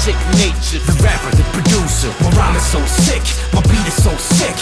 Signature, 0.00 0.80
the 0.84 0.96
rapper, 1.04 1.30
the 1.36 1.46
producer. 1.52 2.10
My 2.24 2.30
rhyme 2.38 2.56
is 2.56 2.66
so 2.66 2.80
sick, 2.86 3.22
my 3.52 3.62
beat 3.68 3.86
is 3.86 3.98
so 3.98 4.12
sick. 4.16 4.56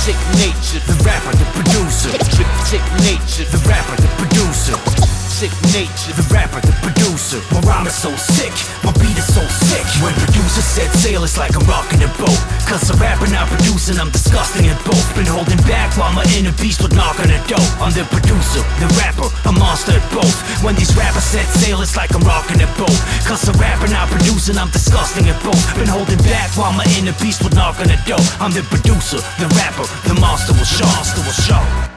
Signature, 0.00 0.80
the 0.86 0.96
rapper, 1.04 1.32
the 1.36 1.46
producer. 1.52 2.10
Signature, 2.64 3.46
the 3.50 3.60
rapper, 3.68 3.96
the 4.00 4.10
producer. 4.16 4.76
Signature, 5.28 6.12
the 6.16 6.26
rapper, 6.34 6.60
the 6.60 6.72
rhyme 7.80 7.88
is 7.88 7.96
so 7.96 8.12
sick, 8.16 8.52
my 8.84 8.92
beat 9.00 9.16
is 9.16 9.26
so 9.32 9.40
sick. 9.40 9.84
When 10.04 10.12
producers 10.14 10.64
said 10.64 10.90
sail, 11.00 11.24
it's 11.24 11.38
like 11.38 11.56
I'm 11.56 11.64
rocking 11.66 12.02
a 12.02 12.10
boat. 12.20 12.36
Cause 12.68 12.90
I'm 12.90 12.98
rapping, 13.00 13.32
not 13.32 13.48
producing, 13.48 13.98
I'm 13.98 14.10
disgusting 14.10 14.66
at 14.68 14.76
both. 14.84 15.04
Been 15.16 15.26
holding 15.26 15.60
back 15.64 15.96
while 15.96 16.12
my 16.12 16.24
inner 16.36 16.52
beast 16.60 16.82
would 16.82 16.94
knock 16.94 17.18
on 17.20 17.28
the 17.28 17.40
door. 17.48 17.64
I'm 17.80 17.92
the 17.92 18.04
producer, 18.04 18.60
the 18.80 18.88
rapper, 19.00 19.28
a 19.48 19.52
monster 19.52 19.96
at 19.96 20.04
both. 20.12 20.36
When 20.62 20.74
these 20.76 20.94
rappers 20.96 21.24
set 21.24 21.46
sail, 21.46 21.80
it's 21.80 21.96
like 21.96 22.14
I'm 22.14 22.22
rocking 22.22 22.60
a 22.60 22.68
boat. 22.76 23.00
Cause 23.24 23.48
I'm 23.48 23.56
rapping, 23.56 23.92
not 23.92 24.08
producing, 24.08 24.58
I'm 24.58 24.70
disgusting 24.70 25.28
at 25.28 25.40
both. 25.42 25.60
Been 25.76 25.88
holding 25.88 26.20
back 26.28 26.52
while 26.56 26.72
my 26.72 26.84
inner 27.00 27.16
beast 27.20 27.42
would 27.42 27.54
knock 27.54 27.80
on 27.80 27.88
the 27.88 27.98
door. 28.04 28.22
I'm 28.40 28.52
the 28.52 28.62
producer, 28.68 29.24
the 29.40 29.48
rapper, 29.56 29.88
the 30.04 30.14
monster 30.20 30.52
will 30.52 30.68
show. 30.68 30.84
Monster 30.84 31.22
will 31.24 31.38
show. 31.48 31.89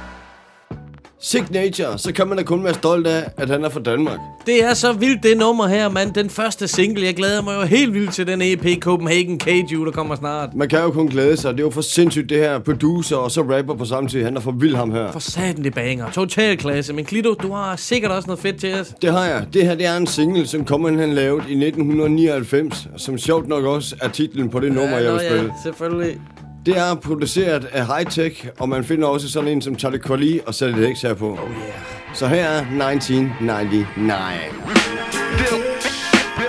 Signature, 1.26 1.98
så 1.98 2.14
kan 2.14 2.28
man 2.28 2.38
da 2.38 2.44
kun 2.44 2.64
være 2.64 2.74
stolt 2.74 3.08
af, 3.08 3.24
at 3.38 3.50
han 3.50 3.64
er 3.64 3.70
fra 3.70 3.80
Danmark. 3.80 4.20
Det 4.46 4.64
er 4.64 4.74
så 4.74 4.94
vildt, 4.94 5.24
det 5.24 5.38
nummer 5.38 5.68
her, 5.68 5.90
mand. 5.90 6.14
Den 6.14 6.30
første 6.30 6.68
single. 6.68 7.06
Jeg 7.06 7.16
glæder 7.16 7.42
mig 7.42 7.56
jo 7.56 7.62
helt 7.62 7.94
vildt 7.94 8.14
til 8.14 8.28
den 8.28 8.42
EP 8.42 8.80
Copenhagen 8.82 9.40
Cage, 9.40 9.86
der 9.86 9.92
kommer 9.92 10.16
snart. 10.16 10.50
Man 10.56 10.70
kan 10.70 10.82
jo 10.82 10.92
kun 10.92 11.08
glæde 11.08 11.38
sig. 11.38 11.54
Det 11.54 11.60
er 11.60 11.64
jo 11.64 11.70
for 11.70 11.82
sindssygt, 11.82 12.30
det 12.30 12.38
her 12.38 12.60
producer 12.60 13.16
og 13.16 13.32
så 13.32 13.42
rapper 13.42 13.76
på 13.76 13.86
samme 13.86 14.10
tid. 14.10 14.24
Han 14.24 14.38
er 14.38 14.42
for 14.42 14.52
vild, 14.52 14.76
ham 14.76 14.92
her. 14.92 15.12
For 15.12 15.20
satan, 15.20 15.64
det 15.64 15.74
banger. 15.74 16.12
Total 16.12 16.58
klasse. 16.58 16.94
Men 16.94 17.06
Klito, 17.06 17.34
du 17.34 17.52
har 17.52 17.76
sikkert 17.76 18.12
også 18.12 18.28
noget 18.28 18.40
fedt 18.40 18.60
til 18.60 18.74
os. 18.74 18.94
Det 19.02 19.12
har 19.12 19.26
jeg. 19.26 19.46
Det 19.54 19.66
her 19.66 19.76
det 19.76 19.86
er 19.86 19.98
en 19.98 20.08
single, 20.08 20.48
som 20.48 20.68
Common 20.68 21.00
han 21.00 21.14
lavede 21.14 21.44
i 21.50 21.66
1999, 21.66 22.88
som 22.98 23.18
sjovt 23.18 23.48
nok 23.48 23.64
også 23.66 23.96
er 24.02 24.08
titlen 24.08 24.50
på 24.50 24.60
det 24.60 24.72
nummer, 24.72 24.98
jeg 24.98 25.14
vil 25.14 25.20
spille. 25.20 25.44
ja, 25.44 25.50
selvfølgelig. 25.64 26.20
Det 26.66 26.78
er 26.78 26.96
produceret 26.96 27.66
af 27.72 27.86
Hightech, 27.88 28.48
og 28.60 28.70
man 28.70 28.84
finder 28.84 29.08
også 29.08 29.30
sådan 29.30 29.50
en 29.50 29.62
som 29.62 29.80
Charlie 29.80 30.02
Quali 30.08 30.42
og 30.48 30.54
Sally 30.56 30.94
X 30.96 31.02
her 31.02 31.14
på. 31.14 31.32
Oh 31.32 31.38
yeah. 31.38 31.74
Så 32.14 32.28
her 32.28 32.46
er 32.46 32.58
1999. 32.58 33.94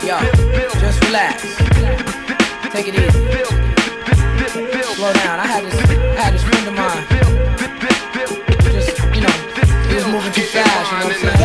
Yo, 0.08 0.16
just 0.86 0.98
relax. 1.08 1.34
Take 2.74 2.88
it 2.88 2.94
easy. 2.94 3.18
Slow 4.96 5.12
down. 5.22 5.36
I 5.38 5.46
had 5.52 5.62
this, 5.64 5.74
I 5.80 6.22
had 6.22 6.32
this 6.34 6.44
friend 6.48 6.66
of 6.70 6.74
mine. 6.82 7.02
Just, 8.74 8.98
you 9.14 9.22
know, 9.24 9.34
he 9.88 9.94
was 9.98 10.06
moving 10.14 10.32
too 10.38 10.46
fast, 10.54 10.90
you 10.90 10.96
know 10.98 11.06
what 11.06 11.14
I'm 11.14 11.22
saying? 11.22 11.40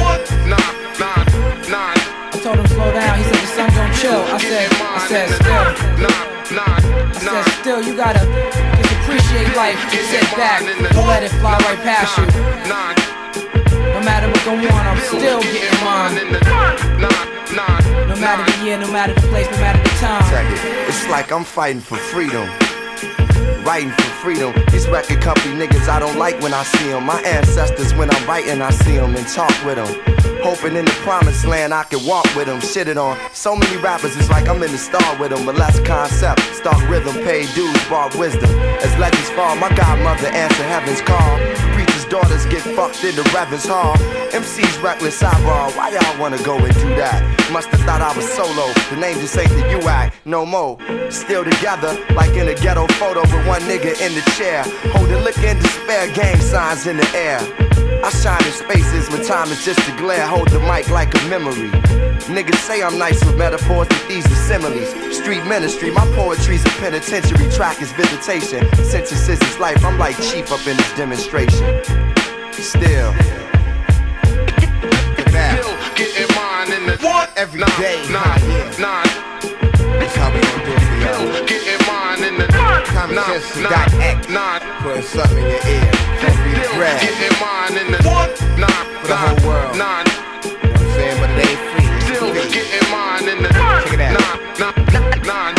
I 2.34 2.38
told 2.44 2.58
him 2.60 2.68
slow 2.68 2.92
down. 2.92 3.18
He 3.18 3.24
said 3.30 3.40
the 3.46 3.52
sun 3.56 3.70
don't 3.78 3.94
chill. 4.02 4.22
I 4.22 4.38
said, 4.50 4.68
I 4.98 5.08
said 5.10 5.28
still. 6.80 6.89
I 7.20 7.44
said 7.44 7.52
still, 7.60 7.82
you 7.84 7.96
gotta 7.96 8.20
just 8.80 8.94
appreciate 9.04 9.54
life. 9.56 9.76
Just 9.92 10.10
sit 10.10 10.24
back. 10.38 10.62
Don't 10.94 11.08
let 11.08 11.24
it 11.24 11.32
fly 11.42 11.58
right 11.68 11.80
past 11.84 12.18
you. 12.18 12.26
No 13.94 14.00
matter 14.06 14.28
what 14.28 14.46
go 14.46 14.54
on, 14.56 14.88
I'm 14.88 14.98
still 15.04 15.42
getting 15.42 15.84
mine. 15.84 16.16
No 18.08 18.16
matter 18.16 18.44
the 18.52 18.66
year, 18.66 18.78
no 18.78 18.92
matter 18.92 19.14
the 19.14 19.28
place, 19.28 19.50
no 19.52 19.58
matter 19.58 19.84
the 19.84 19.90
time. 20.00 20.24
It's 20.88 21.08
like 21.10 21.32
I'm 21.32 21.44
fighting 21.44 21.82
for 21.82 21.98
freedom. 21.98 22.48
Writing 23.70 23.92
for 23.92 24.10
freedom. 24.26 24.52
These 24.72 24.88
record 24.88 25.22
company 25.22 25.54
niggas 25.54 25.88
I 25.88 26.00
don't 26.00 26.18
like 26.18 26.42
when 26.42 26.56
I 26.56 26.64
see 26.64 26.88
them. 26.88 27.06
My 27.06 27.22
ancestors, 27.22 27.94
when 27.94 28.10
I'm 28.10 28.28
writing, 28.28 28.64
I 28.64 28.72
see 28.72 28.96
them 28.96 29.16
and 29.16 29.28
talk 29.28 29.54
with 29.64 29.76
them. 29.76 30.20
Hoping 30.42 30.76
in 30.76 30.86
the 30.86 30.98
promised 31.06 31.46
land 31.46 31.72
I 31.72 31.84
can 31.84 32.04
walk 32.04 32.26
with 32.36 32.48
them. 32.48 32.62
Shit 32.62 32.88
it 32.88 32.98
on. 32.98 33.16
So 33.32 33.56
many 33.56 33.78
rappers, 33.78 34.18
it's 34.18 34.28
like 34.28 34.50
I'm 34.50 34.64
in 34.64 34.72
the 34.72 34.78
star 34.80 35.16
with 35.20 35.30
them. 35.30 35.46
But 35.46 35.54
less 35.54 35.80
concept. 35.82 36.42
Start 36.56 36.82
rhythm, 36.90 37.14
pay 37.24 37.46
dues, 37.54 37.78
bar 37.90 38.10
wisdom. 38.18 38.50
As 38.82 38.98
legends 38.98 39.30
fall, 39.38 39.56
my 39.58 39.70
godmother 39.76 40.30
answer 40.30 40.64
heaven's 40.64 41.02
call. 41.02 41.38
Preachers' 41.76 42.06
daughters 42.06 42.48
get 42.48 42.64
fucked 42.74 43.04
in 43.04 43.16
the 43.16 43.24
Reverend's 43.36 43.68
hall. 43.68 43.94
MC's 44.34 44.78
reckless 44.80 45.22
eyeball. 45.22 45.72
Why 45.74 45.90
y'all 45.92 46.20
wanna 46.20 46.42
go 46.42 46.58
and 46.58 46.74
do 46.74 46.90
that? 46.96 47.22
Must 47.52 47.68
have 47.70 47.82
thought 47.82 48.02
I 48.02 48.16
was 48.16 48.28
solo. 48.32 48.74
The 48.90 48.98
name 48.98 49.20
just 49.20 49.38
ain't 49.38 49.50
the 49.50 49.70
you 49.70 49.82
act. 49.88 50.16
No 50.26 50.46
more. 50.46 50.78
Still 51.10 51.44
together, 51.44 51.98
like 52.14 52.36
in 52.38 52.48
a 52.48 52.56
ghetto 52.56 52.88
photo 53.02 53.22
with 53.22 53.48
one 53.48 53.59
nigga 53.60 54.00
in 54.02 54.16
the 54.16 54.22
chair. 54.38 54.64
Holding 54.92 55.24
liquor 55.24 55.48
and 55.48 55.60
despair, 55.60 56.12
gang 56.14 56.40
signs 56.40 56.88
in 56.88 56.98
the 56.98 57.10
air. 57.16 57.40
I 58.04 58.10
shine 58.12 58.44
in 58.46 58.54
spaces 58.54 59.10
when 59.10 59.24
time 59.26 59.50
is 59.50 59.64
just 59.66 59.80
a 59.90 59.96
glare. 59.98 60.26
Hold 60.26 60.50
the 60.50 60.60
mic 60.60 60.90
like 60.90 61.14
a 61.14 61.28
memory. 61.28 61.70
Niggas 62.30 62.56
say 62.56 62.82
I'm 62.82 62.98
nice 62.98 63.24
with 63.26 63.38
metaphors, 63.38 63.88
but 63.88 64.08
these 64.08 64.26
are 64.26 64.42
similes. 64.48 64.90
Street 65.16 65.44
ministry, 65.46 65.92
my 65.92 66.06
poetry's 66.16 66.64
a 66.66 66.70
penitentiary. 66.80 67.50
Track 67.52 67.82
is 67.82 67.92
visitation. 67.94 68.64
Synthesis 68.84 69.42
is 69.42 69.60
life. 69.60 69.84
I'm 69.84 69.98
like 69.98 70.16
chief 70.18 70.52
up 70.52 70.66
in 70.68 70.78
this 70.78 70.94
demonstration. 70.96 71.84
Still. 72.54 73.14
Still 75.28 75.74
getting 75.96 76.36
mine 76.36 76.72
in 76.72 76.86
the 76.86 76.98
what? 77.02 77.32
Every 77.36 77.60
nine, 77.60 77.82
day. 77.82 78.08
Nine, 78.12 78.80
nine. 78.80 79.30
That's 80.00 80.16
how 80.16 80.34
we 80.34 80.42
gon' 80.42 80.66
do 80.66 81.44
it 81.44 81.49
Common 83.10 83.26
nine, 83.26 83.42
sense 83.42 83.54
to 83.58 83.62
nine, 83.66 84.62
dot 84.62 84.62
Putting 84.86 85.02
something 85.02 85.42
in 85.42 85.50
your 85.50 85.66
ear. 85.66 85.90
Don't 86.22 86.40
be 86.46 86.52
the 86.54 86.70
grab. 86.78 87.02
getting 87.02 87.38
mine 87.42 87.74
in 87.82 87.88
the 87.90 88.00
what? 88.06 88.30
Nine, 88.54 88.86
For 89.02 89.08
the 89.10 89.18
whole 89.18 89.42
world. 89.50 89.74
Nine. 89.74 90.06
You 90.06 90.70
know 90.70 90.70
what 90.70 90.78
I'm 90.78 90.94
saying? 90.94 91.18
But 91.18 91.30
it 91.34 91.42
ain't 91.50 91.62
free. 91.74 91.90
Still 92.06 92.30
getting 92.54 92.86
mine 92.94 93.26
in 93.26 93.42
the 93.42 93.50
Check 93.50 93.98
it 93.98 94.02
out. 94.06 94.14
nine, 94.62 94.78
nine, 94.94 95.22
nine. 95.26 95.56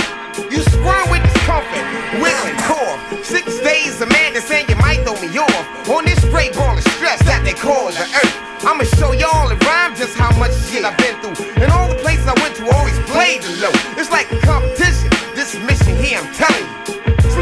You 0.47 0.63
squirm 0.63 1.11
with 1.11 1.27
discomfort, 1.27 1.83
and 2.23 2.59
cough. 2.71 3.03
Six 3.27 3.59
days, 3.67 3.99
a 4.01 4.07
man 4.07 4.35
that's 4.35 4.47
saying 4.47 4.71
you 4.71 4.79
might 4.79 5.03
throw 5.03 5.19
me 5.19 5.35
off. 5.35 5.91
On 5.91 6.07
this 6.07 6.23
straight 6.23 6.55
ball 6.55 6.79
of 6.79 6.87
stress 6.95 7.19
that 7.27 7.43
they 7.43 7.55
call 7.55 7.91
the 7.91 8.07
earth. 8.15 8.37
I'ma 8.63 8.87
show 8.95 9.11
y'all 9.11 9.51
in 9.51 9.59
rhyme 9.67 9.97
just 9.99 10.15
how 10.15 10.31
much 10.39 10.55
shit 10.71 10.85
I've 10.87 10.95
been 11.03 11.19
through. 11.19 11.35
And 11.59 11.73
all 11.73 11.89
the 11.91 11.99
places 11.99 12.31
I 12.31 12.35
went 12.47 12.55
to 12.63 12.71
always 12.71 12.95
played 13.11 13.43
the 13.43 13.59
low. 13.59 13.75
It's 13.99 14.13
like 14.15 14.31
a 14.31 14.39
competition. 14.47 15.11
This 15.35 15.59
mission 15.67 15.99
here, 15.99 16.23
I'm 16.23 16.31
telling 16.39 16.63
you. 16.63 16.80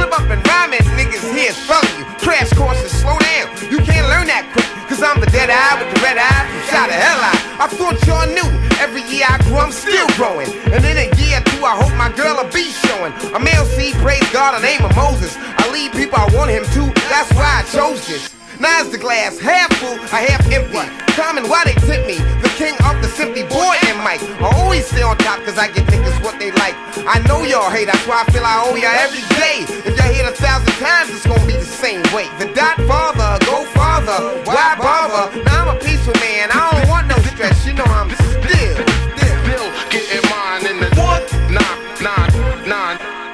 Slip 0.09 0.25
up 0.25 0.31
and 0.31 0.41
rhyme 0.49 0.73
and 0.73 0.87
niggas 0.97 1.21
here 1.37 1.53
felling 1.53 1.93
you. 2.01 2.05
Crash 2.25 2.49
courses, 2.55 2.93
slow 2.93 3.19
down. 3.19 3.53
You 3.69 3.77
can't 3.85 4.09
learn 4.09 4.25
that 4.33 4.49
quick. 4.57 4.65
Cause 4.89 5.05
I'm 5.05 5.21
the 5.21 5.29
dead 5.29 5.53
eye 5.53 5.77
with 5.77 5.93
the 5.93 6.01
red 6.01 6.17
eye 6.17 6.49
shot 6.73 6.89
the 6.89 6.97
hell 6.97 7.21
out. 7.21 7.37
I 7.61 7.67
thought 7.69 8.01
y'all 8.09 8.25
knew. 8.25 8.49
Every 8.81 9.05
year 9.05 9.29
I 9.29 9.37
grew, 9.45 9.61
I'm 9.61 9.73
still 9.73 10.09
growing. 10.17 10.49
And 10.73 10.81
in 10.81 10.97
a 10.97 11.13
year 11.21 11.37
or 11.37 11.45
two, 11.53 11.61
I 11.61 11.77
hope 11.77 11.93
my 12.01 12.09
girl 12.17 12.41
will 12.41 12.49
be 12.49 12.73
showing. 12.73 13.13
I'm 13.37 13.45
LC, 13.45 13.93
praise 14.01 14.25
God, 14.33 14.57
the 14.57 14.65
name 14.65 14.81
of 14.81 14.97
Moses. 14.97 15.37
I 15.37 15.69
lead 15.77 15.93
people 15.93 16.17
I 16.17 16.25
want 16.33 16.49
him 16.49 16.65
to. 16.65 16.83
That's 17.13 17.29
why 17.37 17.61
I 17.61 17.63
chose 17.69 18.01
this. 18.09 18.33
Now 18.57 18.81
is 18.81 18.91
the 18.91 18.99
glass 18.99 19.39
half 19.39 19.69
full, 19.77 19.93
or 19.93 20.09
half 20.09 20.41
empty. 20.49 20.89
Common, 21.21 21.53
why 21.53 21.69
they 21.69 21.77
tip 21.85 22.09
me? 22.09 22.17
King 22.59 22.75
of 22.91 22.99
the 23.01 23.07
simply 23.07 23.45
boy 23.45 23.79
and 23.87 24.03
Mike. 24.03 24.19
I 24.43 24.51
always 24.59 24.85
stay 24.85 25.03
on 25.03 25.17
top 25.19 25.39
cause 25.45 25.59
I 25.59 25.71
get 25.71 25.87
niggas 25.87 26.19
what 26.25 26.41
they 26.41 26.51
like. 26.59 26.75
I 27.07 27.23
know 27.29 27.47
y'all 27.47 27.71
hate, 27.71 27.87
that's 27.87 28.05
why 28.05 28.25
I 28.27 28.33
feel 28.33 28.43
I 28.43 28.67
owe 28.67 28.75
y'all 28.75 28.99
every 28.99 29.23
day. 29.39 29.63
If 29.87 29.95
y'all 29.95 30.11
hate 30.11 30.27
a 30.27 30.35
thousand 30.35 30.75
times, 30.83 31.09
it's 31.15 31.25
gonna 31.25 31.47
be 31.47 31.55
the 31.55 31.63
same 31.63 32.03
way. 32.11 32.27
The 32.43 32.51
dot 32.59 32.75
father, 32.91 33.39
go 33.47 33.63
farther, 33.79 34.43
why 34.43 34.75
bother? 34.75 35.41
Now 35.45 35.71
I'm 35.71 35.77
a 35.77 35.79
peaceful 35.79 36.19
man, 36.19 36.51
I 36.51 36.75
don't 36.75 36.89
want 36.91 37.07
no 37.07 37.15
stress, 37.31 37.65
you 37.65 37.75
know 37.75 37.87
I'm 37.87 38.11
still, 38.11 38.43
still. 38.43 39.39
Still 39.47 39.69
getting 39.95 40.27
mine 40.27 40.67
in 40.67 40.77
the 40.83 40.91
what? 40.99 41.31
Nine, 41.47 41.79
nine, 42.03 42.67
nine. 42.67 43.28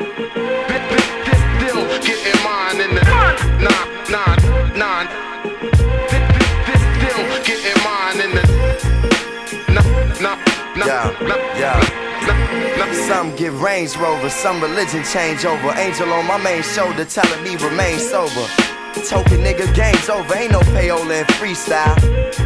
Range 13.75 13.97
Rover, 13.97 14.31
some 14.31 14.63
religion 14.63 15.03
change 15.03 15.45
over. 15.45 15.75
Angel 15.77 16.09
on 16.13 16.29
my 16.29 16.37
main 16.37 16.63
shoulder 16.63 17.05
telling 17.05 17.43
me 17.43 17.57
remain 17.57 17.99
sober. 17.99 18.74
Token 19.09 19.41
nigga, 19.45 19.69
game's 19.75 20.09
over. 20.09 20.35
Ain't 20.35 20.53
no 20.53 20.61
payola 20.73 21.21
in 21.21 21.27
freestyle. 21.37 21.95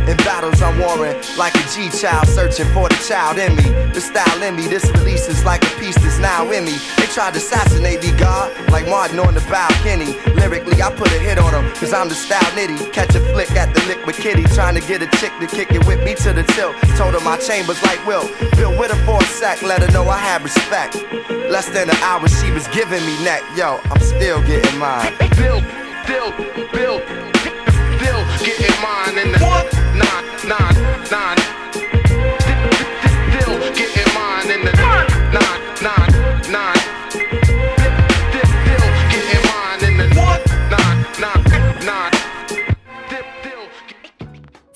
In 0.08 0.16
battles, 0.18 0.60
I'm 0.60 0.78
warring 0.78 1.16
like 1.36 1.54
a 1.54 1.64
G 1.70 1.88
child, 1.88 2.26
searching 2.26 2.66
for 2.74 2.88
the 2.88 2.98
child 3.06 3.38
in 3.38 3.54
me. 3.54 3.62
The 3.92 4.00
style 4.00 4.42
in 4.42 4.56
me, 4.56 4.66
this 4.66 4.90
release 4.90 5.28
is 5.28 5.44
like 5.44 5.62
a 5.62 5.70
piece 5.78 5.94
that's 5.94 6.18
now 6.18 6.50
in 6.50 6.64
me. 6.64 6.76
They 6.96 7.06
tried 7.06 7.34
to 7.34 7.38
assassinate 7.38 8.02
me, 8.02 8.10
God, 8.18 8.50
like 8.70 8.88
Martin 8.88 9.20
on 9.20 9.34
the 9.34 9.40
balcony. 9.42 10.18
Lyrically, 10.34 10.82
I 10.82 10.90
put 10.90 11.08
a 11.12 11.18
hit 11.20 11.38
on 11.38 11.52
them, 11.52 11.72
cause 11.76 11.92
I'm 11.92 12.08
the 12.08 12.16
style 12.16 12.50
nitty. 12.58 12.92
Catch 12.92 13.14
a 13.14 13.20
flick 13.32 13.52
at 13.52 13.72
the 13.74 13.80
liquid 13.86 14.16
kitty, 14.16 14.42
trying 14.54 14.74
to 14.74 14.80
get 14.80 15.00
a 15.02 15.06
chick 15.18 15.32
to 15.40 15.46
kick 15.46 15.70
it 15.70 15.86
with 15.86 16.02
me 16.04 16.14
to 16.26 16.32
the 16.32 16.42
tilt. 16.42 16.74
Told 16.96 17.14
her 17.14 17.20
my 17.20 17.36
chambers 17.38 17.80
like 17.84 18.04
Will. 18.04 18.26
Bill 18.56 18.76
with 18.76 18.90
her 18.90 19.04
for 19.06 19.22
a 19.22 19.26
sec, 19.26 19.62
let 19.62 19.80
her 19.82 19.90
know 19.92 20.08
I 20.08 20.18
had 20.18 20.42
respect. 20.42 20.96
Less 21.48 21.68
than 21.68 21.88
an 21.88 21.96
hour, 22.02 22.26
she 22.28 22.50
was 22.50 22.66
giving 22.68 23.04
me 23.06 23.14
neck. 23.22 23.42
Yo, 23.56 23.80
I'm 23.90 24.00
still 24.00 24.42
getting 24.42 24.78
mine. 24.78 25.14
Still, 25.38 25.62
still, 26.08 26.32
still, 26.72 27.00
still 27.98 28.22
getting 28.40 28.80
mine 28.80 29.18
in 29.18 29.30
the 29.30 29.38
nine, 29.94 30.48
nine, 30.48 31.10
nine. 31.10 31.57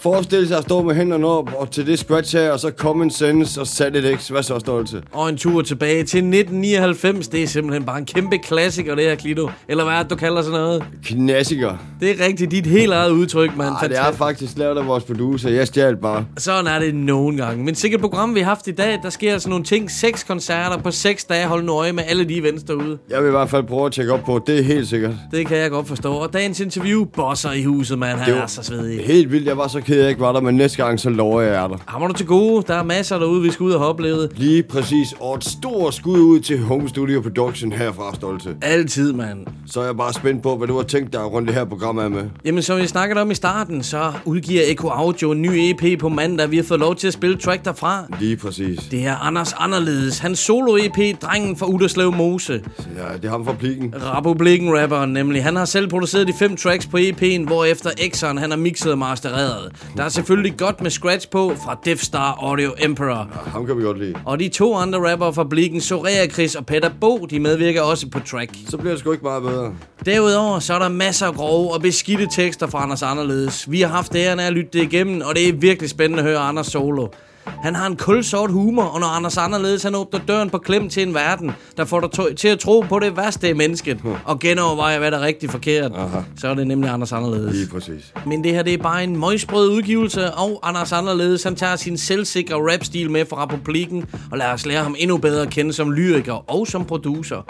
Mine 0.05 0.17
in 0.17 0.25
the 0.25 0.39
nine, 0.39 0.43
nine, 0.43 0.43
nine. 0.43 0.43
For 0.43 0.43
forestille 0.43 0.49
sig 0.49 0.59
at 0.59 0.63
stå 0.63 0.83
med 0.83 0.95
hænderne 0.95 1.27
op 1.27 1.51
og 1.59 1.71
til 1.71 1.87
det 1.87 1.99
scratch 1.99 2.37
her, 2.37 2.51
og 2.51 2.61
så 2.61 2.73
Common 2.77 3.11
Sense 3.11 3.61
og 3.61 3.67
Saturday 3.67 4.17
X. 4.17 4.29
Hvad 4.29 4.43
så, 4.43 4.59
Stolte? 4.59 5.03
Og 5.13 5.29
en 5.29 5.37
tur 5.37 5.63
tilbage 5.63 5.97
til 5.97 6.19
1999. 6.19 7.29
Det 7.29 7.43
er 7.43 7.47
simpelthen 7.47 7.85
bare 7.85 7.99
en 7.99 8.05
kæmpe 8.05 8.39
klassiker, 8.39 8.95
det 8.95 9.05
her, 9.05 9.15
Klito. 9.15 9.51
Eller 9.69 9.85
hvad 9.85 9.95
er 9.95 10.03
det, 10.03 10.11
du 10.11 10.17
kalder 10.17 10.43
sådan 10.43 10.61
noget? 10.61 10.85
Klassiker. 11.05 11.77
Det 12.01 12.11
er 12.11 12.27
rigtigt 12.27 12.51
dit 12.51 12.67
helt 12.67 12.93
eget 12.93 13.11
udtryk, 13.11 13.57
mand. 13.57 13.75
Ej, 13.83 13.89
det 13.89 13.99
er 13.99 14.13
faktisk 14.13 14.59
lavet 14.59 14.79
af 14.79 14.87
vores 14.87 15.05
producer. 15.05 15.51
Jeg 15.51 15.67
stjal 15.67 15.97
bare. 15.97 16.25
Sådan 16.39 16.67
er 16.67 16.79
det 16.79 16.95
nogle 16.95 17.37
gange. 17.37 17.65
Men 17.65 17.75
sikkert 17.75 18.01
program, 18.01 18.35
vi 18.35 18.41
har 18.41 18.47
haft 18.47 18.67
i 18.67 18.73
dag, 18.73 18.99
der 19.03 19.11
sker 19.11 19.33
altså 19.33 19.49
nogle 19.49 19.65
ting. 19.65 19.91
Seks 19.91 20.25
koncerter 20.25 20.79
på 20.79 20.91
seks 20.91 21.25
dage. 21.25 21.47
Hold 21.47 21.65
nu 21.65 21.73
øje 21.73 21.93
med 21.93 22.05
alle 22.07 22.25
de 22.25 22.37
events 22.37 22.63
derude. 22.63 22.99
Jeg 23.11 23.23
vil 23.23 23.29
i 23.29 23.31
hvert 23.31 23.51
fald 23.51 23.65
prøve 23.65 23.87
at 23.87 23.93
tjekke 23.93 24.13
op 24.13 24.25
på. 24.25 24.41
Det 24.47 24.59
er 24.59 24.63
helt 24.63 24.89
sikkert. 24.89 25.15
Det 25.31 25.47
kan 25.47 25.57
jeg 25.57 25.71
godt 25.71 25.89
forstå. 25.89 26.13
Og 26.13 26.33
dagens 26.33 26.61
interview, 26.61 27.05
bosser 27.05 27.53
i 27.53 27.63
huset, 27.63 27.99
mand. 27.99 28.19
Han 28.19 28.35
er 28.35 28.47
så 28.47 28.63
svedig. 28.63 29.05
Helt 29.05 29.33
vildt. 29.33 29.47
Jeg 29.47 29.57
var 29.57 29.69
så 29.69 29.81
ked 29.81 29.92
af, 29.97 30.09
ikke 30.09 30.21
var 30.21 30.33
der, 30.33 30.41
men 30.41 30.55
næste 30.55 30.85
gang, 30.85 31.01
så 31.01 31.11
lover 31.11 31.41
jeg, 31.41 31.51
at 31.51 31.57
jeg 31.57 31.65
er 31.65 31.69
der. 31.69 31.77
Hammer 31.87 32.09
du 32.09 32.15
til 32.15 32.27
gode. 32.27 32.65
Der 32.67 32.75
er 32.75 32.83
masser 32.83 33.19
derude, 33.19 33.43
vi 33.43 33.51
skal 33.51 33.65
ud 33.65 33.73
og 33.73 33.81
have 33.81 33.89
oplevet. 33.89 34.31
Lige 34.37 34.63
præcis. 34.63 35.15
Og 35.21 35.35
et 35.35 35.45
stort 35.45 35.95
skud 35.95 36.19
ud 36.19 36.41
til 36.41 36.59
Home 36.59 36.89
Studio 36.89 37.21
Production 37.21 37.73
herfra, 37.73 38.15
Stolte. 38.15 38.57
Altid, 38.63 39.13
mand. 39.13 39.47
Så 39.67 39.81
er 39.81 39.85
jeg 39.85 39.97
bare 39.97 40.13
spændt 40.13 40.43
på, 40.43 40.57
hvad 40.57 40.69
du 40.69 40.77
har 40.77 40.83
tænkt 40.83 41.13
dig 41.13 41.33
rundt 41.33 41.49
det 41.49 41.57
her 41.57 41.65
program 41.65 41.99
er 41.99 42.09
med. 42.09 42.25
Jamen, 42.45 42.63
som 42.63 42.79
vi 42.79 42.87
snakkede 42.87 43.21
om 43.21 43.31
i 43.31 43.35
starten, 43.35 43.83
så 43.83 44.13
udgiver 44.25 44.63
Eko 44.67 44.89
Audio 44.89 45.31
en 45.31 45.43
ny 45.43 45.49
EP 45.49 46.01
på 46.01 46.09
mandag. 46.09 46.51
Vi 46.51 46.57
har 46.57 46.65
fået 46.65 46.81
lov 46.81 46.97
til 46.97 47.07
at 47.07 47.13
spille 47.13 47.37
track 47.37 47.65
derfra. 47.65 48.05
Lige 48.21 48.37
præcis. 48.37 48.79
Det 48.91 49.07
er 49.07 49.17
Anders 49.17 49.53
Anderledes. 49.59 50.19
Hans 50.19 50.39
solo-EP, 50.39 51.21
Drengen 51.23 51.57
fra 51.57 51.67
Uderslev 51.67 52.13
Mose. 52.13 52.53
Ja, 52.53 53.17
det 53.17 53.25
er 53.25 53.31
ham 53.31 53.45
fra 53.45 53.53
Plikken. 53.53 53.95
Republiken 53.97 54.79
rapperen 54.79 55.13
nemlig. 55.13 55.45
Han 55.45 55.57
har 55.57 55.65
selv 55.65 55.89
produceret 55.89 56.27
de 56.29 56.33
fem 56.39 56.57
tracks 56.57 56.87
på 56.87 56.97
EP'en, 56.97 57.47
hvor 57.47 57.65
efter 57.65 57.91
X'eren 57.91 58.39
han 58.39 58.51
har 58.51 58.57
mixet 58.57 58.93
og 58.93 58.99
mastereret. 58.99 59.73
Der 59.97 60.05
er 60.05 60.09
selvfølgelig 60.09 60.57
godt 60.59 60.81
med 60.83 60.91
scratch 60.91 61.29
på 61.31 61.55
fra 61.65 61.79
Death 61.85 62.03
Star 62.03 62.39
Audio 62.41 62.75
Emperor. 62.79 63.29
Ja, 63.47 63.51
ham 63.51 63.67
kan 63.67 63.79
vi 63.79 63.83
godt 63.83 63.99
lide. 63.99 64.15
Og 64.25 64.41
de 64.41 64.49
to 64.49 64.75
andre 64.75 65.11
rappere 65.11 65.33
fra 65.35 65.45
Blikken, 65.45 65.81
Sorea 65.81 66.29
Chris 66.29 66.55
og 66.55 66.67
Peter 66.67 66.91
Bo, 67.01 67.27
de 67.31 67.41
medvirker 67.41 67.83
også 67.83 68.09
på 68.09 68.21
track. 68.21 68.51
Så 68.69 68.77
bliver 68.77 68.93
det 68.93 69.01
sgu 69.01 69.13
ikke 69.13 69.25
meget 69.25 69.43
bedre. 69.43 69.75
Derudover 70.07 70.59
så 70.59 70.75
er 70.75 70.79
der 70.79 70.89
masser 70.89 71.27
af 71.27 71.35
grove 71.35 71.75
og 71.75 71.83
beskidte 71.83 72.29
tekster 72.33 72.67
fra 72.67 72.83
Anders 72.83 73.03
Anderledes. 73.03 73.71
Vi 73.71 73.81
har 73.81 73.89
haft 73.89 74.15
æren 74.17 74.41
af 74.41 74.47
at 74.47 74.53
lytte 74.53 74.71
det 74.73 74.83
igennem, 74.83 75.23
og 75.25 75.35
det 75.35 75.49
er 75.49 75.53
virkelig 75.53 75.91
spændende 75.91 76.23
at 76.23 76.29
høre 76.29 76.39
Anders 76.39 76.67
solo. 76.67 77.07
Han 77.47 77.75
har 77.75 77.87
en 77.87 77.97
kulsort 77.97 78.51
humor, 78.51 78.83
og 78.83 79.01
når 79.01 79.07
Anders 79.07 79.37
Anderledes 79.37 79.83
han 79.83 79.95
åbner 79.95 80.21
døren 80.29 80.51
på 80.51 80.59
klem 80.59 80.89
til 80.89 81.03
en 81.03 81.15
verden, 81.15 81.53
der 81.77 81.85
får 81.85 82.01
dig 82.01 82.37
til 82.37 82.49
at 82.49 82.59
tro 82.59 82.81
på 82.81 82.99
det 82.99 83.17
værste 83.17 83.51
i 83.51 83.53
mennesket, 83.53 84.01
og 84.25 84.39
genoverveje, 84.39 84.99
hvad 84.99 85.11
der 85.11 85.19
er 85.19 85.23
rigtig 85.23 85.51
forkert, 85.51 85.93
Aha. 85.95 86.19
så 86.39 86.49
er 86.49 86.55
det 86.55 86.67
nemlig 86.67 86.91
Anders 86.91 87.13
Anderledes. 87.13 87.55
Lige 87.55 87.69
præcis. 87.69 88.13
Men 88.27 88.45
det 88.45 88.53
her, 88.53 88.63
det 88.63 88.75
er 88.75 88.79
bare 88.79 89.05
en 89.05 89.17
møgsprød 89.17 89.71
udgivelse, 89.71 90.31
og 90.35 90.61
Anders 90.63 90.93
Anderledes, 90.93 91.43
han 91.43 91.57
tager 91.57 91.77
sin 91.77 91.99
selvsikre 91.99 92.73
rapstil 92.73 93.11
med 93.11 93.27
fra 93.27 93.45
Republiken, 93.45 94.05
og 94.31 94.39
lader 94.39 94.53
os 94.53 94.67
lære 94.67 94.83
ham 94.83 94.95
endnu 94.99 95.17
bedre 95.17 95.43
at 95.43 95.51
kende 95.51 95.73
som 95.73 95.93
lyriker 95.93 96.51
og 96.51 96.67
som 96.67 96.85
producer. 96.85 97.43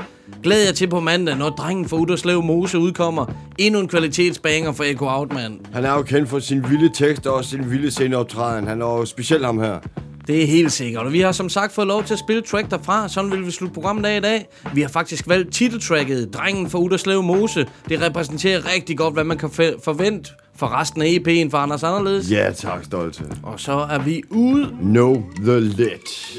Glæd 0.42 0.64
jer 0.64 0.72
til 0.72 0.88
på 0.88 1.00
mandag, 1.00 1.36
når 1.36 1.50
drengen 1.50 1.88
fra 1.88 1.96
Uderslev 1.96 2.42
Mose 2.42 2.78
udkommer. 2.78 3.26
Endnu 3.58 3.80
en 3.80 3.88
kvalitetsbanger 3.88 4.72
for 4.72 4.84
Echo 4.84 5.06
Outman. 5.08 5.60
Han 5.72 5.84
er 5.84 5.92
jo 5.94 6.02
kendt 6.02 6.28
for 6.28 6.38
sin 6.38 6.70
vilde 6.70 6.90
tekster 6.94 7.30
og 7.30 7.44
sin 7.44 7.70
vilde 7.70 7.90
sceneoptræden. 7.90 8.66
Han 8.66 8.82
er 8.82 8.86
jo 8.86 9.04
specielt 9.04 9.44
ham 9.44 9.58
her. 9.60 9.78
Det 10.26 10.42
er 10.42 10.46
helt 10.46 10.72
sikkert, 10.72 11.06
og 11.06 11.12
vi 11.12 11.20
har 11.20 11.32
som 11.32 11.48
sagt 11.48 11.72
fået 11.72 11.86
lov 11.86 12.04
til 12.04 12.12
at 12.12 12.18
spille 12.18 12.42
track 12.42 12.70
derfra. 12.70 13.08
Sådan 13.08 13.30
vil 13.30 13.46
vi 13.46 13.50
slutte 13.50 13.74
programmet 13.74 14.06
af 14.06 14.16
i 14.16 14.20
dag. 14.20 14.46
Vi 14.74 14.80
har 14.80 14.88
faktisk 14.88 15.28
valgt 15.28 15.54
titeltracket 15.54 16.34
Drengen 16.34 16.70
fra 16.70 16.78
Uderslev 16.78 17.22
Mose. 17.22 17.66
Det 17.88 18.02
repræsenterer 18.02 18.74
rigtig 18.74 18.98
godt, 18.98 19.14
hvad 19.14 19.24
man 19.24 19.38
kan 19.38 19.50
forvente 19.84 20.30
for 20.56 20.80
resten 20.80 21.02
af 21.02 21.06
EP'en 21.06 21.50
for 21.50 21.58
Anders 21.58 21.82
Anderledes. 21.82 22.30
Ja, 22.30 22.52
tak, 22.52 22.84
Stolte. 22.84 23.24
Og 23.42 23.60
så 23.60 23.72
er 23.72 23.98
vi 23.98 24.22
ude. 24.30 24.76
Know 24.80 25.22
the 25.44 25.60
lit. 25.60 26.32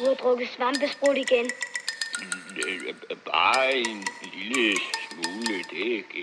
Du 0.00 0.04
har 0.08 0.14
drukket 0.14 0.48
svampesprut 0.56 1.16
igen. 1.16 1.44
Bare 3.32 3.76
en 3.76 4.04
lille 4.34 4.76
smule, 5.04 5.54
det 5.70 5.80
er 5.90 5.96
ikke... 6.00 6.22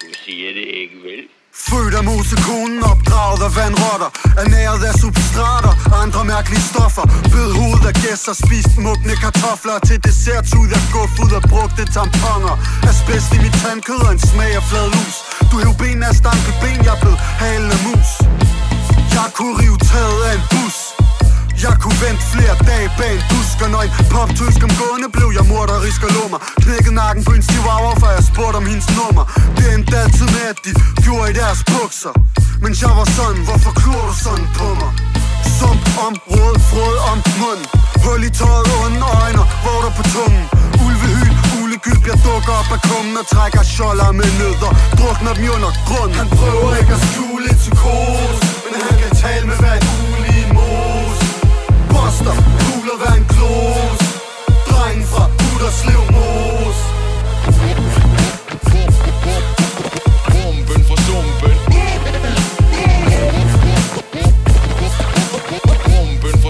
Du 0.00 0.08
siger 0.24 0.48
det 0.58 0.66
ikke, 0.80 0.96
vel? 1.08 1.22
Født 1.66 1.94
af 2.00 2.04
mosekonen, 2.04 2.82
opdraget 2.92 3.42
af 3.48 3.52
vandrotter 3.58 4.10
Ernæret 4.42 4.82
af 4.90 4.94
substrater, 5.02 5.72
andre 6.02 6.24
mærkelige 6.24 6.64
stoffer. 6.72 7.04
Bød 7.32 7.50
hovedet 7.60 7.86
af 7.90 7.94
gæsser, 8.04 8.34
spist 8.44 8.72
mugne 8.84 9.14
kartofler. 9.24 9.76
Til 9.88 9.98
dessert 10.06 10.46
ud 10.60 10.70
af 10.78 10.82
guf 10.92 11.12
ud 11.24 11.32
af 11.38 11.42
brugte 11.50 11.84
tamponer. 11.96 12.54
Asbest 12.90 13.30
i 13.36 13.38
mit 13.44 13.56
tandkød 13.62 14.00
og 14.06 14.12
en 14.16 14.22
smag 14.30 14.52
af 14.60 14.64
flad 14.70 14.86
lus. 14.96 15.16
Du 15.50 15.54
hæv 15.62 15.72
ben 15.80 16.02
af 16.08 16.14
stankelben, 16.20 16.78
jeg 16.88 16.96
blev 17.02 17.16
halen 17.42 17.70
af 17.76 17.80
mus. 17.86 18.10
Jeg 19.16 19.28
kunne 19.36 19.54
rive 19.62 19.78
taget 19.90 20.20
af 20.28 20.34
en 20.38 20.44
bus 20.52 20.87
jeg 21.66 21.74
kunne 21.82 21.98
vente 22.06 22.24
flere 22.32 22.54
dage 22.70 22.88
bag 22.98 23.14
en 23.18 23.24
dusk 23.32 23.58
Og 23.64 23.70
nøgen 23.74 23.92
Pop 24.12 24.30
tysk 24.40 24.60
om 24.66 24.72
gående 24.80 25.08
blev 25.16 25.28
jeg 25.38 25.44
morderisk 25.52 26.00
og 26.06 26.10
lummer 26.16 26.40
Knækkede 26.64 26.94
nakken 27.02 27.22
på 27.28 27.32
en 27.38 27.42
chihuahua, 27.48 27.94
for 28.02 28.08
jeg 28.16 28.24
spurgte 28.30 28.56
om 28.60 28.66
hendes 28.70 28.88
nummer. 28.98 29.24
Det 29.56 29.66
endte 29.74 29.94
altid 30.02 30.28
med, 30.36 30.44
at 30.52 30.58
de 30.66 30.72
gjorde 31.04 31.26
i 31.32 31.34
deres 31.40 31.60
bukser. 31.72 32.12
Men 32.64 32.72
jeg 32.82 32.92
var 32.98 33.08
sådan, 33.18 33.42
hvorfor 33.48 33.72
klor 33.80 34.02
du 34.10 34.14
sådan 34.26 34.46
på 34.58 34.68
mig? 34.80 34.90
Sump 35.58 35.84
om 36.06 36.14
råd, 36.32 36.56
frød 36.70 36.96
om 37.10 37.18
mund 37.40 37.62
Hul 38.02 38.22
i 38.28 38.30
tøjet, 38.40 38.68
onde 38.84 39.00
øjne, 39.20 39.42
hvor 39.64 39.78
der 39.84 39.92
på 39.98 40.04
tungen. 40.14 40.44
Ulvehyl, 40.84 41.34
ulegylp, 41.60 42.04
jeg 42.10 42.18
dukker 42.26 42.52
op 42.60 42.70
af 42.76 42.80
kummen 42.88 43.14
Og 43.20 43.26
trækker 43.32 43.62
skjolder 43.72 44.10
med 44.20 44.30
nødder. 44.40 44.72
Drukner 44.98 45.32
dem 45.36 45.44
i 45.46 45.48
under 45.56 45.72
grund 45.88 46.12
Han 46.20 46.28
prøver 46.38 46.70
ikke 46.80 46.94
at 46.98 47.02
skjule 47.08 47.46
et 47.52 47.58
psykose 47.62 48.40
Men 48.72 48.80
han 48.86 48.94
kan 49.02 49.12
tale 49.22 49.44
med 49.50 49.56
hver 49.62 49.76
en 49.80 50.07
Buster, 52.28 52.42
kugler 52.64 52.96
hver 53.00 53.14
en 53.14 53.24
klos 53.24 54.00
Drengen 54.68 55.06
fra 55.06 55.24
Uderslev 55.48 56.02
Mos 56.14 56.78
Bomben 60.32 60.84
for 60.88 60.96
sumpen. 61.06 61.54
Bomben 65.84 66.42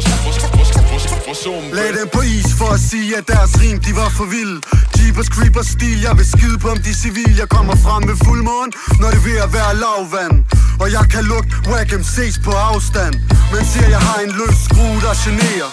for 1.26 1.34
sumpen. 1.34 1.74
Lad 1.74 1.92
dem 1.92 2.08
på 2.12 2.20
is 2.20 2.52
for 2.58 2.74
at 2.74 2.80
sige, 2.80 3.16
at 3.16 3.28
deres 3.28 3.60
rim, 3.60 3.78
de 3.80 3.96
var 3.96 4.08
for 4.08 4.24
vilde 4.24 4.60
Jeepers 5.08 5.30
creepers 5.36 5.68
stil, 5.76 6.00
jeg 6.06 6.14
vil 6.18 6.26
skide 6.34 6.58
på 6.62 6.68
om 6.74 6.80
de 6.86 6.92
civile 6.94 7.24
civil 7.24 7.36
Jeg 7.42 7.48
kommer 7.56 7.76
frem 7.84 8.02
med 8.08 8.16
fuld 8.26 8.42
måne, 8.50 8.70
når 9.00 9.08
det 9.12 9.20
er 9.20 9.26
ved 9.28 9.38
at 9.46 9.50
være 9.58 9.72
lavvand. 9.84 10.34
Og 10.82 10.86
jeg 10.96 11.04
kan 11.14 11.22
lugte 11.32 11.50
wack 11.70 11.88
MC's 12.02 12.36
på 12.46 12.52
afstand 12.70 13.14
Men 13.52 13.62
siger, 13.70 13.88
jeg 13.96 14.02
har 14.08 14.18
en 14.26 14.32
løs 14.38 14.56
skrue, 14.66 14.98
der 15.04 15.14
generer. 15.24 15.70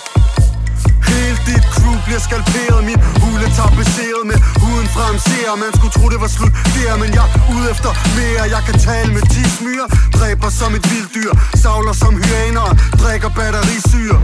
Hele 1.10 1.38
dit 1.50 1.66
crew 1.76 1.96
bliver 2.06 2.22
skalperet 2.28 2.82
Min 2.90 3.00
hule 3.22 3.48
tapetseret 3.60 4.24
med 4.32 4.38
huden 4.64 4.88
frem 4.96 5.16
ser 5.28 5.52
Man 5.64 5.72
skulle 5.78 5.94
tro 5.98 6.06
det 6.14 6.20
var 6.26 6.32
slut 6.38 6.54
der 6.76 6.96
Men 7.02 7.10
jeg 7.18 7.26
er 7.36 7.40
ude 7.54 7.66
efter 7.74 7.92
mere. 8.18 8.44
Jeg 8.56 8.62
kan 8.68 8.78
tale 8.90 9.10
med 9.16 9.24
10 9.36 9.44
smyr 9.58 9.84
Dræber 10.18 10.50
som 10.60 10.72
et 10.78 10.86
vildt 10.92 11.12
dyr 11.18 11.32
Savler 11.62 11.96
som 12.04 12.14
hyæner 12.22 12.68
Drikker 13.02 13.32
batterisyre 13.38 14.20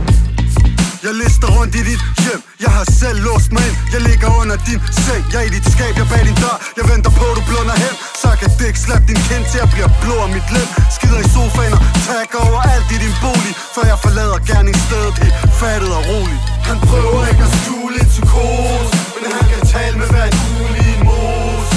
jeg 1.06 1.14
lister 1.22 1.50
rundt 1.58 1.74
i 1.80 1.82
dit 1.90 2.02
hjem 2.24 2.42
Jeg 2.64 2.72
har 2.78 2.86
selv 3.00 3.20
låst 3.28 3.50
mig 3.56 3.64
ind. 3.70 3.78
Jeg 3.94 4.02
ligger 4.10 4.30
under 4.42 4.58
din 4.68 4.80
seng. 5.06 5.24
Jeg 5.34 5.40
er 5.42 5.46
i 5.50 5.52
dit 5.56 5.68
skab, 5.74 5.94
jeg 6.02 6.08
bag 6.12 6.24
din 6.30 6.38
dør. 6.44 6.58
Jeg 6.80 6.86
venter 6.92 7.12
på, 7.20 7.26
du 7.38 7.42
blunder 7.50 7.78
hen. 7.84 7.96
Så 8.22 8.30
kan 8.40 8.50
dæk 8.60 8.76
slap 8.86 9.04
din 9.12 9.22
kind 9.28 9.44
til. 9.50 9.58
Jeg 9.64 9.70
bliver 9.76 9.90
blå 10.04 10.16
af 10.26 10.30
mit 10.38 10.48
lem 10.56 10.70
Skider 10.96 11.22
i 11.28 11.30
sofaen 11.36 11.74
og 11.78 11.82
tagger 12.08 12.40
over 12.48 12.62
alt 12.74 12.88
i 12.96 12.98
din 13.04 13.16
bolig 13.24 13.54
Før 13.76 13.86
jeg 13.92 14.00
forlader 14.06 14.40
gerningsstedet. 14.50 15.14
Helt 15.24 15.36
fattet 15.62 15.92
og 16.00 16.04
roligt. 16.12 16.44
Han 16.70 16.78
prøver 16.88 17.22
ikke 17.32 17.44
at 17.50 17.54
skjule 17.60 17.96
et 18.04 18.10
psykose 18.14 18.94
Men 19.22 19.30
han 19.38 19.46
kan 19.52 19.62
tale 19.76 19.96
med 20.02 20.08
hver 20.14 20.28
en 20.30 20.76
i 20.84 20.86
en 20.96 21.02
mos 21.08 21.68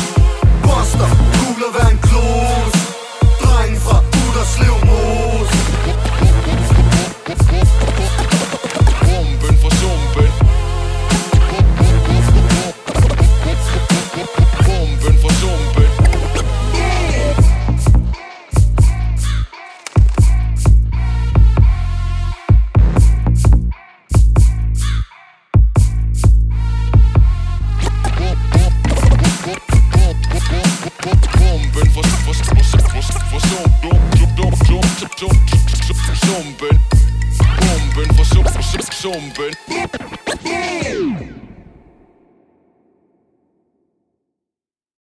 Buster, 0.64 1.08